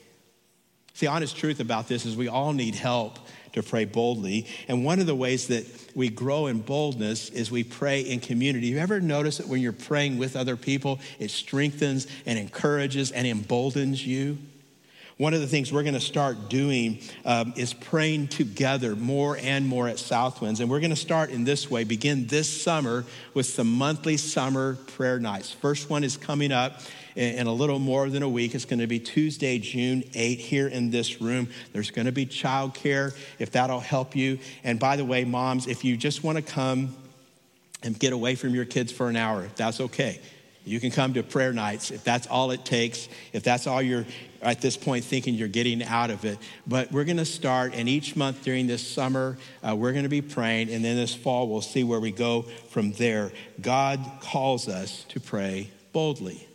See, 0.92 1.06
honest 1.06 1.38
truth 1.38 1.60
about 1.60 1.88
this 1.88 2.04
is 2.04 2.14
we 2.14 2.28
all 2.28 2.52
need 2.52 2.74
help 2.74 3.18
to 3.54 3.62
pray 3.62 3.84
boldly. 3.84 4.46
And 4.68 4.84
one 4.84 5.00
of 5.00 5.06
the 5.06 5.14
ways 5.14 5.48
that 5.48 5.66
we 5.94 6.08
grow 6.08 6.46
in 6.46 6.60
boldness 6.60 7.30
is 7.30 7.50
we 7.50 7.64
pray 7.64 8.02
in 8.02 8.20
community. 8.20 8.68
You 8.68 8.78
ever 8.78 9.00
notice 9.00 9.38
that 9.38 9.48
when 9.48 9.60
you're 9.60 9.72
praying 9.72 10.18
with 10.18 10.36
other 10.36 10.56
people, 10.56 11.00
it 11.18 11.30
strengthens 11.30 12.06
and 12.26 12.38
encourages 12.38 13.10
and 13.10 13.26
emboldens 13.26 14.06
you? 14.06 14.38
One 15.16 15.32
of 15.32 15.40
the 15.40 15.46
things 15.46 15.72
we're 15.72 15.84
going 15.84 15.94
to 15.94 16.00
start 16.00 16.48
doing 16.48 16.98
um, 17.24 17.54
is 17.56 17.72
praying 17.72 18.28
together 18.28 18.96
more 18.96 19.36
and 19.36 19.64
more 19.64 19.86
at 19.86 19.96
Southwinds. 19.96 20.58
And 20.58 20.68
we're 20.68 20.80
going 20.80 20.90
to 20.90 20.96
start 20.96 21.30
in 21.30 21.44
this 21.44 21.70
way, 21.70 21.84
begin 21.84 22.26
this 22.26 22.62
summer 22.62 23.04
with 23.32 23.46
some 23.46 23.70
monthly 23.70 24.16
summer 24.16 24.74
prayer 24.74 25.20
nights. 25.20 25.52
First 25.52 25.88
one 25.88 26.02
is 26.02 26.16
coming 26.16 26.50
up 26.50 26.80
in 27.14 27.46
a 27.46 27.52
little 27.52 27.78
more 27.78 28.10
than 28.10 28.24
a 28.24 28.28
week. 28.28 28.56
It's 28.56 28.64
going 28.64 28.80
to 28.80 28.88
be 28.88 28.98
Tuesday, 28.98 29.60
June 29.60 30.02
8, 30.14 30.40
here 30.40 30.66
in 30.66 30.90
this 30.90 31.20
room. 31.20 31.48
There's 31.72 31.92
going 31.92 32.06
to 32.06 32.12
be 32.12 32.26
childcare, 32.26 33.16
if 33.38 33.52
that'll 33.52 33.78
help 33.78 34.16
you. 34.16 34.40
And 34.64 34.80
by 34.80 34.96
the 34.96 35.04
way, 35.04 35.24
moms, 35.24 35.68
if 35.68 35.84
you 35.84 35.96
just 35.96 36.24
want 36.24 36.38
to 36.38 36.42
come 36.42 36.92
and 37.84 37.96
get 37.96 38.12
away 38.12 38.34
from 38.34 38.52
your 38.52 38.64
kids 38.64 38.90
for 38.90 39.08
an 39.08 39.14
hour, 39.14 39.48
that's 39.54 39.80
okay. 39.80 40.18
You 40.64 40.80
can 40.80 40.90
come 40.90 41.12
to 41.14 41.22
prayer 41.22 41.52
nights 41.52 41.90
if 41.90 42.04
that's 42.04 42.26
all 42.26 42.50
it 42.50 42.64
takes, 42.64 43.08
if 43.32 43.42
that's 43.42 43.66
all 43.66 43.82
you're 43.82 44.06
at 44.44 44.60
this 44.60 44.76
point 44.76 45.04
thinking 45.04 45.34
you're 45.34 45.48
getting 45.48 45.82
out 45.82 46.10
of 46.10 46.24
it. 46.24 46.38
But 46.66 46.92
we're 46.92 47.04
going 47.04 47.16
to 47.16 47.24
start, 47.24 47.74
and 47.74 47.88
each 47.88 48.14
month 48.14 48.44
during 48.44 48.66
this 48.66 48.86
summer, 48.86 49.38
uh, 49.66 49.74
we're 49.74 49.92
going 49.92 50.04
to 50.04 50.08
be 50.08 50.22
praying, 50.22 50.70
and 50.70 50.84
then 50.84 50.96
this 50.96 51.14
fall, 51.14 51.48
we'll 51.48 51.62
see 51.62 51.84
where 51.84 52.00
we 52.00 52.12
go 52.12 52.42
from 52.70 52.92
there. 52.92 53.32
God 53.60 54.00
calls 54.20 54.68
us 54.68 55.04
to 55.08 55.20
pray 55.20 55.70
boldly. 55.92 56.46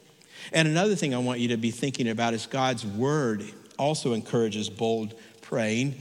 And 0.52 0.68
another 0.68 0.96
thing 0.96 1.14
I 1.14 1.18
want 1.18 1.40
you 1.40 1.50
to 1.50 1.58
be 1.58 1.72
thinking 1.72 2.08
about 2.08 2.34
is 2.34 2.46
God's 2.46 2.86
word 2.86 3.44
also 3.78 4.14
encourages 4.14 4.70
bold 4.70 5.16
praying. 5.42 5.96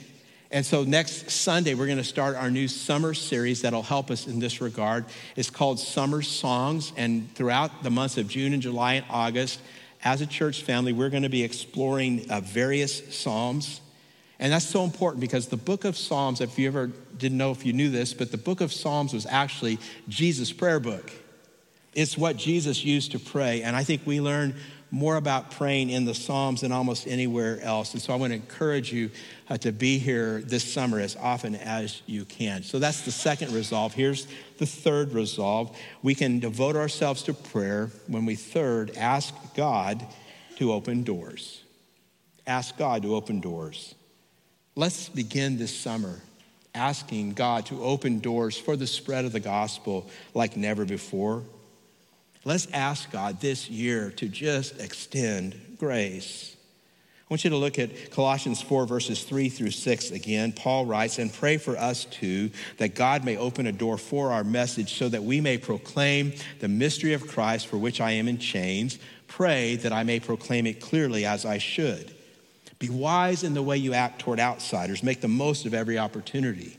And 0.51 0.65
so 0.65 0.83
next 0.83 1.31
Sunday, 1.31 1.75
we're 1.75 1.87
going 1.87 1.99
to 1.99 2.05
start 2.05 2.35
our 2.37 2.51
new 2.51 2.69
summer 2.69 3.13
series 3.13 3.63
that'll 3.63 3.83
help 3.83 4.11
us 4.11 4.27
in 4.27 4.39
this 4.39 4.63
regard. 4.63 5.05
It's 5.37 5.51
called 5.51 5.79
Summer 5.79 6.23
Songs. 6.23 6.93
And 6.97 7.35
throughout 7.35 7.83
the 7.83 7.91
months 7.91 8.17
of 8.17 8.29
June 8.29 8.55
and 8.55 8.63
July 8.63 8.95
and 8.95 9.07
August, 9.11 9.61
as 10.05 10.21
a 10.21 10.27
church 10.27 10.63
family, 10.63 10.93
we're 10.93 11.11
going 11.11 11.23
to 11.25 11.29
be 11.29 11.43
exploring 11.43 12.31
uh, 12.31 12.41
various 12.41 13.15
Psalms. 13.15 13.81
And 14.39 14.53
that's 14.53 14.67
so 14.67 14.85
important 14.85 15.21
because 15.21 15.49
the 15.49 15.57
book 15.57 15.85
of 15.85 15.97
Psalms, 15.97 16.41
if 16.41 16.59
you 16.59 16.69
ever 16.69 16.89
didn't 17.17 17.39
know 17.39 17.51
if 17.51 17.67
you 17.67 17.73
knew 17.73 17.91
this, 17.91 18.15
but 18.15 18.31
the 18.31 18.39
book 18.39 18.61
of 18.61 18.73
Psalms 18.73 19.13
was 19.13 19.27
actually 19.27 19.79
Jesus' 20.09 20.53
prayer 20.53 20.79
book. 20.79 21.11
It's 21.95 22.17
what 22.17 22.37
Jesus 22.37 22.85
used 22.85 23.13
to 23.13 23.19
pray. 23.19 23.63
And 23.63 23.75
I 23.75 23.83
think 23.83 24.03
we 24.07 24.21
learn 24.21 24.55
more 24.91 25.17
about 25.17 25.51
praying 25.51 25.91
in 25.91 26.05
the 26.05 26.15
Psalms 26.15 26.63
than 26.63 26.73
almost 26.73 27.07
anywhere 27.07 27.61
else. 27.61 27.93
And 27.93 28.03
so 28.03 28.13
I 28.13 28.17
want 28.17 28.33
to 28.33 28.37
encourage 28.37 28.93
you 28.93 29.11
uh, 29.49 29.59
to 29.59 29.73
be 29.73 29.99
here 29.99 30.41
this 30.41 30.65
summer 30.65 30.99
as 30.99 31.17
often 31.17 31.55
as 31.57 32.03
you 32.07 32.25
can. 32.25 32.63
So 32.63 32.79
that's 32.79 33.03
the 33.03 33.13
second 33.13 33.53
resolve. 33.53 33.95
Here's 33.95 34.27
the 34.59 34.67
third 34.67 35.13
resolve. 35.13 35.77
We 36.03 36.15
can 36.15 36.39
devote 36.39 36.77
ourselves 36.77 37.23
to 37.25 37.35
prayer 37.35 37.91
when 38.07 38.25
we 38.25 38.35
third 38.35 38.97
ask 38.97 39.35
God 39.55 40.07
to 40.57 40.73
open 40.73 41.05
doors. 41.05 41.63
Ask 42.47 42.77
God 42.79 43.03
to 43.03 43.15
open 43.15 43.41
doors. 43.41 43.95
Let's 44.75 45.09
begin 45.09 45.59
this 45.59 45.77
summer 45.77 46.21
asking 46.75 47.33
God 47.33 47.67
to 47.67 47.83
open 47.83 48.21
doors 48.21 48.57
for 48.57 48.77
the 48.77 48.87
spread 48.87 49.25
of 49.25 49.33
the 49.33 49.41
gospel 49.41 50.09
like 50.35 50.57
never 50.57 50.85
before. 50.85 51.43
Let's 52.45 52.69
ask 52.73 53.11
God 53.11 53.41
this 53.41 53.69
year 53.69 54.11
to 54.13 54.29
just 54.29 54.81
extend 54.81 55.77
grace. 55.79 56.57
I 57.29 57.35
want 57.35 57.45
you 57.45 57.51
to 57.51 57.57
look 57.57 57.79
at 57.79 58.11
Colossians 58.11 58.63
4, 58.63 58.87
verses 58.87 59.23
3 59.23 59.51
through 59.51 59.73
6 59.73 60.13
again. 60.13 60.53
Paul 60.53 60.87
writes, 60.87 61.19
And 61.19 61.31
pray 61.31 61.59
for 61.59 61.77
us 61.77 62.07
too, 62.07 62.51
that 62.79 62.95
God 62.95 63.23
may 63.23 63.37
open 63.37 63.67
a 63.67 63.73
door 63.73 63.99
for 63.99 64.33
our 64.33 64.45
message 64.45 64.95
so 64.95 65.11
that 65.11 65.23
we 65.23 65.43
may 65.43 65.59
proclaim 65.59 66.33
the 66.61 66.69
mystery 66.69 67.13
of 67.13 67.27
Christ 67.27 67.67
for 67.67 67.77
which 67.77 68.01
I 68.01 68.13
am 68.13 68.29
in 68.29 68.39
chains. 68.39 68.99
Pray 69.27 69.77
that 69.77 69.93
I 69.93 70.05
may 70.05 70.21
proclaim 70.21 70.67
it 70.67 70.81
clearly 70.81 71.27
as 71.27 71.45
I 71.45 71.59
should. 71.59 72.15
Be 72.79 72.89
wise 72.89 73.43
in 73.43 73.53
the 73.53 73.63
way 73.63 73.77
you 73.77 73.93
act 73.93 74.21
toward 74.21 74.41
outsiders, 74.41 75.03
make 75.03 75.21
the 75.21 75.29
most 75.29 75.67
of 75.67 75.75
every 75.75 75.99
opportunity. 75.99 76.79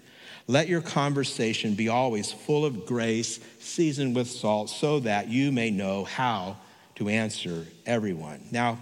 Let 0.50 0.68
your 0.68 0.82
conversation 0.82 1.76
be 1.76 1.90
always 1.90 2.32
full 2.32 2.66
of 2.66 2.88
grace, 2.88 3.40
seasoned 3.60 4.16
with 4.16 4.28
salt, 4.28 4.72
so 4.72 5.00
that 5.02 5.28
you 5.28 5.52
may 5.52 5.70
know 5.70 6.06
how 6.06 6.58
to 6.96 7.08
answer 7.08 7.68
everyone. 7.86 8.44
Now, 8.50 8.80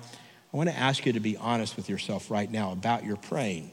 I 0.54 0.56
want 0.56 0.70
to 0.70 0.78
ask 0.78 1.06
you 1.06 1.12
to 1.12 1.20
be 1.20 1.36
honest 1.36 1.76
with 1.76 1.90
yourself 1.90 2.32
right 2.32 2.50
now 2.50 2.72
about 2.72 3.04
your 3.04 3.18
praying. 3.18 3.70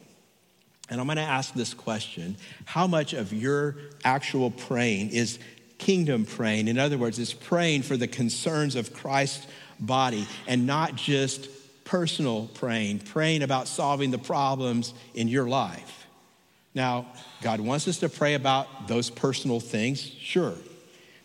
And 0.90 1.00
I'm 1.00 1.06
going 1.06 1.18
to 1.18 1.22
ask 1.22 1.54
this 1.54 1.72
question 1.72 2.36
How 2.64 2.88
much 2.88 3.12
of 3.12 3.32
your 3.32 3.76
actual 4.02 4.50
praying 4.50 5.10
is 5.10 5.38
kingdom 5.78 6.26
praying? 6.26 6.66
In 6.66 6.80
other 6.80 6.98
words, 6.98 7.20
it's 7.20 7.32
praying 7.32 7.82
for 7.82 7.96
the 7.96 8.08
concerns 8.08 8.74
of 8.74 8.92
Christ's 8.92 9.46
body 9.78 10.26
and 10.48 10.66
not 10.66 10.96
just 10.96 11.48
personal 11.84 12.50
praying, 12.54 12.98
praying 12.98 13.44
about 13.44 13.68
solving 13.68 14.10
the 14.10 14.18
problems 14.18 14.94
in 15.14 15.28
your 15.28 15.48
life. 15.48 16.03
Now, 16.74 17.06
God 17.40 17.60
wants 17.60 17.86
us 17.86 17.98
to 17.98 18.08
pray 18.08 18.34
about 18.34 18.88
those 18.88 19.08
personal 19.08 19.60
things, 19.60 20.00
sure. 20.00 20.54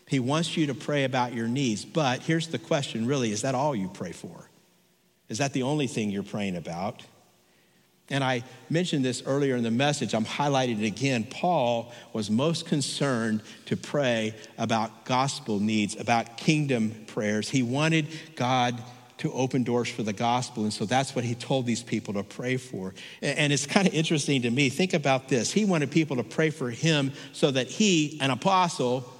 He 0.06 0.20
wants 0.20 0.56
you 0.56 0.66
to 0.68 0.74
pray 0.74 1.04
about 1.04 1.34
your 1.34 1.48
needs, 1.48 1.84
but 1.84 2.22
here's 2.22 2.48
the 2.48 2.58
question 2.58 3.06
really 3.06 3.32
is 3.32 3.42
that 3.42 3.54
all 3.54 3.74
you 3.74 3.88
pray 3.88 4.12
for? 4.12 4.48
Is 5.28 5.38
that 5.38 5.52
the 5.52 5.62
only 5.62 5.86
thing 5.86 6.10
you're 6.10 6.22
praying 6.22 6.56
about? 6.56 7.02
And 8.10 8.24
I 8.24 8.42
mentioned 8.68 9.04
this 9.04 9.22
earlier 9.24 9.54
in 9.54 9.62
the 9.62 9.70
message. 9.70 10.14
I'm 10.14 10.24
highlighting 10.24 10.82
it 10.82 10.86
again. 10.86 11.22
Paul 11.22 11.92
was 12.12 12.28
most 12.28 12.66
concerned 12.66 13.40
to 13.66 13.76
pray 13.76 14.34
about 14.58 15.04
gospel 15.04 15.60
needs, 15.60 15.94
about 15.94 16.36
kingdom 16.36 17.04
prayers. 17.06 17.48
He 17.48 17.62
wanted 17.62 18.08
God 18.34 18.82
to 19.20 19.32
open 19.32 19.62
doors 19.62 19.88
for 19.88 20.02
the 20.02 20.12
gospel. 20.12 20.64
And 20.64 20.72
so 20.72 20.84
that's 20.84 21.14
what 21.14 21.24
he 21.24 21.34
told 21.34 21.66
these 21.66 21.82
people 21.82 22.14
to 22.14 22.22
pray 22.22 22.56
for. 22.56 22.94
And 23.22 23.52
it's 23.52 23.66
kind 23.66 23.86
of 23.86 23.94
interesting 23.94 24.42
to 24.42 24.50
me. 24.50 24.68
Think 24.68 24.94
about 24.94 25.28
this. 25.28 25.52
He 25.52 25.64
wanted 25.64 25.90
people 25.90 26.16
to 26.16 26.24
pray 26.24 26.50
for 26.50 26.70
him 26.70 27.12
so 27.32 27.50
that 27.50 27.68
he, 27.68 28.18
an 28.20 28.30
apostle, 28.30 29.10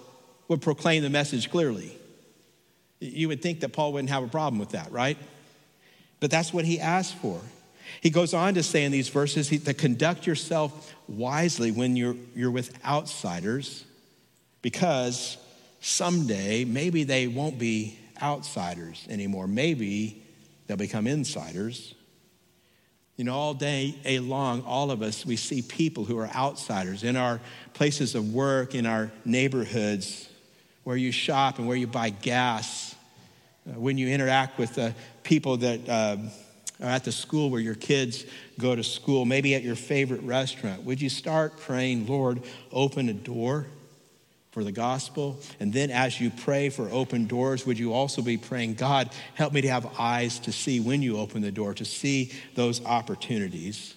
would 0.48 0.62
proclaim 0.62 1.03
the 1.03 1.11
message 1.11 1.51
clearly. 1.51 1.92
You 2.98 3.28
would 3.28 3.42
think 3.42 3.61
that 3.61 3.72
Paul 3.72 3.92
wouldn't 3.92 4.11
have 4.11 4.24
a 4.24 4.28
problem 4.28 4.59
with 4.59 4.70
that, 4.70 4.90
right? 4.90 5.16
But 6.18 6.30
that's 6.30 6.53
what 6.53 6.64
he 6.64 6.80
asked 6.80 7.14
for. 7.16 7.40
He 8.01 8.11
goes 8.11 8.34
on 8.34 8.55
to 8.55 8.62
say 8.62 8.84
in 8.84 8.92
these 8.92 9.09
verses 9.09 9.48
to 9.48 9.74
conduct 9.74 10.26
yourself 10.26 10.94
wisely 11.09 11.72
when 11.72 11.96
you're, 11.96 12.16
you're 12.34 12.51
with 12.51 12.72
outsiders, 12.84 13.84
because 14.62 15.36
someday 15.80 16.64
maybe 16.64 17.05
they 17.05 17.26
won't 17.26 17.59
be 17.59 17.98
outsiders 18.23 19.07
anymore. 19.09 19.47
Maybe 19.47 20.23
they'll 20.66 20.77
become 20.77 21.07
insiders. 21.07 21.95
You 23.16 23.25
know, 23.25 23.35
all 23.35 23.55
day 23.55 23.95
long, 24.21 24.62
all 24.62 24.91
of 24.91 25.03
us, 25.03 25.27
we 25.27 25.37
see 25.37 25.62
people 25.62 26.05
who 26.05 26.18
are 26.18 26.29
outsiders 26.29 27.03
in 27.05 27.16
our 27.16 27.41
places 27.75 28.14
of 28.14 28.33
work, 28.33 28.75
in 28.75 28.87
our 28.87 29.11
neighborhoods, 29.25 30.29
where 30.85 30.97
you 30.97 31.12
shop 31.12 31.59
and 31.59 31.68
where 31.68 31.77
you 31.77 31.87
buy 31.87 32.11
gas, 32.11 32.95
Uh, 33.66 33.79
when 33.79 33.99
you 33.99 34.09
interact 34.09 34.59
with 34.59 34.79
uh, 34.79 34.91
people 35.23 35.59
that 35.59 35.87
uh, 35.87 36.16
are 36.81 36.95
at 36.97 37.05
the 37.05 37.12
school 37.12 37.51
where 37.51 37.61
your 37.61 37.77
kids 37.77 38.25
go 38.59 38.75
to 38.75 38.83
school, 38.83 39.27
maybe 39.27 39.55
at 39.55 39.62
your 39.62 39.77
favorite 39.77 40.23
restaurant, 40.23 40.83
would 40.83 40.99
you 40.99 41.11
start 41.11 41.59
praying, 41.59 42.07
Lord, 42.07 42.41
open 42.73 43.09
a 43.11 43.12
door? 43.12 43.66
For 44.51 44.64
the 44.64 44.72
gospel. 44.72 45.38
And 45.61 45.72
then 45.72 45.90
as 45.90 46.20
you 46.20 46.30
pray 46.30 46.70
for 46.70 46.88
open 46.90 47.26
doors, 47.26 47.66
would 47.66 47.78
you 47.78 47.92
also 47.92 48.20
be 48.22 48.36
praying, 48.36 48.74
God, 48.74 49.11
help 49.34 49.53
me 49.53 49.61
to 49.61 49.68
have 49.68 49.98
eyes 49.98 50.38
to 50.40 50.53
see 50.53 50.80
when 50.80 51.03
you 51.03 51.18
open 51.18 51.42
the 51.42 51.53
door, 51.53 51.74
to 51.74 51.84
see 51.84 52.32
those 52.55 52.84
opportunities? 52.84 53.94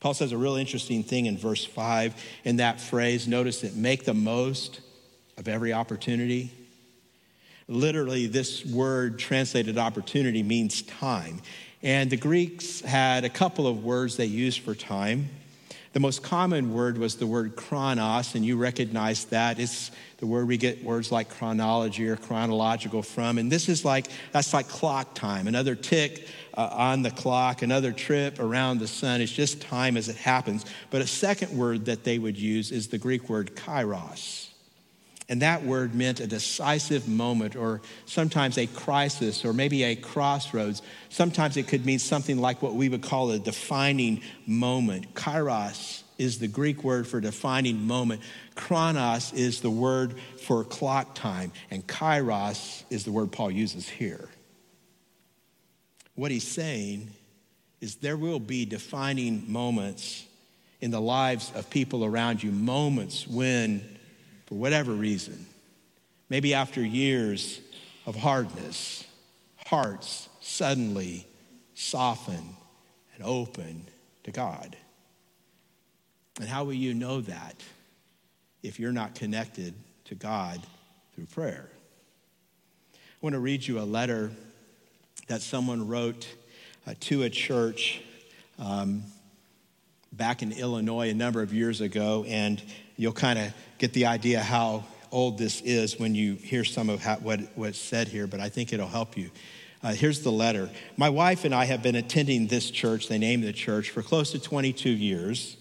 Paul 0.00 0.14
says 0.14 0.32
a 0.32 0.38
real 0.38 0.56
interesting 0.56 1.02
thing 1.02 1.26
in 1.26 1.36
verse 1.36 1.64
5 1.64 2.14
in 2.44 2.56
that 2.56 2.80
phrase. 2.80 3.26
Notice 3.26 3.64
it 3.64 3.74
make 3.74 4.04
the 4.04 4.14
most 4.14 4.80
of 5.36 5.48
every 5.48 5.72
opportunity. 5.72 6.52
Literally, 7.66 8.26
this 8.26 8.64
word 8.64 9.18
translated 9.18 9.76
opportunity 9.76 10.42
means 10.42 10.82
time. 10.82 11.40
And 11.82 12.10
the 12.10 12.16
Greeks 12.16 12.80
had 12.80 13.24
a 13.24 13.28
couple 13.28 13.66
of 13.66 13.84
words 13.84 14.16
they 14.16 14.26
used 14.26 14.60
for 14.60 14.74
time. 14.74 15.30
The 15.94 16.00
most 16.00 16.22
common 16.22 16.74
word 16.74 16.98
was 16.98 17.16
the 17.16 17.26
word 17.26 17.56
chronos, 17.56 18.34
and 18.34 18.44
you 18.44 18.56
recognize 18.56 19.24
that. 19.26 19.58
It's 19.58 19.90
the 20.18 20.26
word 20.26 20.46
we 20.46 20.56
get 20.56 20.84
words 20.84 21.10
like 21.10 21.30
chronology 21.30 22.06
or 22.08 22.16
chronological 22.16 23.02
from. 23.02 23.38
And 23.38 23.50
this 23.50 23.68
is 23.68 23.84
like, 23.84 24.06
that's 24.32 24.52
like 24.52 24.68
clock 24.68 25.14
time, 25.14 25.46
another 25.46 25.74
tick 25.74 26.28
uh, 26.54 26.68
on 26.72 27.02
the 27.02 27.10
clock, 27.10 27.62
another 27.62 27.92
trip 27.92 28.38
around 28.38 28.80
the 28.80 28.88
sun. 28.88 29.20
It's 29.20 29.32
just 29.32 29.62
time 29.62 29.96
as 29.96 30.08
it 30.08 30.16
happens. 30.16 30.66
But 30.90 31.00
a 31.00 31.06
second 31.06 31.56
word 31.56 31.86
that 31.86 32.04
they 32.04 32.18
would 32.18 32.38
use 32.38 32.70
is 32.70 32.88
the 32.88 32.98
Greek 32.98 33.28
word 33.28 33.54
kairos. 33.56 34.47
And 35.28 35.42
that 35.42 35.62
word 35.62 35.94
meant 35.94 36.20
a 36.20 36.26
decisive 36.26 37.06
moment, 37.06 37.54
or 37.54 37.82
sometimes 38.06 38.56
a 38.56 38.66
crisis, 38.66 39.44
or 39.44 39.52
maybe 39.52 39.82
a 39.82 39.94
crossroads. 39.94 40.80
Sometimes 41.10 41.58
it 41.58 41.68
could 41.68 41.84
mean 41.84 41.98
something 41.98 42.38
like 42.38 42.62
what 42.62 42.74
we 42.74 42.88
would 42.88 43.02
call 43.02 43.30
a 43.30 43.38
defining 43.38 44.22
moment. 44.46 45.14
Kairos 45.14 46.02
is 46.16 46.38
the 46.38 46.48
Greek 46.48 46.82
word 46.82 47.06
for 47.06 47.20
defining 47.20 47.86
moment. 47.86 48.22
Chronos 48.54 49.32
is 49.34 49.60
the 49.60 49.70
word 49.70 50.14
for 50.44 50.64
clock 50.64 51.14
time. 51.14 51.52
And 51.70 51.86
kairos 51.86 52.84
is 52.90 53.04
the 53.04 53.12
word 53.12 53.30
Paul 53.30 53.50
uses 53.50 53.88
here. 53.88 54.28
What 56.14 56.30
he's 56.30 56.48
saying 56.48 57.10
is 57.80 57.96
there 57.96 58.16
will 58.16 58.40
be 58.40 58.64
defining 58.64 59.50
moments 59.50 60.26
in 60.80 60.90
the 60.90 61.00
lives 61.00 61.52
of 61.54 61.70
people 61.70 62.04
around 62.04 62.42
you, 62.42 62.50
moments 62.50 63.26
when 63.26 63.97
for 64.48 64.54
whatever 64.54 64.92
reason, 64.92 65.44
maybe 66.30 66.54
after 66.54 66.82
years 66.82 67.60
of 68.06 68.16
hardness, 68.16 69.04
hearts 69.66 70.30
suddenly 70.40 71.26
soften 71.74 72.56
and 73.14 73.24
open 73.24 73.84
to 74.24 74.30
God. 74.30 74.74
And 76.40 76.48
how 76.48 76.64
will 76.64 76.72
you 76.72 76.94
know 76.94 77.20
that 77.20 77.56
if 78.62 78.80
you're 78.80 78.90
not 78.90 79.14
connected 79.14 79.74
to 80.06 80.14
God 80.14 80.62
through 81.14 81.26
prayer? 81.26 81.68
I 82.94 82.98
want 83.20 83.34
to 83.34 83.40
read 83.40 83.66
you 83.66 83.80
a 83.80 83.82
letter 83.82 84.30
that 85.26 85.42
someone 85.42 85.86
wrote 85.86 86.26
uh, 86.86 86.94
to 87.00 87.24
a 87.24 87.28
church 87.28 88.00
um, 88.58 89.02
back 90.10 90.42
in 90.42 90.52
Illinois 90.52 91.10
a 91.10 91.14
number 91.14 91.42
of 91.42 91.52
years 91.52 91.82
ago, 91.82 92.24
and 92.26 92.62
you'll 92.98 93.12
kind 93.12 93.38
of 93.38 93.54
get 93.78 93.94
the 93.94 94.04
idea 94.04 94.40
how 94.40 94.84
old 95.10 95.38
this 95.38 95.62
is 95.62 95.98
when 95.98 96.14
you 96.14 96.34
hear 96.34 96.64
some 96.64 96.90
of 96.90 97.02
how, 97.02 97.16
what, 97.16 97.40
what's 97.54 97.78
said 97.78 98.08
here, 98.08 98.26
but 98.26 98.40
I 98.40 98.50
think 98.50 98.74
it'll 98.74 98.88
help 98.88 99.16
you. 99.16 99.30
Uh, 99.82 99.94
here's 99.94 100.22
the 100.22 100.32
letter. 100.32 100.68
My 100.96 101.08
wife 101.08 101.44
and 101.44 101.54
I 101.54 101.64
have 101.64 101.82
been 101.82 101.94
attending 101.94 102.48
this 102.48 102.70
church, 102.70 103.08
they 103.08 103.16
named 103.16 103.44
the 103.44 103.52
church, 103.52 103.90
for 103.90 104.02
close 104.02 104.32
to 104.32 104.40
22 104.40 104.90
years. 104.90 105.56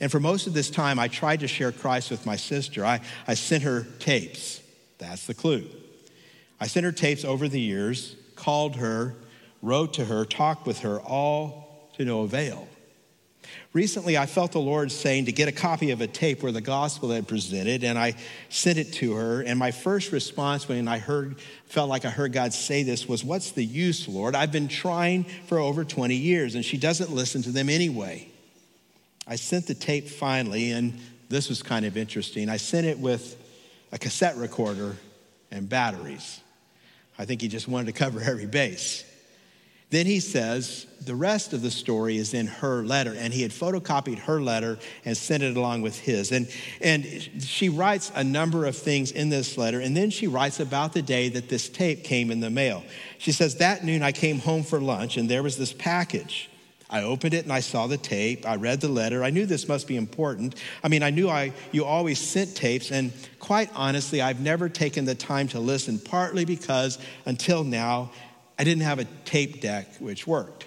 And 0.00 0.10
for 0.10 0.18
most 0.18 0.46
of 0.46 0.54
this 0.54 0.70
time, 0.70 0.98
I 0.98 1.08
tried 1.08 1.40
to 1.40 1.48
share 1.48 1.70
Christ 1.70 2.10
with 2.10 2.24
my 2.24 2.36
sister. 2.36 2.84
I, 2.84 3.00
I 3.26 3.34
sent 3.34 3.62
her 3.64 3.86
tapes. 3.98 4.62
That's 4.96 5.26
the 5.26 5.34
clue. 5.34 5.68
I 6.60 6.66
sent 6.66 6.84
her 6.84 6.92
tapes 6.92 7.24
over 7.24 7.46
the 7.48 7.60
years, 7.60 8.16
called 8.34 8.76
her, 8.76 9.14
wrote 9.60 9.94
to 9.94 10.06
her, 10.06 10.24
talked 10.24 10.66
with 10.66 10.80
her, 10.80 11.00
all 11.00 11.90
to 11.96 12.04
no 12.04 12.22
avail. 12.22 12.66
Recently, 13.74 14.16
I 14.16 14.24
felt 14.24 14.52
the 14.52 14.60
Lord 14.60 14.90
saying 14.90 15.26
to 15.26 15.32
get 15.32 15.46
a 15.46 15.52
copy 15.52 15.90
of 15.90 16.00
a 16.00 16.06
tape 16.06 16.42
where 16.42 16.52
the 16.52 16.62
gospel 16.62 17.10
had 17.10 17.28
presented, 17.28 17.84
and 17.84 17.98
I 17.98 18.14
sent 18.48 18.78
it 18.78 18.94
to 18.94 19.12
her. 19.12 19.42
And 19.42 19.58
my 19.58 19.72
first 19.72 20.10
response 20.10 20.66
when 20.66 20.88
I 20.88 20.98
heard, 20.98 21.38
felt 21.66 21.90
like 21.90 22.06
I 22.06 22.10
heard 22.10 22.32
God 22.32 22.54
say 22.54 22.82
this 22.82 23.06
was, 23.06 23.22
What's 23.22 23.50
the 23.50 23.64
use, 23.64 24.08
Lord? 24.08 24.34
I've 24.34 24.52
been 24.52 24.68
trying 24.68 25.24
for 25.24 25.58
over 25.58 25.84
20 25.84 26.14
years, 26.14 26.54
and 26.54 26.64
she 26.64 26.78
doesn't 26.78 27.10
listen 27.10 27.42
to 27.42 27.50
them 27.50 27.68
anyway. 27.68 28.28
I 29.26 29.36
sent 29.36 29.66
the 29.66 29.74
tape 29.74 30.08
finally, 30.08 30.72
and 30.72 30.98
this 31.28 31.50
was 31.50 31.62
kind 31.62 31.84
of 31.84 31.98
interesting. 31.98 32.48
I 32.48 32.56
sent 32.56 32.86
it 32.86 32.98
with 32.98 33.36
a 33.92 33.98
cassette 33.98 34.38
recorder 34.38 34.96
and 35.50 35.68
batteries. 35.68 36.40
I 37.18 37.26
think 37.26 37.42
he 37.42 37.48
just 37.48 37.68
wanted 37.68 37.86
to 37.86 37.92
cover 37.92 38.20
every 38.22 38.46
base. 38.46 39.04
Then 39.90 40.04
he 40.04 40.20
says 40.20 40.86
the 41.00 41.14
rest 41.14 41.54
of 41.54 41.62
the 41.62 41.70
story 41.70 42.18
is 42.18 42.34
in 42.34 42.46
her 42.46 42.84
letter, 42.84 43.14
and 43.16 43.32
he 43.32 43.40
had 43.40 43.50
photocopied 43.50 44.18
her 44.20 44.40
letter 44.40 44.78
and 45.06 45.16
sent 45.16 45.42
it 45.42 45.56
along 45.56 45.80
with 45.80 45.98
his. 45.98 46.30
And, 46.30 46.46
and 46.82 47.06
she 47.42 47.70
writes 47.70 48.12
a 48.14 48.22
number 48.22 48.66
of 48.66 48.76
things 48.76 49.12
in 49.12 49.30
this 49.30 49.56
letter, 49.56 49.80
and 49.80 49.96
then 49.96 50.10
she 50.10 50.26
writes 50.26 50.60
about 50.60 50.92
the 50.92 51.00
day 51.00 51.30
that 51.30 51.48
this 51.48 51.70
tape 51.70 52.04
came 52.04 52.30
in 52.30 52.40
the 52.40 52.50
mail. 52.50 52.84
She 53.16 53.32
says, 53.32 53.56
That 53.56 53.82
noon 53.82 54.02
I 54.02 54.12
came 54.12 54.40
home 54.40 54.62
for 54.62 54.78
lunch, 54.78 55.16
and 55.16 55.28
there 55.28 55.42
was 55.42 55.56
this 55.56 55.72
package. 55.72 56.50
I 56.90 57.02
opened 57.02 57.34
it 57.34 57.44
and 57.44 57.52
I 57.52 57.60
saw 57.60 57.86
the 57.86 57.98
tape. 57.98 58.46
I 58.46 58.56
read 58.56 58.80
the 58.80 58.88
letter. 58.88 59.22
I 59.22 59.28
knew 59.28 59.44
this 59.44 59.68
must 59.68 59.86
be 59.86 59.96
important. 59.96 60.54
I 60.82 60.88
mean, 60.88 61.02
I 61.02 61.10
knew 61.10 61.28
I, 61.28 61.52
you 61.70 61.84
always 61.84 62.18
sent 62.18 62.56
tapes, 62.56 62.90
and 62.90 63.12
quite 63.38 63.70
honestly, 63.74 64.22
I've 64.22 64.40
never 64.40 64.68
taken 64.68 65.04
the 65.04 65.14
time 65.14 65.48
to 65.48 65.60
listen, 65.60 65.98
partly 65.98 66.44
because 66.44 66.98
until 67.26 67.62
now, 67.62 68.10
I 68.58 68.64
didn't 68.64 68.82
have 68.82 68.98
a 68.98 69.04
tape 69.24 69.60
deck 69.60 69.96
which 69.98 70.26
worked. 70.26 70.66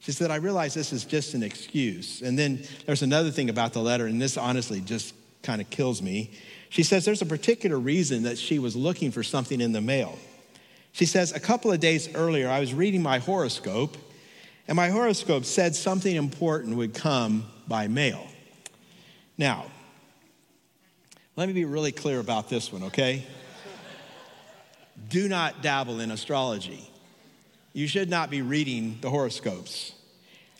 She 0.00 0.12
said, 0.12 0.30
I 0.30 0.36
realize 0.36 0.72
this 0.72 0.92
is 0.92 1.04
just 1.04 1.34
an 1.34 1.42
excuse. 1.42 2.22
And 2.22 2.38
then 2.38 2.62
there's 2.86 3.02
another 3.02 3.32
thing 3.32 3.50
about 3.50 3.72
the 3.72 3.80
letter, 3.80 4.06
and 4.06 4.22
this 4.22 4.36
honestly 4.36 4.80
just 4.80 5.14
kind 5.42 5.60
of 5.60 5.68
kills 5.68 6.00
me. 6.00 6.30
She 6.68 6.84
says 6.84 7.04
there's 7.04 7.22
a 7.22 7.26
particular 7.26 7.78
reason 7.78 8.22
that 8.22 8.38
she 8.38 8.60
was 8.60 8.76
looking 8.76 9.10
for 9.10 9.24
something 9.24 9.60
in 9.60 9.72
the 9.72 9.80
mail. 9.80 10.16
She 10.92 11.06
says, 11.06 11.32
A 11.32 11.40
couple 11.40 11.72
of 11.72 11.80
days 11.80 12.08
earlier, 12.14 12.48
I 12.48 12.60
was 12.60 12.72
reading 12.72 13.02
my 13.02 13.18
horoscope, 13.18 13.96
and 14.68 14.76
my 14.76 14.90
horoscope 14.90 15.44
said 15.44 15.74
something 15.74 16.14
important 16.14 16.76
would 16.76 16.94
come 16.94 17.46
by 17.66 17.88
mail. 17.88 18.24
Now, 19.36 19.66
let 21.34 21.48
me 21.48 21.52
be 21.52 21.64
really 21.64 21.92
clear 21.92 22.20
about 22.20 22.48
this 22.48 22.72
one, 22.72 22.84
okay? 22.84 23.26
Do 25.08 25.28
not 25.28 25.62
dabble 25.62 26.00
in 26.00 26.10
astrology. 26.10 26.90
You 27.72 27.86
should 27.86 28.08
not 28.08 28.30
be 28.30 28.42
reading 28.42 28.98
the 29.00 29.10
horoscopes. 29.10 29.92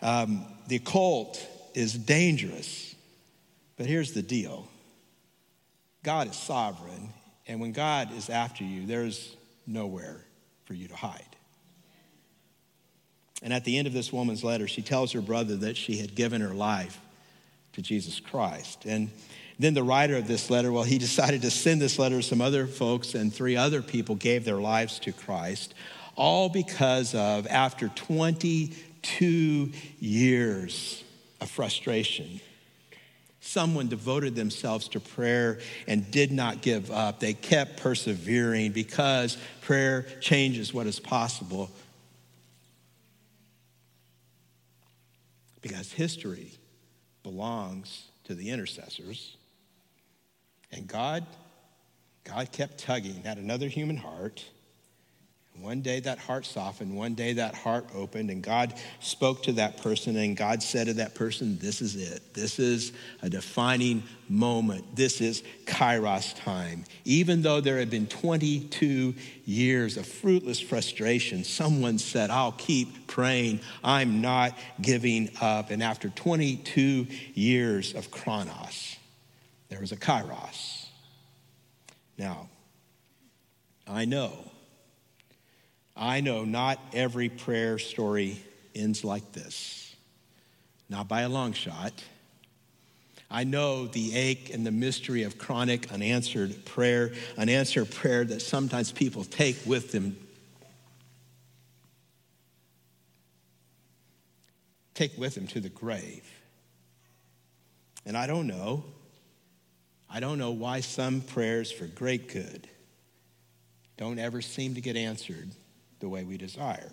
Um, 0.02 0.44
the 0.68 0.76
occult 0.76 1.44
is 1.74 1.94
dangerous. 1.94 2.94
But 3.76 3.86
here's 3.86 4.12
the 4.12 4.22
deal 4.22 4.68
God 6.02 6.30
is 6.30 6.36
sovereign, 6.36 7.10
and 7.46 7.60
when 7.60 7.72
God 7.72 8.12
is 8.16 8.30
after 8.30 8.64
you, 8.64 8.86
there's 8.86 9.36
nowhere 9.66 10.24
for 10.64 10.74
you 10.74 10.88
to 10.88 10.96
hide. 10.96 11.22
And 13.42 13.52
at 13.52 13.64
the 13.64 13.76
end 13.78 13.86
of 13.86 13.92
this 13.92 14.12
woman's 14.12 14.42
letter, 14.42 14.66
she 14.66 14.82
tells 14.82 15.12
her 15.12 15.20
brother 15.20 15.56
that 15.56 15.76
she 15.76 15.98
had 15.98 16.14
given 16.14 16.40
her 16.40 16.54
life 16.54 16.98
to 17.74 17.82
Jesus 17.82 18.18
Christ. 18.18 18.84
And 18.86 19.10
then 19.58 19.74
the 19.74 19.82
writer 19.82 20.16
of 20.16 20.26
this 20.26 20.50
letter, 20.50 20.70
well, 20.70 20.82
he 20.82 20.98
decided 20.98 21.42
to 21.42 21.50
send 21.50 21.80
this 21.80 21.98
letter 21.98 22.16
to 22.16 22.22
some 22.22 22.40
other 22.40 22.66
folks, 22.66 23.14
and 23.14 23.32
three 23.32 23.56
other 23.56 23.80
people 23.80 24.14
gave 24.14 24.44
their 24.44 24.60
lives 24.60 24.98
to 25.00 25.12
Christ, 25.12 25.74
all 26.14 26.48
because 26.48 27.14
of, 27.14 27.46
after 27.46 27.88
22 27.88 29.72
years 29.98 31.04
of 31.40 31.50
frustration, 31.50 32.40
someone 33.40 33.88
devoted 33.88 34.34
themselves 34.34 34.88
to 34.88 35.00
prayer 35.00 35.58
and 35.86 36.10
did 36.10 36.32
not 36.32 36.60
give 36.60 36.90
up. 36.90 37.20
They 37.20 37.32
kept 37.32 37.78
persevering 37.78 38.72
because 38.72 39.38
prayer 39.62 40.06
changes 40.20 40.74
what 40.74 40.86
is 40.86 40.98
possible. 41.00 41.70
Because 45.62 45.92
history 45.92 46.50
belongs 47.22 48.04
to 48.24 48.34
the 48.34 48.50
intercessors. 48.50 49.35
And 50.76 50.86
God, 50.86 51.26
God 52.24 52.52
kept 52.52 52.78
tugging 52.78 53.22
at 53.24 53.38
another 53.38 53.68
human 53.68 53.96
heart. 53.96 54.44
One 55.60 55.80
day 55.80 56.00
that 56.00 56.18
heart 56.18 56.44
softened, 56.44 56.94
one 56.94 57.14
day 57.14 57.32
that 57.34 57.54
heart 57.54 57.86
opened, 57.94 58.28
and 58.28 58.42
God 58.42 58.74
spoke 59.00 59.44
to 59.44 59.52
that 59.52 59.78
person, 59.78 60.14
and 60.16 60.36
God 60.36 60.62
said 60.62 60.88
to 60.88 60.94
that 60.94 61.14
person, 61.14 61.58
This 61.58 61.80
is 61.80 61.96
it. 61.96 62.34
This 62.34 62.58
is 62.58 62.92
a 63.22 63.30
defining 63.30 64.02
moment. 64.28 64.94
This 64.94 65.22
is 65.22 65.42
Kairos 65.64 66.36
time. 66.44 66.84
Even 67.06 67.40
though 67.40 67.62
there 67.62 67.78
had 67.78 67.88
been 67.88 68.06
22 68.06 69.14
years 69.46 69.96
of 69.96 70.06
fruitless 70.06 70.60
frustration, 70.60 71.42
someone 71.42 71.96
said, 71.96 72.28
I'll 72.28 72.52
keep 72.52 73.06
praying. 73.06 73.60
I'm 73.82 74.20
not 74.20 74.52
giving 74.82 75.30
up. 75.40 75.70
And 75.70 75.82
after 75.82 76.10
22 76.10 77.06
years 77.32 77.94
of 77.94 78.10
Chronos, 78.10 78.95
there 79.68 79.80
was 79.80 79.92
a 79.92 79.96
Kairos. 79.96 80.86
Now, 82.18 82.48
I 83.86 84.04
know 84.04 84.32
I 85.96 86.20
know 86.20 86.44
not 86.44 86.78
every 86.92 87.30
prayer 87.30 87.78
story 87.78 88.38
ends 88.74 89.02
like 89.02 89.32
this, 89.32 89.96
not 90.90 91.08
by 91.08 91.22
a 91.22 91.28
long 91.28 91.54
shot. 91.54 91.92
I 93.30 93.44
know 93.44 93.86
the 93.86 94.14
ache 94.14 94.50
and 94.52 94.64
the 94.64 94.70
mystery 94.70 95.22
of 95.22 95.38
chronic 95.38 95.90
unanswered 95.90 96.64
prayer, 96.66 97.12
unanswered 97.38 97.90
prayer 97.90 98.24
that 98.24 98.42
sometimes 98.42 98.92
people 98.92 99.24
take 99.24 99.56
with 99.64 99.90
them. 99.90 100.16
Take 104.94 105.16
with 105.18 105.34
them 105.34 105.46
to 105.48 105.60
the 105.60 105.68
grave. 105.70 106.30
And 108.04 108.16
I 108.16 108.26
don't 108.26 108.46
know. 108.46 108.84
I 110.16 110.20
don't 110.20 110.38
know 110.38 110.52
why 110.52 110.80
some 110.80 111.20
prayers 111.20 111.70
for 111.70 111.86
great 111.86 112.32
good 112.32 112.66
don't 113.98 114.18
ever 114.18 114.40
seem 114.40 114.76
to 114.76 114.80
get 114.80 114.96
answered 114.96 115.50
the 116.00 116.08
way 116.08 116.24
we 116.24 116.38
desire. 116.38 116.90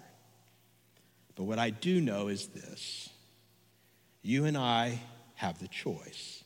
But 1.35 1.45
what 1.45 1.57
I 1.57 1.69
do 1.69 2.01
know 2.01 2.27
is 2.27 2.47
this 2.47 3.09
you 4.23 4.43
and 4.43 4.57
I 4.57 4.99
have 5.35 5.57
the 5.59 5.69
choice 5.69 6.43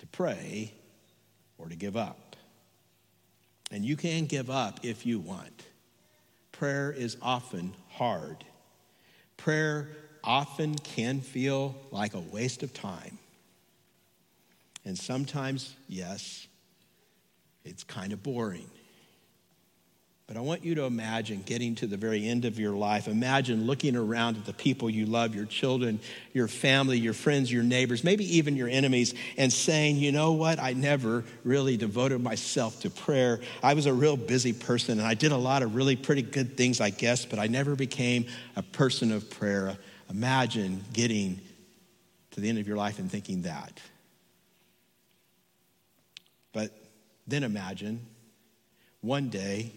to 0.00 0.06
pray 0.08 0.74
or 1.56 1.70
to 1.70 1.76
give 1.76 1.96
up. 1.96 2.36
And 3.70 3.82
you 3.82 3.96
can 3.96 4.26
give 4.26 4.50
up 4.50 4.80
if 4.82 5.06
you 5.06 5.18
want. 5.18 5.64
Prayer 6.52 6.92
is 6.92 7.16
often 7.22 7.74
hard. 7.88 8.44
Prayer 9.38 9.88
often 10.22 10.74
can 10.74 11.22
feel 11.22 11.74
like 11.90 12.12
a 12.12 12.20
waste 12.20 12.62
of 12.62 12.74
time. 12.74 13.18
And 14.86 14.96
sometimes, 14.96 15.74
yes, 15.88 16.46
it's 17.64 17.82
kind 17.82 18.12
of 18.12 18.22
boring. 18.22 18.70
But 20.28 20.36
I 20.36 20.40
want 20.40 20.64
you 20.64 20.76
to 20.76 20.84
imagine 20.84 21.42
getting 21.44 21.74
to 21.76 21.88
the 21.88 21.96
very 21.96 22.26
end 22.26 22.44
of 22.44 22.58
your 22.58 22.72
life. 22.72 23.08
Imagine 23.08 23.66
looking 23.66 23.96
around 23.96 24.36
at 24.36 24.44
the 24.44 24.52
people 24.52 24.88
you 24.88 25.06
love, 25.06 25.34
your 25.34 25.44
children, 25.44 25.98
your 26.32 26.46
family, 26.46 26.98
your 26.98 27.14
friends, 27.14 27.52
your 27.52 27.64
neighbors, 27.64 28.04
maybe 28.04 28.36
even 28.36 28.54
your 28.54 28.68
enemies, 28.68 29.14
and 29.36 29.52
saying, 29.52 29.96
you 29.96 30.12
know 30.12 30.32
what? 30.32 30.60
I 30.60 30.72
never 30.72 31.24
really 31.42 31.76
devoted 31.76 32.20
myself 32.20 32.80
to 32.80 32.90
prayer. 32.90 33.40
I 33.64 33.74
was 33.74 33.86
a 33.86 33.92
real 33.92 34.16
busy 34.16 34.52
person 34.52 34.98
and 34.98 35.06
I 35.06 35.14
did 35.14 35.32
a 35.32 35.36
lot 35.36 35.64
of 35.64 35.74
really 35.74 35.96
pretty 35.96 36.22
good 36.22 36.56
things, 36.56 36.80
I 36.80 36.90
guess, 36.90 37.24
but 37.24 37.40
I 37.40 37.48
never 37.48 37.74
became 37.74 38.26
a 38.54 38.62
person 38.62 39.10
of 39.10 39.30
prayer. 39.30 39.76
Imagine 40.10 40.84
getting 40.92 41.40
to 42.32 42.40
the 42.40 42.48
end 42.48 42.58
of 42.58 42.68
your 42.68 42.76
life 42.76 43.00
and 43.00 43.10
thinking 43.10 43.42
that. 43.42 43.80
But 46.56 46.70
then 47.26 47.42
imagine 47.42 48.00
one 49.02 49.28
day, 49.28 49.72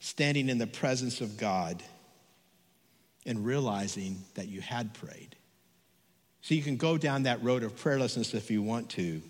standing 0.00 0.48
in 0.48 0.56
the 0.56 0.66
presence 0.66 1.20
of 1.20 1.36
God 1.36 1.82
and 3.26 3.44
realizing 3.44 4.24
that 4.32 4.48
you 4.48 4.62
had 4.62 4.94
prayed. 4.94 5.36
So 6.40 6.54
you 6.54 6.62
can 6.62 6.78
go 6.78 6.96
down 6.96 7.24
that 7.24 7.42
road 7.42 7.62
of 7.62 7.76
prayerlessness 7.76 8.32
if 8.34 8.50
you 8.50 8.62
want 8.62 8.88
to, 8.92 9.20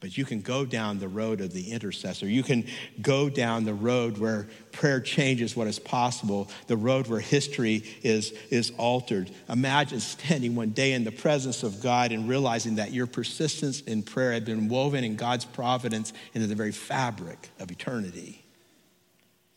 but 0.00 0.16
you 0.16 0.24
can 0.24 0.40
go 0.40 0.64
down 0.64 0.98
the 0.98 1.08
road 1.08 1.42
of 1.42 1.52
the 1.52 1.70
intercessor. 1.70 2.26
You 2.26 2.42
can 2.42 2.66
go 3.02 3.28
down 3.28 3.64
the 3.64 3.74
road 3.74 4.16
where 4.16 4.48
prayer 4.72 4.98
changes 4.98 5.54
what 5.54 5.66
is 5.66 5.78
possible, 5.78 6.48
the 6.68 6.76
road 6.76 7.06
where 7.06 7.20
history 7.20 7.84
is, 8.02 8.32
is 8.50 8.72
altered. 8.78 9.30
Imagine 9.48 10.00
standing 10.00 10.54
one 10.54 10.70
day 10.70 10.92
in 10.92 11.04
the 11.04 11.12
presence 11.12 11.62
of 11.62 11.82
God 11.82 12.12
and 12.12 12.28
realizing 12.28 12.76
that 12.76 12.92
your 12.92 13.06
persistence 13.06 13.82
in 13.82 14.02
prayer 14.02 14.32
had 14.32 14.46
been 14.46 14.68
woven 14.68 15.04
in 15.04 15.16
God's 15.16 15.44
providence 15.44 16.14
into 16.32 16.46
the 16.46 16.54
very 16.54 16.72
fabric 16.72 17.50
of 17.58 17.70
eternity. 17.70 18.42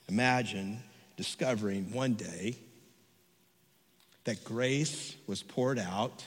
Imagine 0.10 0.84
discovering 1.16 1.91
one 1.94 2.16
day 2.16 2.58
that 4.26 4.44
grace 4.44 5.16
was 5.26 5.41
poured 5.41 5.80
out, 5.80 6.24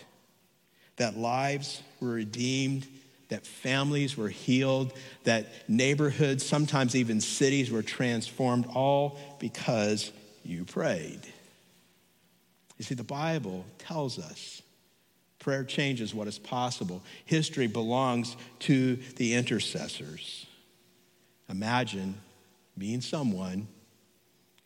that 0.97 1.19
lives 1.19 1.83
were 2.01 2.09
redeemed, 2.09 2.87
that 3.29 3.47
families 3.47 4.17
were 4.17 4.29
healed, 4.29 4.93
that 5.25 5.47
neighborhoods, 5.69 6.47
sometimes 6.47 6.95
even 6.95 7.21
cities, 7.21 7.71
were 7.71 7.83
transformed, 7.83 8.67
all 8.75 9.19
because 9.39 10.13
you 10.45 10.65
prayed. 10.65 11.21
You 12.79 12.85
see, 12.85 12.95
the 12.95 13.05
Bible 13.05 13.65
tells 13.79 14.19
us 14.19 14.63
prayer 15.39 15.65
changes 15.65 16.15
what 16.15 16.29
is 16.29 16.39
possible. 16.39 17.03
History 17.25 17.67
belongs 17.67 18.37
to 18.61 18.97
the 19.17 19.35
intercessors. 19.35 20.47
Imagine 21.49 22.21
being 22.77 23.01
someone 23.01 23.69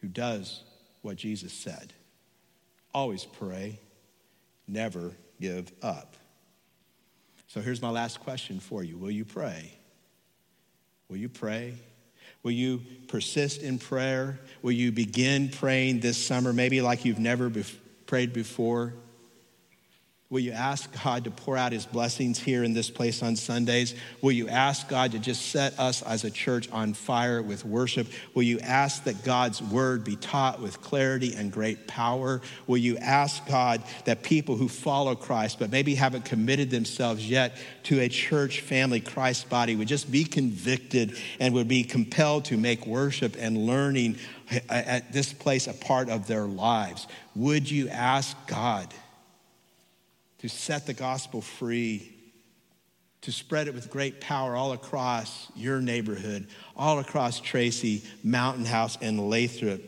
who 0.01 0.09
does 0.09 0.63
what 1.03 1.17
Jesus 1.17 1.53
said. 1.53 1.93
Always 2.93 3.25
pray, 3.25 3.79
never 4.67 5.13
give 5.41 5.71
up. 5.83 6.17
So 7.51 7.61
here's 7.61 7.83
my 7.83 7.91
last 7.91 8.21
question 8.21 8.61
for 8.61 8.85
you 8.85 8.97
Will 8.97 9.11
you 9.11 9.25
pray? 9.25 9.73
Will 11.09 11.17
you 11.17 11.29
pray? 11.29 11.75
Will 12.45 12.53
you 12.53 12.81
persist 13.09 13.61
in 13.61 13.81
prayer? 13.81 14.39
Will 14.63 14.73
you 14.73 14.93
begin 14.93 15.49
praying 15.49 15.99
this 15.99 16.17
summer, 16.17 16.53
maybe 16.53 16.81
like 16.81 17.05
you've 17.05 17.19
never 17.19 17.49
be- 17.51 17.65
prayed 18.07 18.33
before? 18.33 18.95
Will 20.31 20.39
you 20.39 20.53
ask 20.53 20.89
God 21.03 21.25
to 21.25 21.31
pour 21.33 21.57
out 21.57 21.73
his 21.73 21.87
blessings 21.87 22.39
here 22.39 22.63
in 22.63 22.73
this 22.73 22.89
place 22.89 23.21
on 23.21 23.35
Sundays? 23.35 23.97
Will 24.23 24.31
you 24.31 24.47
ask 24.47 24.89
God 24.89 25.11
to 25.11 25.19
just 25.19 25.47
set 25.51 25.77
us 25.77 26.03
as 26.03 26.23
a 26.23 26.31
church 26.31 26.71
on 26.71 26.95
fire 26.95 27.43
with 27.43 27.65
worship? 27.65 28.07
Will 28.33 28.45
you 28.45 28.61
ask 28.61 29.03
that 29.05 29.25
God's 29.25 29.61
word 29.61 30.05
be 30.05 30.15
taught 30.15 30.61
with 30.61 30.81
clarity 30.81 31.35
and 31.35 31.51
great 31.51 31.89
power? 31.89 32.41
Will 32.69 32.77
you 32.77 32.97
ask 32.99 33.45
God 33.49 33.83
that 34.05 34.23
people 34.23 34.55
who 34.55 34.69
follow 34.69 35.17
Christ 35.17 35.59
but 35.59 35.73
maybe 35.73 35.97
haven't 35.97 36.27
committed 36.27 36.71
themselves 36.71 37.29
yet 37.29 37.57
to 37.85 37.99
a 37.99 38.09
church 38.09 38.61
family, 38.61 39.01
Christ 39.01 39.51
body, 39.51 39.75
would 39.75 39.89
just 39.89 40.13
be 40.13 40.23
convicted 40.23 41.19
and 41.41 41.55
would 41.55 41.67
be 41.67 41.83
compelled 41.83 42.45
to 42.45 42.57
make 42.57 42.87
worship 42.87 43.35
and 43.37 43.59
learning 43.59 44.17
at 44.69 45.13
this 45.13 45.33
place 45.33 45.67
a 45.67 45.75
part 45.75 46.09
of 46.09 46.29
their 46.29 46.45
lives? 46.45 47.09
Would 47.35 47.69
you 47.69 47.89
ask 47.89 48.37
God? 48.47 48.95
To 50.41 50.49
set 50.49 50.87
the 50.87 50.95
gospel 50.95 51.43
free, 51.43 52.15
to 53.21 53.31
spread 53.31 53.69
it 53.69 53.75
with 53.75 53.91
great 53.91 54.21
power 54.21 54.57
all 54.57 54.73
across 54.73 55.53
your 55.55 55.81
neighborhood, 55.81 56.49
all 56.75 56.99
across 56.99 57.41
Tracy, 57.41 58.03
Mountain 58.25 58.65
House, 58.65 58.97
and 59.03 59.29
Lathrop, 59.29 59.83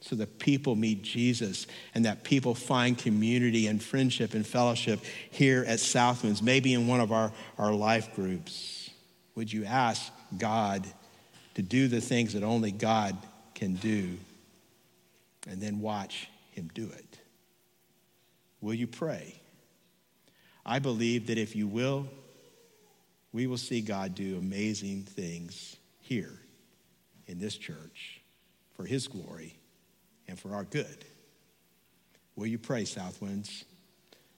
so 0.00 0.16
that 0.16 0.40
people 0.40 0.74
meet 0.74 1.02
Jesus 1.02 1.68
and 1.94 2.04
that 2.04 2.24
people 2.24 2.56
find 2.56 2.98
community 2.98 3.68
and 3.68 3.80
friendship 3.80 4.34
and 4.34 4.44
fellowship 4.44 4.98
here 5.30 5.64
at 5.68 5.78
Southwinds, 5.78 6.42
maybe 6.42 6.74
in 6.74 6.88
one 6.88 6.98
of 6.98 7.12
our, 7.12 7.32
our 7.56 7.72
life 7.72 8.12
groups. 8.16 8.90
Would 9.36 9.52
you 9.52 9.64
ask 9.64 10.12
God 10.36 10.84
to 11.54 11.62
do 11.62 11.86
the 11.86 12.00
things 12.00 12.32
that 12.32 12.42
only 12.42 12.72
God 12.72 13.16
can 13.54 13.74
do 13.74 14.18
and 15.48 15.62
then 15.62 15.80
watch 15.80 16.28
Him 16.50 16.68
do 16.74 16.90
it? 16.90 17.20
Will 18.60 18.74
you 18.74 18.88
pray? 18.88 19.41
I 20.64 20.78
believe 20.78 21.26
that 21.26 21.38
if 21.38 21.56
you 21.56 21.66
will, 21.66 22.06
we 23.32 23.46
will 23.46 23.58
see 23.58 23.80
God 23.80 24.14
do 24.14 24.38
amazing 24.38 25.02
things 25.02 25.76
here 26.00 26.38
in 27.26 27.38
this 27.38 27.56
church 27.56 28.20
for 28.76 28.84
His 28.84 29.08
glory 29.08 29.56
and 30.28 30.38
for 30.38 30.54
our 30.54 30.64
good. 30.64 31.04
Will 32.36 32.46
you 32.46 32.58
pray, 32.58 32.84
Southwinds? 32.84 33.64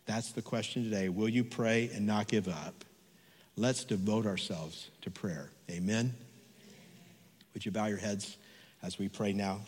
That's 0.06 0.32
the 0.32 0.42
question 0.42 0.84
today. 0.84 1.08
Will 1.08 1.28
you 1.28 1.44
pray 1.44 1.90
and 1.94 2.06
not 2.06 2.28
give 2.28 2.48
up? 2.48 2.84
Let's 3.56 3.84
devote 3.84 4.26
ourselves 4.26 4.90
to 5.02 5.10
prayer. 5.10 5.50
Amen. 5.70 6.14
Would 7.52 7.64
you 7.64 7.70
bow 7.70 7.86
your 7.86 7.98
heads 7.98 8.36
as 8.82 8.98
we 8.98 9.08
pray 9.08 9.32
now? 9.32 9.60